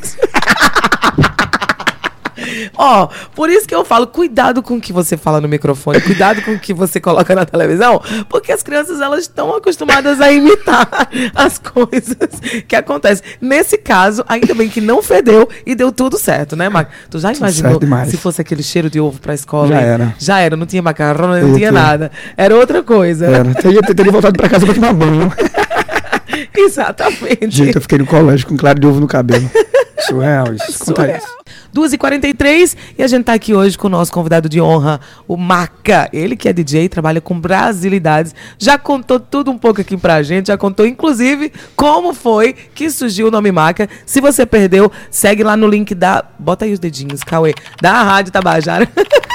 Ó, 2.76 3.08
por 3.34 3.50
isso 3.50 3.66
que 3.66 3.74
eu 3.74 3.84
falo, 3.84 4.06
cuidado 4.06 4.62
com 4.62 4.76
o 4.76 4.80
que 4.80 4.92
você 4.92 5.16
fala 5.16 5.40
no 5.40 5.48
microfone, 5.48 6.00
cuidado 6.00 6.42
com 6.42 6.52
o 6.52 6.58
que 6.58 6.72
você 6.74 7.00
coloca 7.00 7.34
na 7.34 7.44
televisão, 7.44 8.00
porque 8.28 8.52
as 8.52 8.62
crianças 8.62 9.00
elas 9.00 9.20
estão 9.20 9.54
acostumadas 9.54 10.20
a 10.20 10.32
imitar 10.32 10.88
as 11.34 11.58
coisas 11.58 12.28
que 12.66 12.76
acontecem. 12.76 13.24
Nesse 13.40 13.78
caso, 13.78 14.24
ainda 14.28 14.54
bem 14.54 14.68
que 14.68 14.80
não 14.80 15.02
fedeu 15.02 15.48
e 15.66 15.74
deu 15.74 15.92
tudo 15.92 16.18
certo, 16.18 16.56
né, 16.56 16.68
Mac? 16.68 16.88
Tu 17.10 17.18
já 17.18 17.32
imaginou 17.32 17.80
se 18.06 18.16
fosse 18.16 18.40
aquele 18.40 18.62
cheiro 18.62 18.90
de 18.90 19.00
ovo 19.00 19.20
pra 19.20 19.34
escola? 19.34 19.68
Já 19.68 19.80
hein? 19.80 19.86
era. 19.86 20.14
Já 20.18 20.38
era, 20.40 20.56
não 20.56 20.66
tinha 20.66 20.82
macarrão, 20.82 21.28
não 21.28 21.54
tinha 21.54 21.72
nada. 21.72 22.10
Era 22.36 22.56
outra 22.56 22.82
coisa. 22.82 23.26
Era, 23.26 23.54
teria, 23.54 23.82
teria 23.82 24.12
voltado 24.12 24.36
pra 24.36 24.48
casa 24.48 24.66
pra 24.66 24.74
tomar 24.74 24.92
banho. 24.92 25.32
Exatamente. 26.56 27.50
Gente, 27.50 27.76
eu 27.76 27.82
fiquei 27.82 27.98
no 27.98 28.06
colégio 28.06 28.46
com 28.46 28.56
claro 28.56 28.78
de 28.78 28.86
ovo 28.86 29.00
no 29.00 29.06
cabelo. 29.06 29.48
Surreal 30.06 30.54
isso. 30.54 30.84
Conta 30.84 31.02
Surreal. 31.02 31.18
isso. 31.18 31.43
2h43 31.74 32.76
e 32.98 33.02
a 33.02 33.06
gente 33.06 33.24
tá 33.24 33.32
aqui 33.34 33.52
hoje 33.54 33.76
com 33.76 33.88
o 33.88 33.90
nosso 33.90 34.12
convidado 34.12 34.48
de 34.48 34.60
honra, 34.60 35.00
o 35.26 35.36
Maca. 35.36 36.08
Ele 36.12 36.36
que 36.36 36.48
é 36.48 36.52
DJ, 36.52 36.88
trabalha 36.88 37.20
com 37.20 37.38
brasilidades. 37.38 38.34
Já 38.58 38.78
contou 38.78 39.18
tudo 39.18 39.50
um 39.50 39.58
pouco 39.58 39.80
aqui 39.80 39.96
pra 39.96 40.22
gente, 40.22 40.46
já 40.48 40.56
contou 40.56 40.86
inclusive 40.86 41.52
como 41.74 42.14
foi 42.14 42.52
que 42.52 42.88
surgiu 42.90 43.28
o 43.28 43.30
nome 43.30 43.50
Maca. 43.50 43.88
Se 44.06 44.20
você 44.20 44.46
perdeu, 44.46 44.90
segue 45.10 45.42
lá 45.42 45.56
no 45.56 45.66
link 45.66 45.94
da. 45.94 46.24
Bota 46.38 46.64
aí 46.64 46.72
os 46.72 46.78
dedinhos, 46.78 47.22
Cauê. 47.24 47.54
Da 47.82 48.02
Rádio 48.02 48.32
Tabajara. 48.32 48.88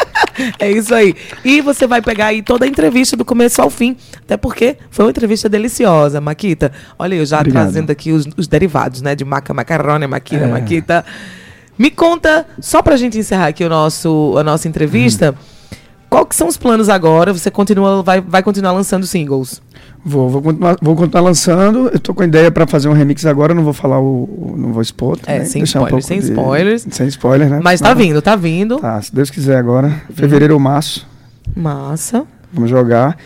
É 0.57 0.71
isso 0.71 0.93
aí. 0.95 1.13
E 1.43 1.59
você 1.59 1.85
vai 1.85 2.01
pegar 2.01 2.27
aí 2.27 2.41
toda 2.41 2.63
a 2.63 2.67
entrevista 2.67 3.17
do 3.17 3.25
começo 3.25 3.61
ao 3.61 3.69
fim. 3.69 3.97
Até 4.21 4.37
porque 4.37 4.77
foi 4.89 5.03
uma 5.05 5.11
entrevista 5.11 5.49
deliciosa, 5.49 6.21
Maquita. 6.21 6.71
Olha, 6.97 7.15
eu 7.15 7.25
já 7.25 7.39
Obrigado. 7.39 7.63
trazendo 7.63 7.91
aqui 7.91 8.11
os, 8.13 8.25
os 8.37 8.47
derivados, 8.47 9.01
né? 9.01 9.15
De 9.15 9.25
maca, 9.25 9.53
macarrone, 9.53 10.07
maquina, 10.07 10.45
É. 10.45 10.47
maquita. 10.47 11.05
Me 11.79 11.89
conta, 11.89 12.45
só 12.59 12.81
pra 12.81 12.97
gente 12.97 13.17
encerrar 13.17 13.47
aqui 13.47 13.63
o 13.63 13.69
nosso, 13.69 14.35
a 14.37 14.43
nossa 14.43 14.67
entrevista, 14.67 15.33
qual 16.09 16.25
que 16.25 16.35
são 16.35 16.47
os 16.49 16.57
planos 16.57 16.89
agora? 16.89 17.31
Você 17.31 17.49
continua, 17.49 18.03
vai, 18.03 18.19
vai 18.19 18.43
continuar 18.43 18.73
lançando 18.73 19.07
singles? 19.07 19.61
Vou, 20.03 20.29
vou, 20.29 20.41
continuar, 20.41 20.75
vou 20.81 20.95
continuar 20.95 21.21
lançando. 21.21 21.89
Eu 21.93 21.99
tô 21.99 22.13
com 22.13 22.23
ideia 22.23 22.51
pra 22.51 22.67
fazer 22.67 22.89
um 22.89 22.93
remix 22.93 23.25
agora, 23.25 23.53
não 23.53 23.63
vou 23.63 23.71
falar 23.73 23.99
o. 23.99 24.23
o- 24.23 24.55
não 24.57 24.73
vou 24.73 24.81
expor. 24.81 25.17
É, 25.25 25.33
também, 25.35 25.45
sem 25.45 25.61
deixar 25.61 25.79
um 25.79 25.83
spoilers, 25.83 25.91
pouco 25.91 26.07
sem 26.07 26.19
de- 26.19 26.25
spoilers. 26.39 26.87
Sem 26.91 27.07
spoiler, 27.07 27.49
né? 27.49 27.59
Mas 27.63 27.79
tá 27.79 27.89
Não, 27.89 27.95
vindo, 27.95 28.21
tá 28.21 28.35
vindo. 28.35 28.77
Tá, 28.79 29.01
se 29.01 29.13
Deus 29.15 29.29
quiser 29.29 29.55
agora. 29.57 30.01
Fevereiro 30.13 30.53
ou 30.55 30.59
março, 30.59 31.07
Massa. 31.55 32.25
vamos 32.51 32.69
jogar. 32.69 33.17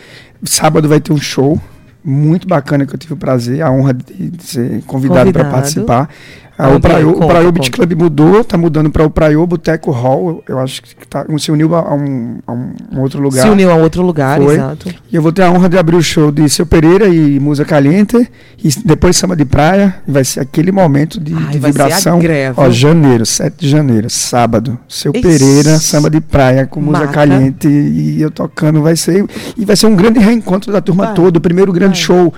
Sábado 0.44 0.88
vai 0.88 1.00
ter 1.00 1.12
um 1.12 1.16
show 1.18 1.60
muito 2.04 2.46
bacana 2.46 2.84
que 2.84 2.94
eu 2.94 2.98
tive 2.98 3.14
o 3.14 3.16
prazer, 3.16 3.62
a 3.62 3.70
honra 3.70 3.94
de, 3.94 4.32
ser 4.44 4.82
convidado 4.86 5.32
para 5.32 5.44
Convidado. 5.44 5.50
participar. 5.50 6.08
Ah, 6.56 6.68
o 6.68 6.78
Praio, 6.80 7.08
é? 7.08 7.10
o 7.10 7.14
Conta, 7.14 7.26
Praio 7.26 7.44
conta. 7.46 7.52
Beach 7.58 7.70
Club 7.72 7.92
mudou, 7.94 8.44
tá 8.44 8.56
mudando 8.56 8.88
para 8.88 9.04
o 9.04 9.10
Praio 9.10 9.44
Boteco 9.46 9.90
Hall. 9.90 10.42
Eu 10.48 10.60
acho 10.60 10.82
que 10.82 11.06
tá, 11.08 11.26
se 11.38 11.50
uniu 11.50 11.74
a 11.74 11.92
um, 11.94 12.38
a 12.46 12.52
um- 12.52 12.72
outro 12.98 13.20
lugar. 13.20 13.42
Se 13.42 13.48
uniu 13.48 13.70
a 13.72 13.74
outro 13.74 14.02
lugar, 14.02 14.40
Foi. 14.40 14.54
exato. 14.54 14.88
E 15.10 15.16
eu 15.16 15.20
vou 15.20 15.32
ter 15.32 15.42
a 15.42 15.50
honra 15.50 15.68
de 15.68 15.76
abrir 15.76 15.96
o 15.96 16.02
show 16.02 16.30
de 16.30 16.48
Seu 16.48 16.64
Pereira 16.64 17.08
e 17.08 17.40
Musa 17.40 17.64
Caliente. 17.64 18.16
E 18.62 18.68
depois 18.84 19.16
Samba 19.16 19.34
de 19.34 19.44
Praia. 19.44 19.96
Vai 20.06 20.24
ser 20.24 20.40
aquele 20.40 20.70
momento 20.70 21.18
de, 21.20 21.34
Ai, 21.34 21.48
de 21.52 21.58
vai 21.58 21.72
ser 21.72 21.80
a 21.82 21.84
vibração. 21.86 22.18
greve. 22.20 22.54
Ó, 22.56 22.70
janeiro, 22.70 23.26
7 23.26 23.54
de 23.58 23.68
janeiro, 23.68 24.08
sábado. 24.08 24.78
Seu 24.88 25.10
Ixi. 25.12 25.22
Pereira, 25.22 25.78
Samba 25.78 26.08
de 26.08 26.20
Praia 26.20 26.66
com 26.66 26.80
Musa. 26.80 27.08
Caliente. 27.08 27.66
E 27.68 28.22
eu 28.22 28.30
tocando. 28.30 28.80
Vai 28.80 28.94
ser. 28.96 29.24
E 29.56 29.64
vai 29.64 29.74
ser 29.74 29.86
um 29.86 29.96
grande 29.96 30.20
reencontro 30.20 30.72
da 30.72 30.80
turma 30.80 31.06
Vai. 31.06 31.14
toda. 31.14 31.38
O 31.38 31.40
primeiro 31.40 31.72
grande 31.72 31.94
Vai. 31.98 32.02
show 32.06 32.32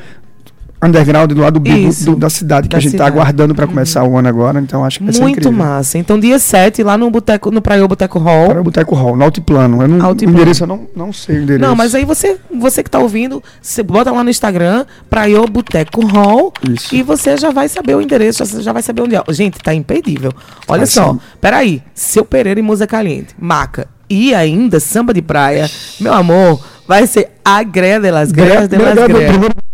underground 0.83 1.33
do 1.33 1.41
lado 1.41 1.59
do- 1.59 2.05
do- 2.05 2.17
da 2.17 2.29
cidade 2.29 2.69
que 2.69 2.73
Da 2.73 2.79
a 2.79 2.81
gente 2.81 2.93
está 2.93 3.07
aguardando 3.07 3.55
para 3.55 3.67
começar 3.67 4.05
o 4.05 4.17
ano 4.17 4.29
agora. 4.29 4.61
Então 4.61 4.85
acho 4.85 4.99
que 4.99 5.05
vai 5.05 5.13
ser 5.15 5.21
Muito 5.23 5.39
incrível. 5.39 5.53
massa. 5.53 5.97
Então, 5.99 6.19
dia 6.21 6.39
7, 6.39 6.83
lá 6.83 6.99
no 6.99 7.11
Boteco, 7.11 7.51
no 7.51 7.63
Praia 7.63 7.87
Boteco 7.89 8.19
Hall. 8.19 8.51
O 8.59 8.63
Boteco 8.65 8.95
Hall, 8.95 9.17
no 9.17 9.25
Altiplano. 9.25 9.83
Eu 9.83 9.89
não, 9.89 9.99
o 9.99 10.09
Altiplano. 10.09 10.39
endereço 10.39 10.65
eu 10.65 10.67
não, 10.69 10.87
não 10.95 11.13
sei 11.13 11.39
o 11.39 11.43
endereço. 11.43 11.69
Não, 11.69 11.75
mas 11.75 11.95
aí 11.95 12.05
você, 12.05 12.37
você 12.55 12.83
que 12.83 12.91
tá 12.91 12.99
ouvindo, 12.99 13.43
você 13.61 13.83
bota 13.83 14.11
lá 14.11 14.23
no 14.23 14.31
Instagram, 14.31 14.85
Praia 15.09 15.41
Boteco 15.47 16.05
Hall, 16.07 16.53
Isso. 16.71 16.95
e 16.95 17.03
você 17.03 17.37
já 17.37 17.51
vai 17.51 17.69
saber 17.69 17.95
o 17.95 18.01
endereço, 18.03 18.45
você 18.45 18.61
já 18.63 18.73
vai 18.73 18.83
saber 18.83 19.03
onde 19.03 19.17
é. 19.17 19.23
Gente, 19.31 19.59
tá 19.59 19.75
imperdível. 19.75 20.33
Olha 20.69 20.81
Vai 20.81 20.87
só, 20.87 21.17
peraí, 21.41 21.83
Seu 21.95 22.25
Pereira 22.25 22.61
e 22.61 22.63
Musa 22.63 22.87
Caliente, 22.87 23.35
Maca, 23.39 23.89
e 24.09 24.35
ainda 24.35 24.79
Samba 24.79 25.13
de 25.15 25.23
Praia, 25.23 25.69
meu 26.01 26.13
amor, 26.13 26.61
vai 26.87 27.07
ser 27.07 27.31
a 27.45 27.63
greas 27.63 28.03
delas 28.03 28.33
Primeiro- 28.33 28.69
greas. 28.69 29.31
primeiro- 29.31 29.66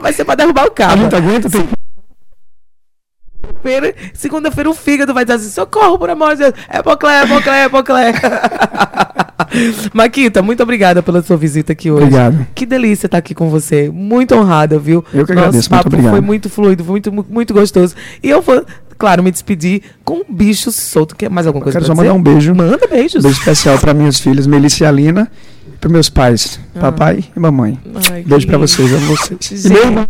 Vai 0.00 0.12
ser 0.12 0.24
pra 0.24 0.34
derrubar 0.34 0.64
o 0.64 0.68
A 0.68 0.74
carro. 0.74 1.02
gente 1.02 1.14
aguenta, 1.14 1.48
tem 1.50 1.66
Segunda-feira- 3.62 3.94
Segunda-feira 4.14 4.70
o 4.70 4.74
fígado 4.74 5.12
vai 5.14 5.24
dizer 5.24 5.36
assim: 5.38 5.50
socorro, 5.50 5.98
por 5.98 6.08
amor 6.10 6.32
de 6.36 6.42
Deus. 6.42 6.54
É 6.68 6.82
Poclé, 6.82 7.22
é 7.22 7.26
Poclé, 7.26 7.62
é 7.64 7.68
Poclé. 7.68 8.12
Maquita, 9.92 10.42
muito 10.42 10.62
obrigada 10.62 11.02
pela 11.02 11.22
sua 11.22 11.36
visita 11.36 11.72
aqui 11.72 11.90
hoje. 11.90 12.04
Obrigado. 12.04 12.46
Que 12.54 12.64
delícia 12.66 13.06
estar 13.06 13.18
aqui 13.18 13.34
com 13.34 13.48
você. 13.48 13.90
Muito 13.90 14.34
honrada, 14.34 14.78
viu? 14.78 15.04
Eu 15.12 15.26
que 15.26 15.32
Nosso 15.34 15.46
agradeço, 15.48 15.68
muito 15.70 15.82
papo 15.82 15.88
obrigado. 15.88 16.12
foi 16.12 16.20
muito 16.20 16.48
fluido, 16.50 16.84
muito, 16.84 17.12
mu- 17.12 17.26
muito 17.28 17.52
gostoso. 17.54 17.94
E 18.22 18.28
eu 18.30 18.40
vou, 18.42 18.64
claro, 18.98 19.22
me 19.22 19.30
despedir 19.30 19.82
com 20.04 20.18
um 20.18 20.24
bicho 20.28 20.70
solto. 20.72 21.14
Quer 21.16 21.30
mais 21.30 21.46
alguma 21.46 21.62
coisa 21.62 21.78
Quero 21.78 21.86
pra 21.86 21.94
só 21.94 21.96
mandar 22.02 22.12
dizer? 22.12 22.20
um 22.20 22.22
beijo. 22.34 22.54
Manda 22.54 22.86
beijos. 22.86 23.24
Um 23.24 23.28
beijo 23.28 23.38
especial 23.40 23.78
para 23.78 23.94
minhas 23.94 24.18
filhas, 24.20 24.46
Melissa 24.46 24.84
e 24.84 24.86
Alina, 24.86 25.30
para 25.80 25.90
meus 25.90 26.08
pais, 26.08 26.58
papai 26.78 27.24
e 27.36 27.38
mamãe. 27.40 27.78
Ai, 28.10 28.22
Beijo 28.22 28.46
para 28.46 28.58
vocês, 28.58 28.92
amo 28.92 29.06
vocês. 29.16 29.64
E 29.66 29.68
meu 29.70 29.82
irmão 29.84 30.06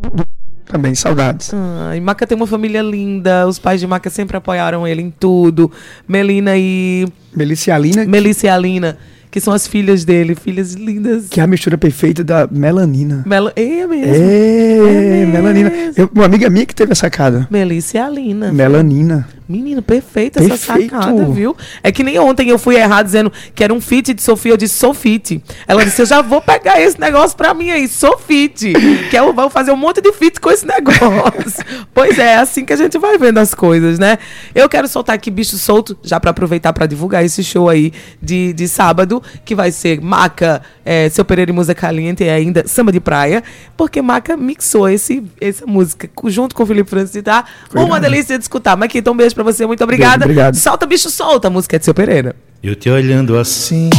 também, 0.64 0.94
saudades. 0.96 1.52
Ai, 1.54 2.00
Maca 2.00 2.26
tem 2.26 2.36
uma 2.36 2.46
família 2.46 2.82
linda. 2.82 3.46
Os 3.46 3.58
pais 3.58 3.80
de 3.80 3.86
Maca 3.86 4.10
sempre 4.10 4.36
apoiaram 4.36 4.86
ele 4.86 5.00
em 5.02 5.10
tudo. 5.10 5.70
Melina 6.08 6.56
e. 6.56 7.06
Melissa 7.34 7.70
e 7.70 7.72
Alina, 7.72 8.04
Melissa 8.04 8.46
e 8.46 8.48
Alina, 8.48 8.98
que 9.30 9.38
são 9.40 9.52
as 9.52 9.66
filhas 9.66 10.04
dele, 10.04 10.34
filhas 10.34 10.72
lindas. 10.74 11.28
que 11.28 11.38
é 11.40 11.42
a 11.44 11.46
mistura 11.46 11.76
perfeita 11.78 12.24
da 12.24 12.48
melanina. 12.50 13.22
Mel... 13.26 13.52
É 13.54 13.86
mesmo. 13.86 14.14
É, 14.14 15.20
É 15.22 15.26
melanina. 15.26 15.70
mesmo. 15.70 15.92
Eu, 15.96 16.10
uma 16.14 16.24
amiga 16.24 16.48
minha 16.50 16.66
que 16.66 16.74
teve 16.74 16.92
a 16.92 16.96
sacada. 16.96 17.46
Melissa 17.50 17.98
e 17.98 18.00
Alina. 18.00 18.52
Melanina. 18.52 19.28
Menino, 19.48 19.80
perfeita 19.80 20.42
essa 20.42 20.56
sacada, 20.56 21.24
viu? 21.26 21.56
É 21.80 21.92
que 21.92 22.02
nem 22.02 22.18
ontem 22.18 22.48
eu 22.48 22.58
fui 22.58 22.74
errar 22.74 23.02
dizendo 23.02 23.32
que 23.54 23.62
era 23.62 23.72
um 23.72 23.80
fit 23.80 24.12
de 24.12 24.20
Sofia, 24.20 24.52
eu 24.52 24.56
disse 24.56 24.74
sou 24.74 24.92
fit. 24.92 25.40
Ela 25.68 25.84
disse, 25.84 26.02
eu 26.02 26.06
já 26.06 26.20
vou 26.20 26.42
pegar 26.42 26.80
esse 26.80 27.00
negócio 27.00 27.36
pra 27.36 27.54
mim 27.54 27.70
aí, 27.70 27.86
sou 27.86 28.18
fit. 28.18 28.72
Que 29.08 29.16
eu 29.16 29.32
vou 29.32 29.48
fazer 29.48 29.70
um 29.70 29.76
monte 29.76 30.00
de 30.00 30.12
fit 30.12 30.40
com 30.40 30.50
esse 30.50 30.66
negócio. 30.66 31.64
pois 31.94 32.18
é, 32.18 32.32
é 32.32 32.36
assim 32.38 32.64
que 32.64 32.72
a 32.72 32.76
gente 32.76 32.98
vai 32.98 33.16
vendo 33.18 33.38
as 33.38 33.54
coisas, 33.54 34.00
né? 34.00 34.18
Eu 34.52 34.68
quero 34.68 34.88
soltar 34.88 35.14
aqui 35.14 35.30
bicho 35.30 35.56
solto, 35.56 35.96
já 36.02 36.18
pra 36.18 36.32
aproveitar 36.32 36.72
pra 36.72 36.86
divulgar 36.86 37.24
esse 37.24 37.44
show 37.44 37.68
aí 37.68 37.92
de, 38.20 38.52
de 38.52 38.66
sábado, 38.66 39.22
que 39.44 39.54
vai 39.54 39.70
ser 39.70 40.00
Maca, 40.00 40.60
é, 40.84 41.08
Seu 41.08 41.24
Pereira 41.24 41.52
e 41.52 41.54
Música 41.54 41.80
Caliente 41.82 42.24
e 42.24 42.28
ainda 42.28 42.66
Samba 42.66 42.90
de 42.90 42.98
Praia, 42.98 43.44
porque 43.76 44.02
Maca 44.02 44.36
mixou 44.36 44.88
esse, 44.88 45.22
essa 45.40 45.64
música 45.66 46.10
junto 46.26 46.52
com 46.52 46.64
o 46.64 46.66
Felipe 46.66 46.90
Francis, 46.90 47.22
tá? 47.22 47.44
Uma 47.72 48.00
delícia 48.00 48.36
de 48.36 48.42
escutar. 48.42 48.76
Mas 48.76 48.90
então, 48.96 49.14
um 49.14 49.16
beijo 49.16 49.35
pra 49.36 49.44
você, 49.44 49.64
muito 49.66 49.84
obrigada. 49.84 50.18
Beijo, 50.18 50.32
obrigado. 50.32 50.54
Solta, 50.56 50.86
bicho, 50.86 51.10
solta. 51.10 51.48
A 51.48 51.50
música 51.50 51.76
é 51.76 51.78
de 51.78 51.84
seu 51.84 51.92
Pereira. 51.92 52.34
Eu 52.62 52.74
te 52.74 52.88
olhando 52.88 53.38
assim, 53.38 53.90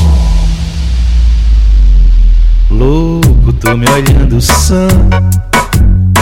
louco, 2.71 3.53
tô 3.53 3.77
me 3.77 3.87
olhando 3.87 4.41
sã, 4.41 4.87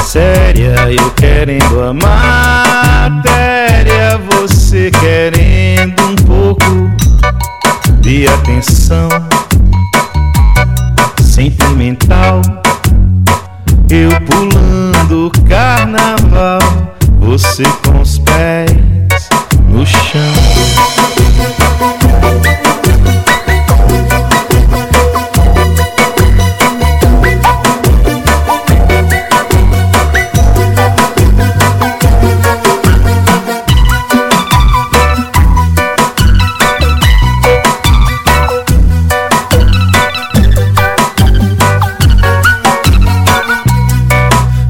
séria, 0.03 0.75
eu 0.91 1.09
querendo 1.11 1.81
a 1.81 1.93
matéria, 1.93 3.37
você 4.29 4.91
querendo 4.91 6.03
um 6.03 6.15
pouco 6.15 6.91
de 8.01 8.27
atenção 8.27 9.07
sentimental. 11.23 12.41
Eu 13.89 14.09
pulando 14.25 15.27
o 15.27 15.31
carnaval, 15.47 16.59
você 17.19 17.63
com 17.83 18.01
os 18.01 18.19
pés 18.19 18.84
no 19.85 19.87
chão. 19.87 20.21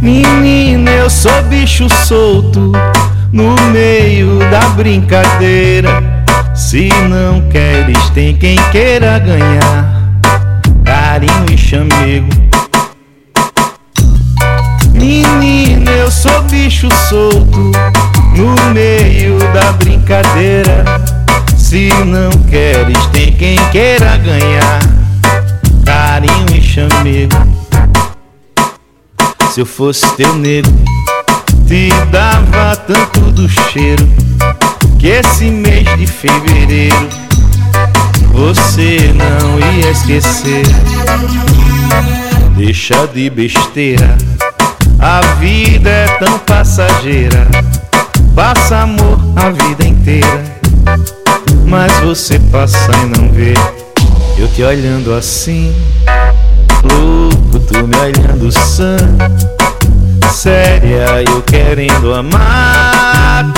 Menina, 0.01 0.91
eu 0.91 1.09
sou 1.09 1.32
bicho 1.43 1.88
solto 2.05 2.72
no 3.36 3.54
meio 3.74 4.40
da 4.50 4.62
brincadeira. 4.70 6.02
Se 6.56 6.88
não 7.10 7.42
queres, 7.50 8.10
tem 8.12 8.34
quem 8.38 8.56
queira 8.72 9.20
ganhar 9.20 10.22
carinho 10.86 11.46
e 11.52 11.58
chamego. 11.58 12.30
Menina, 14.94 15.92
eu 15.92 16.10
sou 16.10 16.42
bicho 16.44 16.88
solto 17.10 17.72
no 18.38 18.74
meio 18.74 19.38
da 19.54 19.74
brincadeira. 19.74 20.86
Se 21.58 21.90
não 22.06 22.30
queres, 22.50 23.06
tem 23.08 23.34
quem 23.34 23.58
queira 23.70 24.16
ganhar 24.16 24.80
carinho 25.86 26.58
e 26.58 26.62
chamego. 26.62 27.36
Se 29.52 29.60
eu 29.60 29.66
fosse 29.66 30.08
teu 30.16 30.34
nego, 30.36 30.70
te 31.68 31.89
dava 32.11 32.76
tanto 32.76 33.32
do 33.32 33.49
cheiro 33.49 34.07
que 34.99 35.07
esse 35.07 35.45
mês 35.45 35.84
de 35.97 36.05
fevereiro 36.05 37.09
você 38.32 39.13
não 39.13 39.59
ia 39.59 39.91
esquecer. 39.91 40.66
Deixa 42.55 43.07
de 43.07 43.30
besteira, 43.30 44.18
a 44.99 45.22
vida 45.39 45.89
é 45.89 46.07
tão 46.20 46.38
passageira. 46.39 47.47
Passa 48.36 48.80
amor 48.80 49.20
a 49.36 49.49
vida 49.49 49.86
inteira, 49.86 50.43
mas 51.66 51.91
você 51.99 52.39
passa 52.51 52.91
e 53.03 53.18
não 53.18 53.32
vê. 53.32 53.53
Eu 54.38 54.47
te 54.49 54.61
olhando 54.63 55.13
assim, 55.13 55.74
louco, 56.84 57.59
tu 57.59 57.88
me 57.88 57.95
olhando 57.97 58.51
sã 58.51 58.97
séria, 60.32 61.24
eu 61.28 61.42
querendo 61.42 62.14
a 62.14 62.24
matéria, 62.24 63.54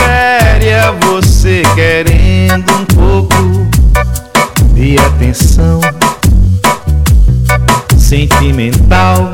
você 1.01 1.63
querendo 1.75 2.71
um 2.73 2.85
pouco 2.85 3.67
de 4.73 4.97
atenção 4.99 5.81
sentimental. 7.97 9.31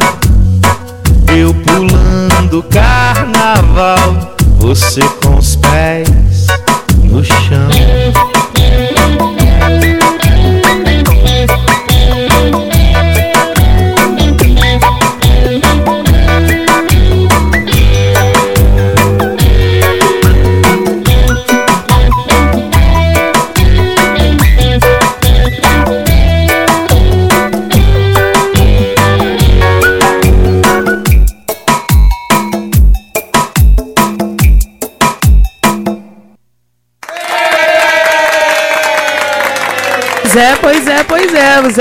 Eu 1.36 1.54
pulando 1.54 2.64
carnaval, 2.64 4.36
você 4.58 5.02
com 5.22 5.33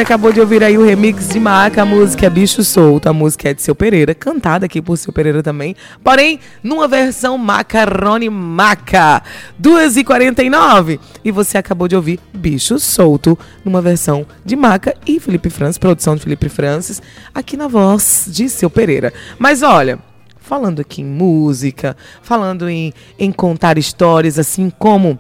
acabou 0.03 0.33
de 0.33 0.41
ouvir 0.41 0.65
aí 0.65 0.77
o 0.77 0.85
remix 0.85 1.29
de 1.29 1.39
Maca, 1.39 1.83
a 1.83 1.85
música 1.85 2.27
é 2.27 2.31
Bicho 2.31 2.65
Solto, 2.65 3.09
a 3.09 3.13
música 3.13 3.51
é 3.51 3.55
de 3.55 3.63
Seu 3.63 3.73
Pereira, 3.73 4.13
cantada 4.17 4.67
aqui 4.67 4.83
por 4.83 4.97
Seu 4.99 5.13
Pereira 5.13 5.45
também, 5.45 5.77
porém 6.03 6.41
numa 6.61 6.89
versão 6.89 7.39
macarrone 7.39 8.29
maca, 8.29 9.23
2h49. 9.63 10.99
E 11.25 11.31
você 11.31 11.57
acabou 11.57 11.87
de 11.87 11.95
ouvir 11.95 12.19
Bicho 12.35 12.81
Solto, 12.81 13.39
numa 13.65 13.81
versão 13.81 14.27
de 14.45 14.57
Maca 14.57 14.93
e 15.07 15.21
Felipe 15.21 15.49
Francis, 15.49 15.79
produção 15.79 16.17
de 16.17 16.23
Felipe 16.23 16.49
Francis, 16.49 17.01
aqui 17.33 17.57
na 17.57 17.69
voz 17.69 18.25
de 18.27 18.49
Seu 18.49 18.69
Pereira. 18.69 19.13
Mas 19.39 19.63
olha, 19.63 20.01
falando 20.41 20.81
aqui 20.81 21.03
em 21.03 21.07
música, 21.07 21.97
falando 22.23 22.69
em, 22.69 22.93
em 23.17 23.31
contar 23.31 23.79
histórias, 23.79 24.37
assim 24.37 24.69
como 24.69 25.17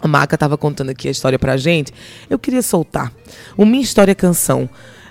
a 0.00 0.08
Maca 0.08 0.36
estava 0.36 0.56
contando 0.56 0.90
aqui 0.90 1.08
a 1.08 1.10
história 1.10 1.38
pra 1.38 1.56
gente. 1.56 1.92
Eu 2.28 2.38
queria 2.38 2.62
soltar 2.62 3.12
o 3.56 3.64
Minha 3.64 3.82
História 3.82 4.14
Canção. 4.14 4.68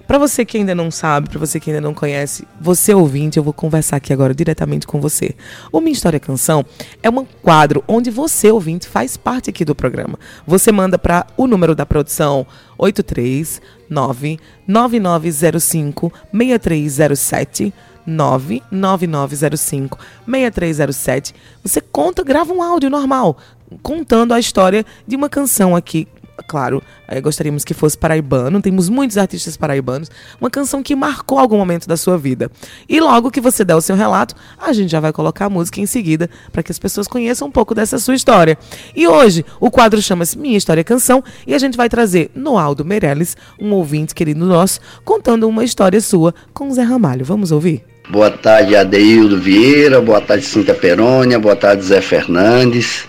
Para 0.07 0.17
você 0.17 0.45
que 0.45 0.57
ainda 0.57 0.73
não 0.73 0.89
sabe, 0.89 1.29
para 1.29 1.37
você 1.37 1.59
que 1.59 1.69
ainda 1.69 1.81
não 1.81 1.93
conhece, 1.93 2.47
você 2.61 2.93
ouvinte, 2.93 3.37
eu 3.37 3.43
vou 3.43 3.51
conversar 3.51 3.97
aqui 3.97 4.13
agora 4.13 4.33
diretamente 4.33 4.87
com 4.87 5.01
você. 5.01 5.35
O 5.69 5.81
Minha 5.81 5.91
História 5.91 6.17
Canção 6.17 6.65
é 7.03 7.09
um 7.09 7.25
quadro 7.25 7.83
onde 7.89 8.09
você, 8.09 8.49
ouvinte, 8.49 8.87
faz 8.87 9.17
parte 9.17 9.49
aqui 9.49 9.65
do 9.65 9.75
programa. 9.75 10.17
Você 10.45 10.71
manda 10.71 10.97
para 10.97 11.27
o 11.35 11.45
número 11.45 11.75
da 11.75 11.85
produção 11.85 12.47
839 12.77 14.39
9905 14.65 16.13
6307 16.31 17.73
99905 18.07 19.99
6307. 20.25 21.35
Você 21.61 21.81
conta, 21.81 22.23
grava 22.23 22.53
um 22.53 22.63
áudio 22.63 22.89
normal, 22.89 23.37
contando 23.83 24.33
a 24.33 24.39
história 24.39 24.85
de 25.05 25.15
uma 25.15 25.29
canção 25.29 25.75
aqui. 25.75 26.07
Claro, 26.47 26.83
é, 27.07 27.19
gostaríamos 27.19 27.65
que 27.65 27.73
fosse 27.73 27.97
paraibano, 27.97 28.61
temos 28.61 28.89
muitos 28.89 29.17
artistas 29.17 29.57
paraibanos, 29.57 30.09
uma 30.39 30.49
canção 30.49 30.83
que 30.83 30.95
marcou 30.95 31.39
algum 31.39 31.57
momento 31.57 31.87
da 31.87 31.97
sua 31.97 32.17
vida. 32.17 32.51
E 32.87 32.99
logo 32.99 33.31
que 33.31 33.41
você 33.41 33.65
der 33.65 33.75
o 33.75 33.81
seu 33.81 33.95
relato, 33.95 34.35
a 34.57 34.71
gente 34.71 34.91
já 34.91 34.99
vai 34.99 35.11
colocar 35.11 35.45
a 35.45 35.49
música 35.49 35.81
em 35.81 35.85
seguida 35.85 36.29
para 36.51 36.61
que 36.61 36.71
as 36.71 36.77
pessoas 36.77 37.07
conheçam 37.07 37.47
um 37.47 37.51
pouco 37.51 37.73
dessa 37.73 37.97
sua 37.97 38.15
história. 38.15 38.57
E 38.95 39.07
hoje 39.07 39.43
o 39.59 39.71
quadro 39.71 40.01
chama-se 40.01 40.37
Minha 40.37 40.57
História 40.57 40.83
Canção 40.83 41.23
e 41.45 41.55
a 41.55 41.59
gente 41.59 41.75
vai 41.75 41.89
trazer 41.89 42.29
Noaldo 42.35 42.85
Meirelles, 42.85 43.35
um 43.59 43.73
ouvinte 43.73 44.13
querido 44.13 44.45
nosso, 44.45 44.79
contando 45.03 45.49
uma 45.49 45.63
história 45.63 45.99
sua 45.99 46.35
com 46.53 46.71
Zé 46.71 46.83
Ramalho. 46.83 47.25
Vamos 47.25 47.51
ouvir? 47.51 47.96
Boa 48.09 48.31
tarde, 48.31 48.73
Adeildo 48.73 49.37
Vieira. 49.37 49.99
Boa 49.99 50.21
tarde, 50.21 50.45
Cinta 50.45 50.73
Perônia. 50.73 51.37
Boa 51.37 51.57
tarde, 51.57 51.83
Zé 51.83 51.99
Fernandes. 51.99 53.05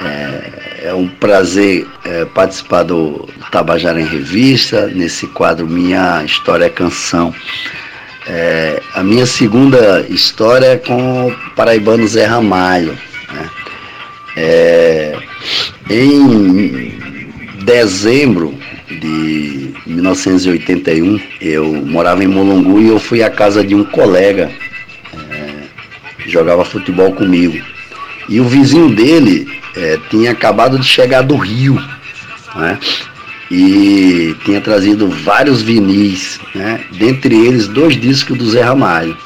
É, 0.00 0.88
é 0.88 0.94
um 0.94 1.06
prazer 1.06 1.86
é, 2.06 2.24
participar 2.24 2.84
do 2.84 3.28
Tabajara 3.52 4.00
em 4.00 4.06
Revista, 4.06 4.86
nesse 4.86 5.26
quadro 5.26 5.66
Minha 5.66 6.24
História 6.24 6.64
é 6.64 6.70
Canção. 6.70 7.34
É, 8.26 8.80
a 8.94 9.02
minha 9.02 9.26
segunda 9.26 10.06
história 10.08 10.66
é 10.66 10.76
com 10.78 11.28
o 11.28 11.36
paraibano 11.54 12.08
Zé 12.08 12.24
Ramalho. 12.24 12.98
Né? 13.32 13.50
É, 14.38 15.16
em 15.90 16.89
dezembro 17.70 18.52
de 18.88 19.70
1981, 19.86 21.20
eu 21.40 21.72
morava 21.86 22.24
em 22.24 22.26
Molongu 22.26 22.80
e 22.80 22.88
eu 22.88 22.98
fui 22.98 23.22
à 23.22 23.30
casa 23.30 23.62
de 23.62 23.76
um 23.76 23.84
colega 23.84 24.50
é, 25.30 25.52
que 26.20 26.28
jogava 26.28 26.64
futebol 26.64 27.12
comigo. 27.12 27.64
E 28.28 28.40
o 28.40 28.44
vizinho 28.44 28.88
dele 28.88 29.46
é, 29.76 29.96
tinha 30.10 30.32
acabado 30.32 30.80
de 30.80 30.84
chegar 30.84 31.22
do 31.22 31.36
Rio, 31.36 31.80
né? 32.56 32.76
E 33.48 34.34
tinha 34.44 34.60
trazido 34.60 35.08
vários 35.08 35.62
vinis, 35.62 36.40
né? 36.52 36.80
Dentre 36.98 37.36
eles, 37.36 37.68
dois 37.68 37.96
discos 37.96 38.36
do 38.36 38.50
Zé 38.50 38.62
Ramalho. 38.62 39.16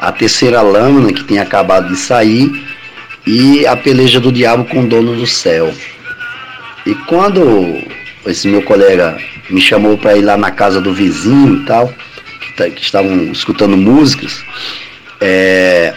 A 0.00 0.12
terceira 0.12 0.62
lâmina, 0.62 1.12
que 1.12 1.24
tinha 1.24 1.42
acabado 1.42 1.88
de 1.88 1.96
sair, 1.96 2.64
e 3.26 3.66
a 3.66 3.76
peleja 3.76 4.20
do 4.20 4.30
diabo 4.30 4.64
com 4.66 4.84
o 4.84 4.86
dono 4.86 5.16
do 5.16 5.26
céu. 5.26 5.74
E 6.88 6.94
quando 6.94 7.84
esse 8.24 8.48
meu 8.48 8.62
colega 8.62 9.18
me 9.50 9.60
chamou 9.60 9.98
para 9.98 10.16
ir 10.16 10.22
lá 10.22 10.38
na 10.38 10.50
casa 10.50 10.80
do 10.80 10.94
vizinho 10.94 11.56
e 11.56 11.66
tal, 11.66 11.92
que, 12.40 12.52
tá, 12.54 12.70
que 12.70 12.80
estavam 12.80 13.24
escutando 13.24 13.76
músicas. 13.76 14.42
É, 15.20 15.92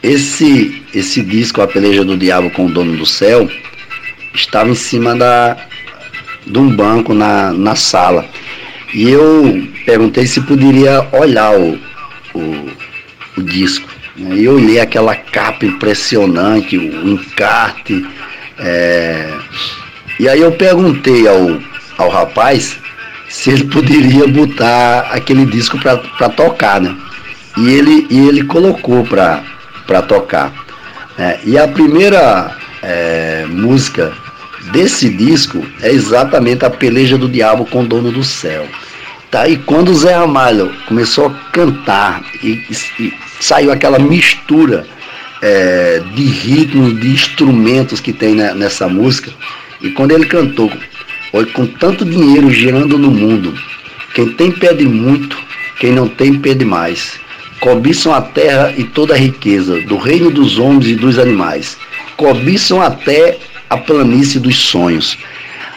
esse, 0.00 0.84
esse 0.94 1.20
disco, 1.20 1.60
A 1.60 1.66
Peleja 1.66 2.04
do 2.04 2.16
Diabo 2.16 2.48
com 2.50 2.66
o 2.66 2.70
Dono 2.70 2.96
do 2.96 3.04
Céu, 3.04 3.50
estava 4.32 4.70
em 4.70 4.74
cima 4.76 5.16
da, 5.16 5.56
de 6.46 6.58
um 6.60 6.70
banco 6.76 7.12
na, 7.12 7.52
na 7.52 7.74
sala. 7.74 8.24
E 8.94 9.10
eu 9.10 9.66
perguntei 9.84 10.28
se 10.28 10.40
poderia 10.42 11.08
olhar 11.10 11.58
o, 11.58 11.76
o, 12.34 12.70
o 13.36 13.42
disco. 13.42 13.88
Né? 14.16 14.36
E 14.36 14.44
eu 14.44 14.54
olhei 14.54 14.78
aquela 14.78 15.16
capa 15.16 15.66
impressionante, 15.66 16.78
o 16.78 17.08
encarte. 17.08 18.06
É, 18.60 19.36
e 20.20 20.28
aí 20.28 20.42
eu 20.42 20.52
perguntei 20.52 21.26
ao, 21.26 21.58
ao 21.96 22.10
rapaz 22.10 22.78
se 23.26 23.48
ele 23.48 23.64
poderia 23.64 24.26
botar 24.26 25.08
aquele 25.12 25.46
disco 25.46 25.78
para 25.78 26.28
tocar, 26.28 26.78
né? 26.78 26.94
E 27.56 27.70
ele, 27.70 28.06
e 28.10 28.28
ele 28.28 28.44
colocou 28.44 29.02
para 29.02 30.02
tocar. 30.02 30.52
É, 31.16 31.40
e 31.42 31.56
a 31.56 31.66
primeira 31.66 32.54
é, 32.82 33.46
música 33.48 34.12
desse 34.70 35.08
disco 35.08 35.64
é 35.80 35.90
exatamente 35.90 36.66
a 36.66 36.70
Peleja 36.70 37.16
do 37.16 37.26
Diabo 37.26 37.64
com 37.64 37.80
o 37.80 37.86
Dono 37.86 38.12
do 38.12 38.22
Céu. 38.22 38.66
Tá? 39.30 39.48
E 39.48 39.56
quando 39.56 39.88
o 39.88 39.94
Zé 39.94 40.14
Ramalho 40.14 40.70
começou 40.86 41.28
a 41.28 41.50
cantar 41.50 42.22
e, 42.42 42.62
e 42.98 43.14
saiu 43.40 43.72
aquela 43.72 43.98
mistura 43.98 44.86
é, 45.40 46.02
de 46.14 46.24
ritmos, 46.24 47.00
de 47.00 47.08
instrumentos 47.08 48.00
que 48.00 48.12
tem 48.12 48.34
nessa 48.34 48.86
música, 48.86 49.32
e 49.82 49.90
quando 49.90 50.12
ele 50.12 50.26
cantou, 50.26 50.70
olha, 51.32 51.46
com 51.46 51.66
tanto 51.66 52.04
dinheiro 52.04 52.50
girando 52.50 52.98
no 52.98 53.10
mundo, 53.10 53.54
quem 54.14 54.32
tem 54.32 54.50
pede 54.50 54.84
muito, 54.84 55.36
quem 55.78 55.92
não 55.92 56.08
tem 56.08 56.38
pede 56.38 56.64
mais. 56.64 57.18
Cobiçam 57.60 58.14
a 58.14 58.20
terra 58.20 58.72
e 58.76 58.84
toda 58.84 59.14
a 59.14 59.16
riqueza, 59.16 59.80
do 59.82 59.96
reino 59.96 60.30
dos 60.30 60.58
homens 60.58 60.86
e 60.88 60.94
dos 60.94 61.18
animais. 61.18 61.76
Cobiçam 62.16 62.80
até 62.80 63.38
a 63.68 63.76
planície 63.76 64.40
dos 64.40 64.56
sonhos. 64.56 65.16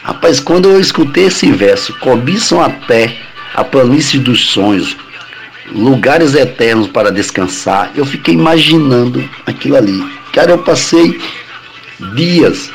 Rapaz, 0.04 0.40
quando 0.40 0.70
eu 0.70 0.80
escutei 0.80 1.26
esse 1.26 1.52
verso, 1.52 1.94
cobiçam 2.00 2.62
até 2.62 3.16
a 3.54 3.64
planície 3.64 4.20
dos 4.20 4.48
sonhos, 4.48 4.98
lugares 5.72 6.36
eternos 6.36 6.88
para 6.88 7.12
descansar, 7.12 7.92
eu 7.96 8.06
fiquei 8.06 8.34
imaginando 8.34 9.28
aquilo 9.46 9.78
ali. 9.78 10.04
Cara, 10.34 10.52
eu 10.52 10.58
passei 10.58 11.20
dias 12.16 12.72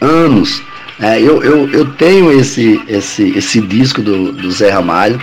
anos. 0.00 0.62
É, 0.98 1.20
eu, 1.20 1.42
eu, 1.42 1.68
eu 1.70 1.86
tenho 1.92 2.30
esse, 2.32 2.80
esse, 2.86 3.36
esse 3.36 3.60
disco 3.60 4.02
do, 4.02 4.32
do 4.32 4.50
Zé 4.50 4.70
Ramalho. 4.70 5.20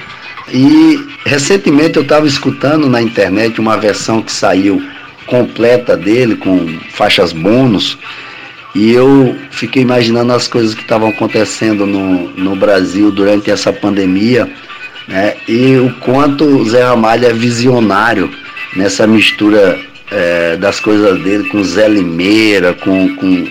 E 0.51 0.99
recentemente 1.25 1.97
eu 1.97 2.03
estava 2.03 2.25
escutando 2.25 2.87
na 2.87 3.01
internet 3.01 3.59
uma 3.59 3.77
versão 3.77 4.21
que 4.21 4.31
saiu 4.31 4.81
completa 5.27 5.95
dele, 5.95 6.35
com 6.35 6.79
faixas 6.91 7.33
bônus, 7.33 7.97
e 8.73 8.91
eu 8.91 9.35
fiquei 9.51 9.81
imaginando 9.81 10.33
as 10.33 10.47
coisas 10.47 10.73
que 10.73 10.81
estavam 10.81 11.09
acontecendo 11.09 11.85
no, 11.85 12.29
no 12.31 12.55
Brasil 12.55 13.11
durante 13.11 13.51
essa 13.51 13.71
pandemia, 13.71 14.49
né, 15.07 15.35
e 15.47 15.77
o 15.77 15.93
quanto 15.99 16.45
o 16.45 16.69
Zé 16.69 16.83
Ramalho 16.83 17.25
é 17.25 17.33
visionário 17.33 18.31
nessa 18.75 19.05
mistura 19.05 19.79
é, 20.11 20.55
das 20.57 20.79
coisas 20.79 21.21
dele 21.21 21.49
com 21.49 21.63
Zé 21.63 21.87
Limeira, 21.87 22.73
com, 22.73 23.15
com 23.15 23.47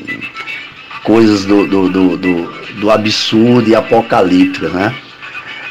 coisas 1.07 1.45
do, 1.45 1.67
do, 1.67 1.89
do, 1.89 2.17
do, 2.17 2.53
do 2.81 2.91
absurdo 2.91 3.71
e 3.71 3.75
apocalíptico, 3.75 4.67
né? 4.69 4.95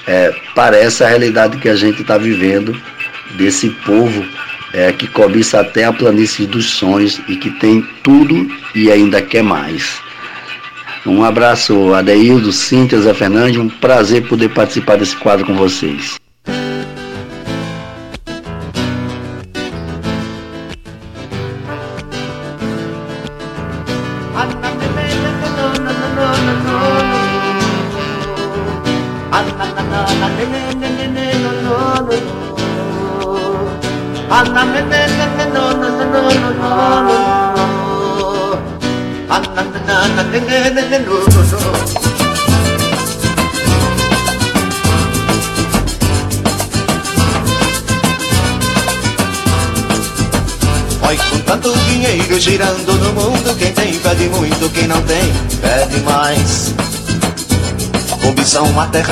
é, 0.08 0.34
parece 0.54 1.04
a 1.04 1.08
realidade 1.08 1.58
que 1.58 1.70
a 1.70 1.76
gente 1.76 2.02
está 2.02 2.18
vivendo 2.18 2.76
desse 3.38 3.70
povo 3.86 4.26
é, 4.74 4.92
que 4.92 5.08
cobiça 5.08 5.60
até 5.60 5.86
a 5.86 5.94
planície 5.94 6.46
dos 6.46 6.72
sonhos 6.72 7.20
e 7.28 7.36
que 7.36 7.50
tem 7.50 7.82
tudo 8.04 8.48
e 8.74 8.92
ainda 8.92 9.22
quer 9.22 9.44
mais. 9.44 10.00
Um 11.06 11.24
abraço, 11.24 11.94
Adeildo, 11.94 12.52
Cíntia, 12.52 13.00
Zé 13.00 13.14
Fernandes, 13.14 13.60
um 13.60 13.70
prazer 13.70 14.28
poder 14.28 14.50
participar 14.50 14.98
desse 14.98 15.16
quadro 15.16 15.46
com 15.46 15.56
vocês. 15.56 16.16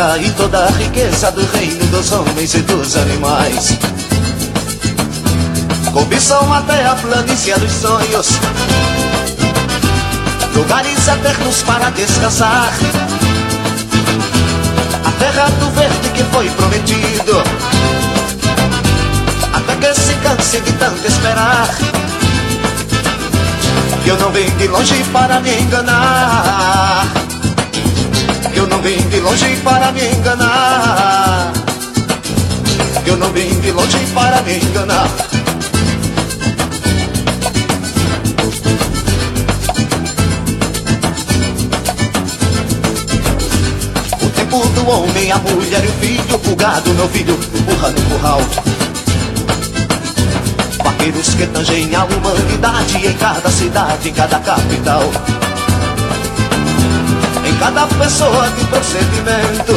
Terra 0.04 0.18
e 0.18 0.30
toda 0.32 0.66
a 0.66 0.70
riqueza 0.72 1.32
do 1.32 1.46
reino 1.58 1.86
dos 1.88 2.12
homens 2.12 2.54
e 2.54 2.60
dos 2.60 2.96
animais. 2.98 3.78
Cobiçam 5.94 6.52
até 6.52 6.86
a 6.86 6.96
planície 6.96 7.54
dos 7.54 7.72
sonhos, 7.72 8.28
lugares 10.56 11.08
eternos 11.08 11.62
para 11.64 11.90
descansar. 11.92 12.74
A 15.06 15.12
terra 15.20 15.50
do 15.60 15.72
verde 15.72 16.10
que 16.14 16.24
foi 16.26 16.50
prometido 16.50 17.42
até 19.54 19.76
que 19.76 19.94
se 19.94 20.14
canse 20.16 20.60
de 20.60 20.74
tanto 20.74 21.08
esperar. 21.08 21.70
Que 24.04 24.10
eu 24.10 24.18
não 24.18 24.32
vim 24.32 24.50
de 24.58 24.68
longe 24.68 25.02
para 25.14 25.40
me 25.40 25.62
enganar. 25.62 27.23
Eu 28.64 28.70
não 28.70 28.82
vim 28.82 28.96
de 29.10 29.20
longe 29.20 29.58
para 29.58 29.92
me 29.92 30.06
enganar. 30.06 31.52
Eu 33.06 33.18
não 33.18 33.30
vim 33.34 33.60
de 33.60 33.72
longe 33.74 33.98
para 34.14 34.42
me 34.42 34.56
enganar. 34.56 35.10
O 44.22 44.30
tempo 44.30 44.66
do 44.70 44.90
homem, 44.90 45.30
a 45.30 45.38
mulher 45.40 45.84
e 45.84 45.88
o 45.90 45.92
filho, 46.00 46.42
o 46.50 46.56
gado, 46.56 46.90
meu 46.94 47.10
filho, 47.10 47.38
burra 47.66 47.90
no 47.90 48.02
curral. 48.04 48.42
Vaqueiros 50.82 51.34
que 51.36 51.48
tangem 51.48 51.94
a 51.94 52.06
humanidade 52.06 53.08
em 53.08 53.14
cada 53.16 53.52
cidade, 53.52 54.08
em 54.08 54.14
cada 54.14 54.40
capital. 54.40 55.12
Em 57.54 57.58
cada 57.58 57.86
pessoa 57.86 58.50
de 58.50 58.66
procedimento, 58.66 59.74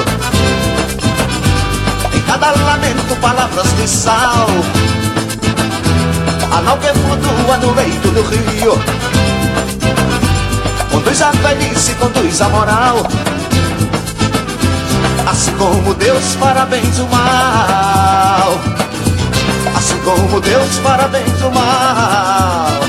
em 2.13 2.21
cada 2.23 2.51
lamento, 2.53 3.17
palavras 3.21 3.77
de 3.77 3.87
sal. 3.87 4.47
A 6.51 6.61
nau 6.63 6.79
que 6.79 6.89
flutua 6.89 7.57
no 7.59 7.75
leito 7.75 8.09
do 8.09 8.23
rio, 8.23 8.81
conduz 10.91 11.21
a 11.21 11.31
velhice, 11.33 11.95
conduz 11.95 12.41
a 12.41 12.49
moral. 12.49 13.07
Assim 15.31 15.53
como 15.53 15.95
Deus 15.95 16.35
parabéns 16.41 16.99
o 16.99 17.07
mal. 17.09 18.59
Assim 19.77 19.99
como 19.99 20.41
Deus 20.41 20.79
parabéns 20.83 21.43
o 21.43 21.51
mal. 21.51 22.81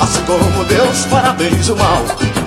Assim 0.00 0.22
como 0.26 0.64
Deus 0.64 1.06
parabéns 1.10 1.68
o 1.68 1.76
mal. 1.76 2.37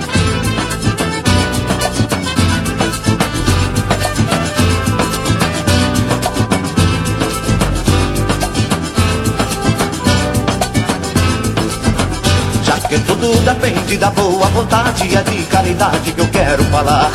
Já 12.92 12.98
que 12.98 13.06
tudo 13.06 13.32
depende 13.46 13.98
da 13.98 14.12
boa 14.12 14.48
vontade, 14.48 15.16
é 15.16 15.24
de 15.24 15.44
caridade 15.44 16.12
que 16.12 16.20
eu 16.20 16.28
quero 16.28 16.62
falar. 16.66 17.10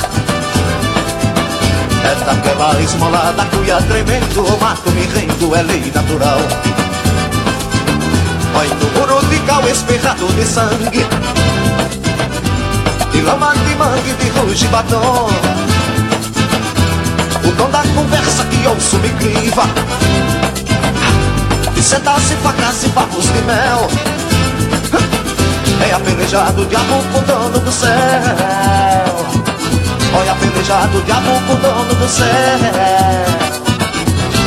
É 2.03 2.25
daquela 2.25 2.81
esmola 2.81 3.35
da 3.37 3.45
cuia 3.45 3.77
tremendo, 3.83 4.43
o 4.43 4.59
mato 4.59 4.91
me 4.93 5.03
rendo, 5.03 5.55
é 5.55 5.63
lei 5.63 5.93
natural. 5.95 6.39
Vai 8.55 8.69
no 8.69 8.99
muro 8.99 9.27
de 9.27 9.39
cal 9.41 9.69
espirrado 9.69 10.27
de 10.33 10.47
sangue, 10.47 11.07
de 13.13 13.21
lama 13.21 13.53
de 13.55 13.75
mangue, 13.75 14.15
de 14.15 14.29
ruge 14.31 14.65
e 14.65 14.69
batom. 14.69 15.29
O 17.45 17.53
dom 17.53 17.71
da 17.71 17.83
conversa 17.95 18.45
que 18.47 18.67
ouço 18.67 18.97
me 18.97 19.11
criva, 19.11 19.65
de 21.75 21.83
sentar-se 21.83 22.35
facas 22.37 22.83
e 22.85 22.89
papos 22.89 23.25
de 23.25 23.43
mel. 23.43 24.16
É 25.81 25.93
apelejado 25.93 26.63
o 26.63 26.67
diabo 26.67 26.95
com 27.13 27.23
dono 27.23 27.59
do 27.59 27.73
céu. 27.73 27.91
Olha 30.19 30.33
apelejado 30.33 30.99
o 30.99 31.03
diabo 31.03 31.31
com 31.47 31.55
dono 31.57 31.95
do 31.95 32.09
céu. 32.09 32.27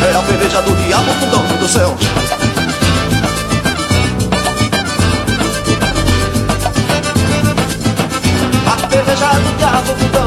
É 0.01 0.15
apelejado 0.15 0.71
o 0.71 0.75
diabo 0.75 1.13
com 1.19 1.29
dono 1.29 1.57
do 1.57 1.67
céu. 1.67 1.97
Apelejado 8.83 9.39
o 9.39 9.57
diabo 9.57 9.93
com 9.93 9.93
dono 9.93 10.07
do 10.07 10.13
céu. 10.13 10.18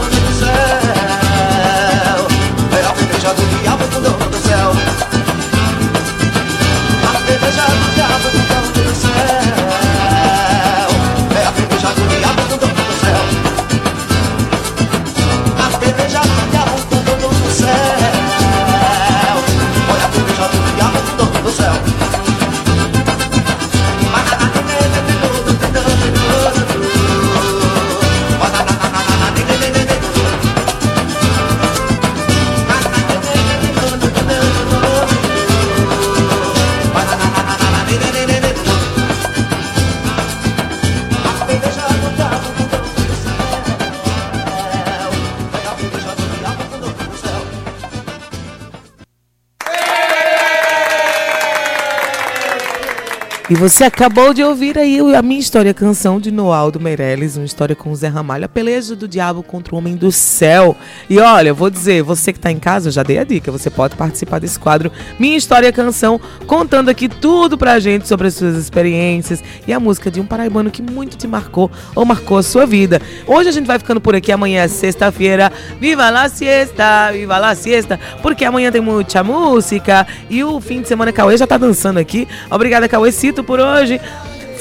E 53.53 53.55
você 53.55 53.85
acabou 53.85 54.33
de 54.33 54.43
ouvir 54.43 54.79
aí 54.79 54.99
a 55.15 55.21
minha 55.21 55.39
história, 55.39 55.75
canção 55.75 56.19
de 56.19 56.31
Noaldo 56.31 56.81
Meirelles, 56.81 57.37
uma 57.37 57.45
história 57.45 57.77
com 57.77 57.93
o 57.93 57.95
Zé 57.95 58.09
Ramalho, 58.09 58.47
a 58.47 58.49
peleja 58.49 58.97
do 58.97 59.07
diabo 59.07 59.43
contra 59.43 59.75
o 59.75 59.79
homem 59.79 59.95
do 59.95 60.11
céu. 60.11 60.75
E 61.09 61.19
olha, 61.19 61.49
eu 61.49 61.55
vou 61.55 61.71
dizer, 61.71 62.03
você 62.03 62.33
que 62.33 62.39
está 62.39 62.51
em 62.51 62.59
casa, 62.59 62.89
eu 62.89 62.93
já 62.93 63.03
dei 63.03 63.19
a 63.19 63.25
dica, 63.25 63.51
você 63.51 63.71
pode 63.71 63.97
participar 63.97 64.39
desse 64.39 64.59
quadro 64.59 64.91
Minha 65.19 65.37
História 65.37 65.73
Canção, 65.73 66.21
contando 66.47 66.89
aqui 66.89 67.09
tudo 67.09 67.59
pra 67.59 67.79
gente 67.79 68.09
sobre 68.09 68.29
as 68.29 68.35
suas 68.35 68.57
experiências 68.57 69.43
e 69.67 69.73
a 69.73 69.81
música 69.81 70.11
de 70.11 70.21
um 70.21 70.27
paraibano 70.27 70.71
que 70.71 70.83
muito 70.83 71.17
te 71.17 71.27
marcou 71.27 71.71
ou 71.95 72.05
marcou 72.05 72.39
a 72.39 72.43
sua 72.43 72.67
vida. 72.67 73.01
Hoje 73.27 73.49
a 73.49 73.53
gente 73.53 73.67
vai 73.67 73.79
ficando 73.79 74.01
por 74.01 74.15
aqui, 74.15 74.33
amanhã 74.33 74.63
é 74.63 74.69
sexta-feira. 74.69 75.53
Viva 75.81 76.09
la 76.11 76.29
siesta, 76.29 77.11
viva 77.13 77.39
la 77.39 77.55
siesta, 77.55 77.99
porque 78.23 78.45
amanhã 78.45 78.71
tem 78.71 78.81
muita 78.81 79.23
música 79.23 80.07
e 80.31 80.43
o 80.43 80.61
fim 80.61 80.83
de 80.83 80.89
semana 80.89 81.13
Cauê 81.13 81.37
já 81.37 81.47
tá 81.47 81.57
dançando 81.57 81.99
aqui. 81.99 82.27
Obrigada, 82.51 82.89
Cauê 82.89 83.13
Cito, 83.13 83.45
por 83.45 83.61
hoje. 83.61 84.01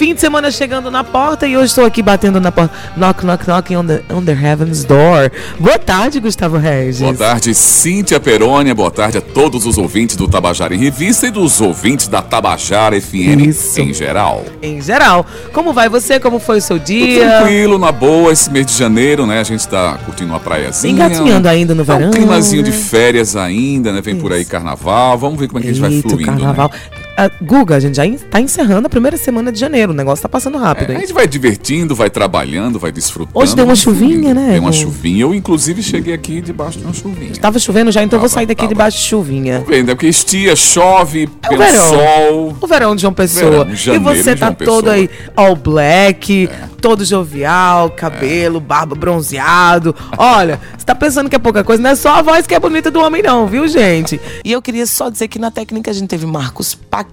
Fim 0.01 0.15
de 0.15 0.19
semana 0.19 0.49
chegando 0.49 0.89
na 0.89 1.03
porta 1.03 1.45
e 1.45 1.55
hoje 1.55 1.67
estou 1.67 1.85
aqui 1.85 2.01
batendo 2.01 2.41
na 2.41 2.51
porta. 2.51 2.73
Knock, 2.97 3.23
knock, 3.23 3.47
knock 3.47 3.75
on 3.75 3.85
the, 3.85 4.01
on 4.11 4.25
the 4.25 4.31
heaven's 4.31 4.83
door. 4.83 5.29
Boa 5.59 5.77
tarde, 5.77 6.19
Gustavo 6.19 6.57
Regis. 6.57 7.01
Boa 7.01 7.13
tarde, 7.13 7.53
Cíntia 7.53 8.19
Perônia. 8.19 8.73
Boa 8.73 8.89
tarde 8.89 9.19
a 9.19 9.21
todos 9.21 9.63
os 9.67 9.77
ouvintes 9.77 10.15
do 10.15 10.27
Tabajara 10.27 10.73
em 10.73 10.79
Revista 10.79 11.27
e 11.27 11.29
dos 11.29 11.61
ouvintes 11.61 12.07
da 12.07 12.19
Tabajara 12.19 12.99
FM 12.99 13.45
Isso. 13.45 13.79
em 13.79 13.93
geral. 13.93 14.43
Em 14.59 14.81
geral, 14.81 15.23
como 15.53 15.71
vai 15.71 15.87
você? 15.87 16.19
Como 16.19 16.39
foi 16.39 16.57
o 16.57 16.61
seu 16.63 16.79
dia? 16.79 17.19
tranquilo, 17.37 17.77
na 17.77 17.91
boa, 17.91 18.33
esse 18.33 18.49
mês 18.49 18.65
de 18.65 18.73
janeiro, 18.75 19.27
né? 19.27 19.39
A 19.39 19.43
gente 19.43 19.67
tá 19.67 19.99
curtindo 20.03 20.31
uma 20.31 20.39
praiazinha. 20.39 20.93
Engatinhando 20.93 21.47
ainda 21.47 21.75
no 21.75 21.85
Tá 21.85 21.97
verão. 21.97 22.09
um 22.09 22.11
climazinho 22.11 22.63
de 22.63 22.71
férias 22.71 23.35
ainda, 23.35 23.93
né? 23.93 24.01
Vem 24.01 24.15
por 24.15 24.33
aí 24.33 24.45
carnaval. 24.45 25.15
Vamos 25.19 25.39
ver 25.39 25.47
como 25.47 25.59
é 25.59 25.61
que 25.61 25.67
a 25.67 25.71
gente 25.71 25.79
vai 25.81 25.93
Eita, 25.93 26.09
fluindo, 26.09 26.25
carnaval. 26.25 26.71
né? 26.73 27.00
Ah, 27.17 27.29
Guga, 27.41 27.75
a 27.75 27.79
gente 27.79 27.95
já 27.95 28.05
está 28.05 28.39
encerrando 28.39 28.87
a 28.87 28.89
primeira 28.89 29.17
semana 29.17 29.51
de 29.51 29.59
janeiro. 29.59 29.91
O 29.91 29.95
negócio 29.95 30.23
tá 30.23 30.29
passando 30.29 30.57
rápido, 30.57 30.91
É, 30.93 30.95
a 30.95 30.99
gente 30.99 31.13
vai 31.13 31.27
divertindo, 31.27 31.93
vai 31.93 32.09
trabalhando, 32.09 32.79
vai 32.79 32.91
desfrutando. 32.91 33.37
Hoje 33.37 33.55
deu 33.55 33.65
uma 33.65 33.75
chuvinha, 33.75 34.33
né, 34.33 34.51
Deu 34.53 34.61
uma 34.61 34.71
chuvinha. 34.71 35.23
Eu, 35.23 35.35
inclusive, 35.35 35.83
cheguei 35.83 36.13
aqui 36.13 36.41
debaixo 36.41 36.79
de 36.79 36.85
uma 36.85 36.93
chuvinha. 36.93 37.33
Tava 37.39 37.59
chovendo 37.59 37.91
já, 37.91 38.01
então 38.01 38.17
eu 38.17 38.21
vou 38.21 38.29
Tava, 38.29 38.39
sair 38.39 38.45
daqui 38.45 38.61
tava. 38.61 38.73
debaixo 38.73 38.97
de 38.97 39.03
chuvinha. 39.03 39.63
Vendo, 39.67 39.91
é 39.91 39.95
porque 39.95 40.07
estia, 40.07 40.55
chove, 40.55 41.29
É 41.43 41.47
pelo 41.49 41.61
verão. 41.61 41.89
sol. 41.89 42.57
O 42.61 42.67
verão 42.67 42.95
de 42.95 43.01
João 43.01 43.13
Pessoa. 43.13 43.65
Verão, 43.65 43.69
e 43.71 43.75
janeiro 43.75 44.03
você 44.23 44.33
de 44.33 44.39
tá 44.39 44.51
todo 44.53 44.89
aí 44.89 45.09
all 45.35 45.55
black, 45.55 46.49
todo 46.79 47.03
jovial, 47.05 47.89
cabelo, 47.91 48.59
barba 48.59 48.95
bronzeado. 48.95 49.93
Olha, 50.17 50.59
você 50.81 50.85
tá 50.85 50.95
pensando 50.95 51.29
que 51.29 51.35
é 51.35 51.39
pouca 51.39 51.63
coisa, 51.63 51.81
não 51.81 51.91
é 51.91 51.95
só 51.95 52.15
a 52.15 52.21
voz 52.23 52.47
que 52.47 52.55
é 52.55 52.59
bonita 52.59 52.89
do 52.89 52.99
homem 52.99 53.21
não, 53.21 53.45
viu, 53.45 53.67
gente? 53.67 54.19
E 54.43 54.51
eu 54.51 54.59
queria 54.63 54.87
só 54.87 55.09
dizer 55.09 55.27
que 55.27 55.37
na 55.37 55.51
técnica 55.51 55.91
a 55.91 55.93
gente 55.93 56.09
teve 56.09 56.25
Marcos 56.25 56.73
Pac, 56.73 57.07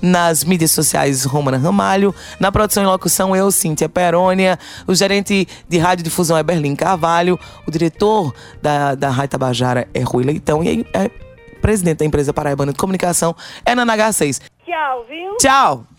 nas 0.00 0.42
mídias 0.42 0.70
sociais 0.70 1.24
Romana 1.24 1.58
Ramalho, 1.58 2.14
na 2.40 2.50
produção 2.50 2.82
e 2.82 2.86
locução 2.86 3.36
eu, 3.36 3.50
Cíntia 3.50 3.90
Perônia, 3.90 4.58
o 4.86 4.94
gerente 4.94 5.46
de 5.68 5.76
rádio 5.76 6.02
difusão 6.02 6.34
é 6.34 6.42
Berlim 6.42 6.74
Carvalho, 6.74 7.38
o 7.66 7.70
diretor 7.70 8.34
da, 8.62 8.94
da 8.94 9.10
Rádio 9.10 9.32
Tabajara 9.32 9.86
é 9.92 10.00
Rui 10.00 10.24
Leitão 10.24 10.64
e 10.64 10.68
aí 10.68 10.86
é 10.94 11.10
presidente 11.60 11.98
da 11.98 12.06
empresa 12.06 12.32
Paraibana 12.32 12.72
de 12.72 12.78
Comunicação 12.78 13.36
é 13.66 13.74
Nana 13.74 13.98
H6. 13.98 14.40
Tchau, 14.64 15.04
viu? 15.06 15.36
Tchau! 15.36 15.90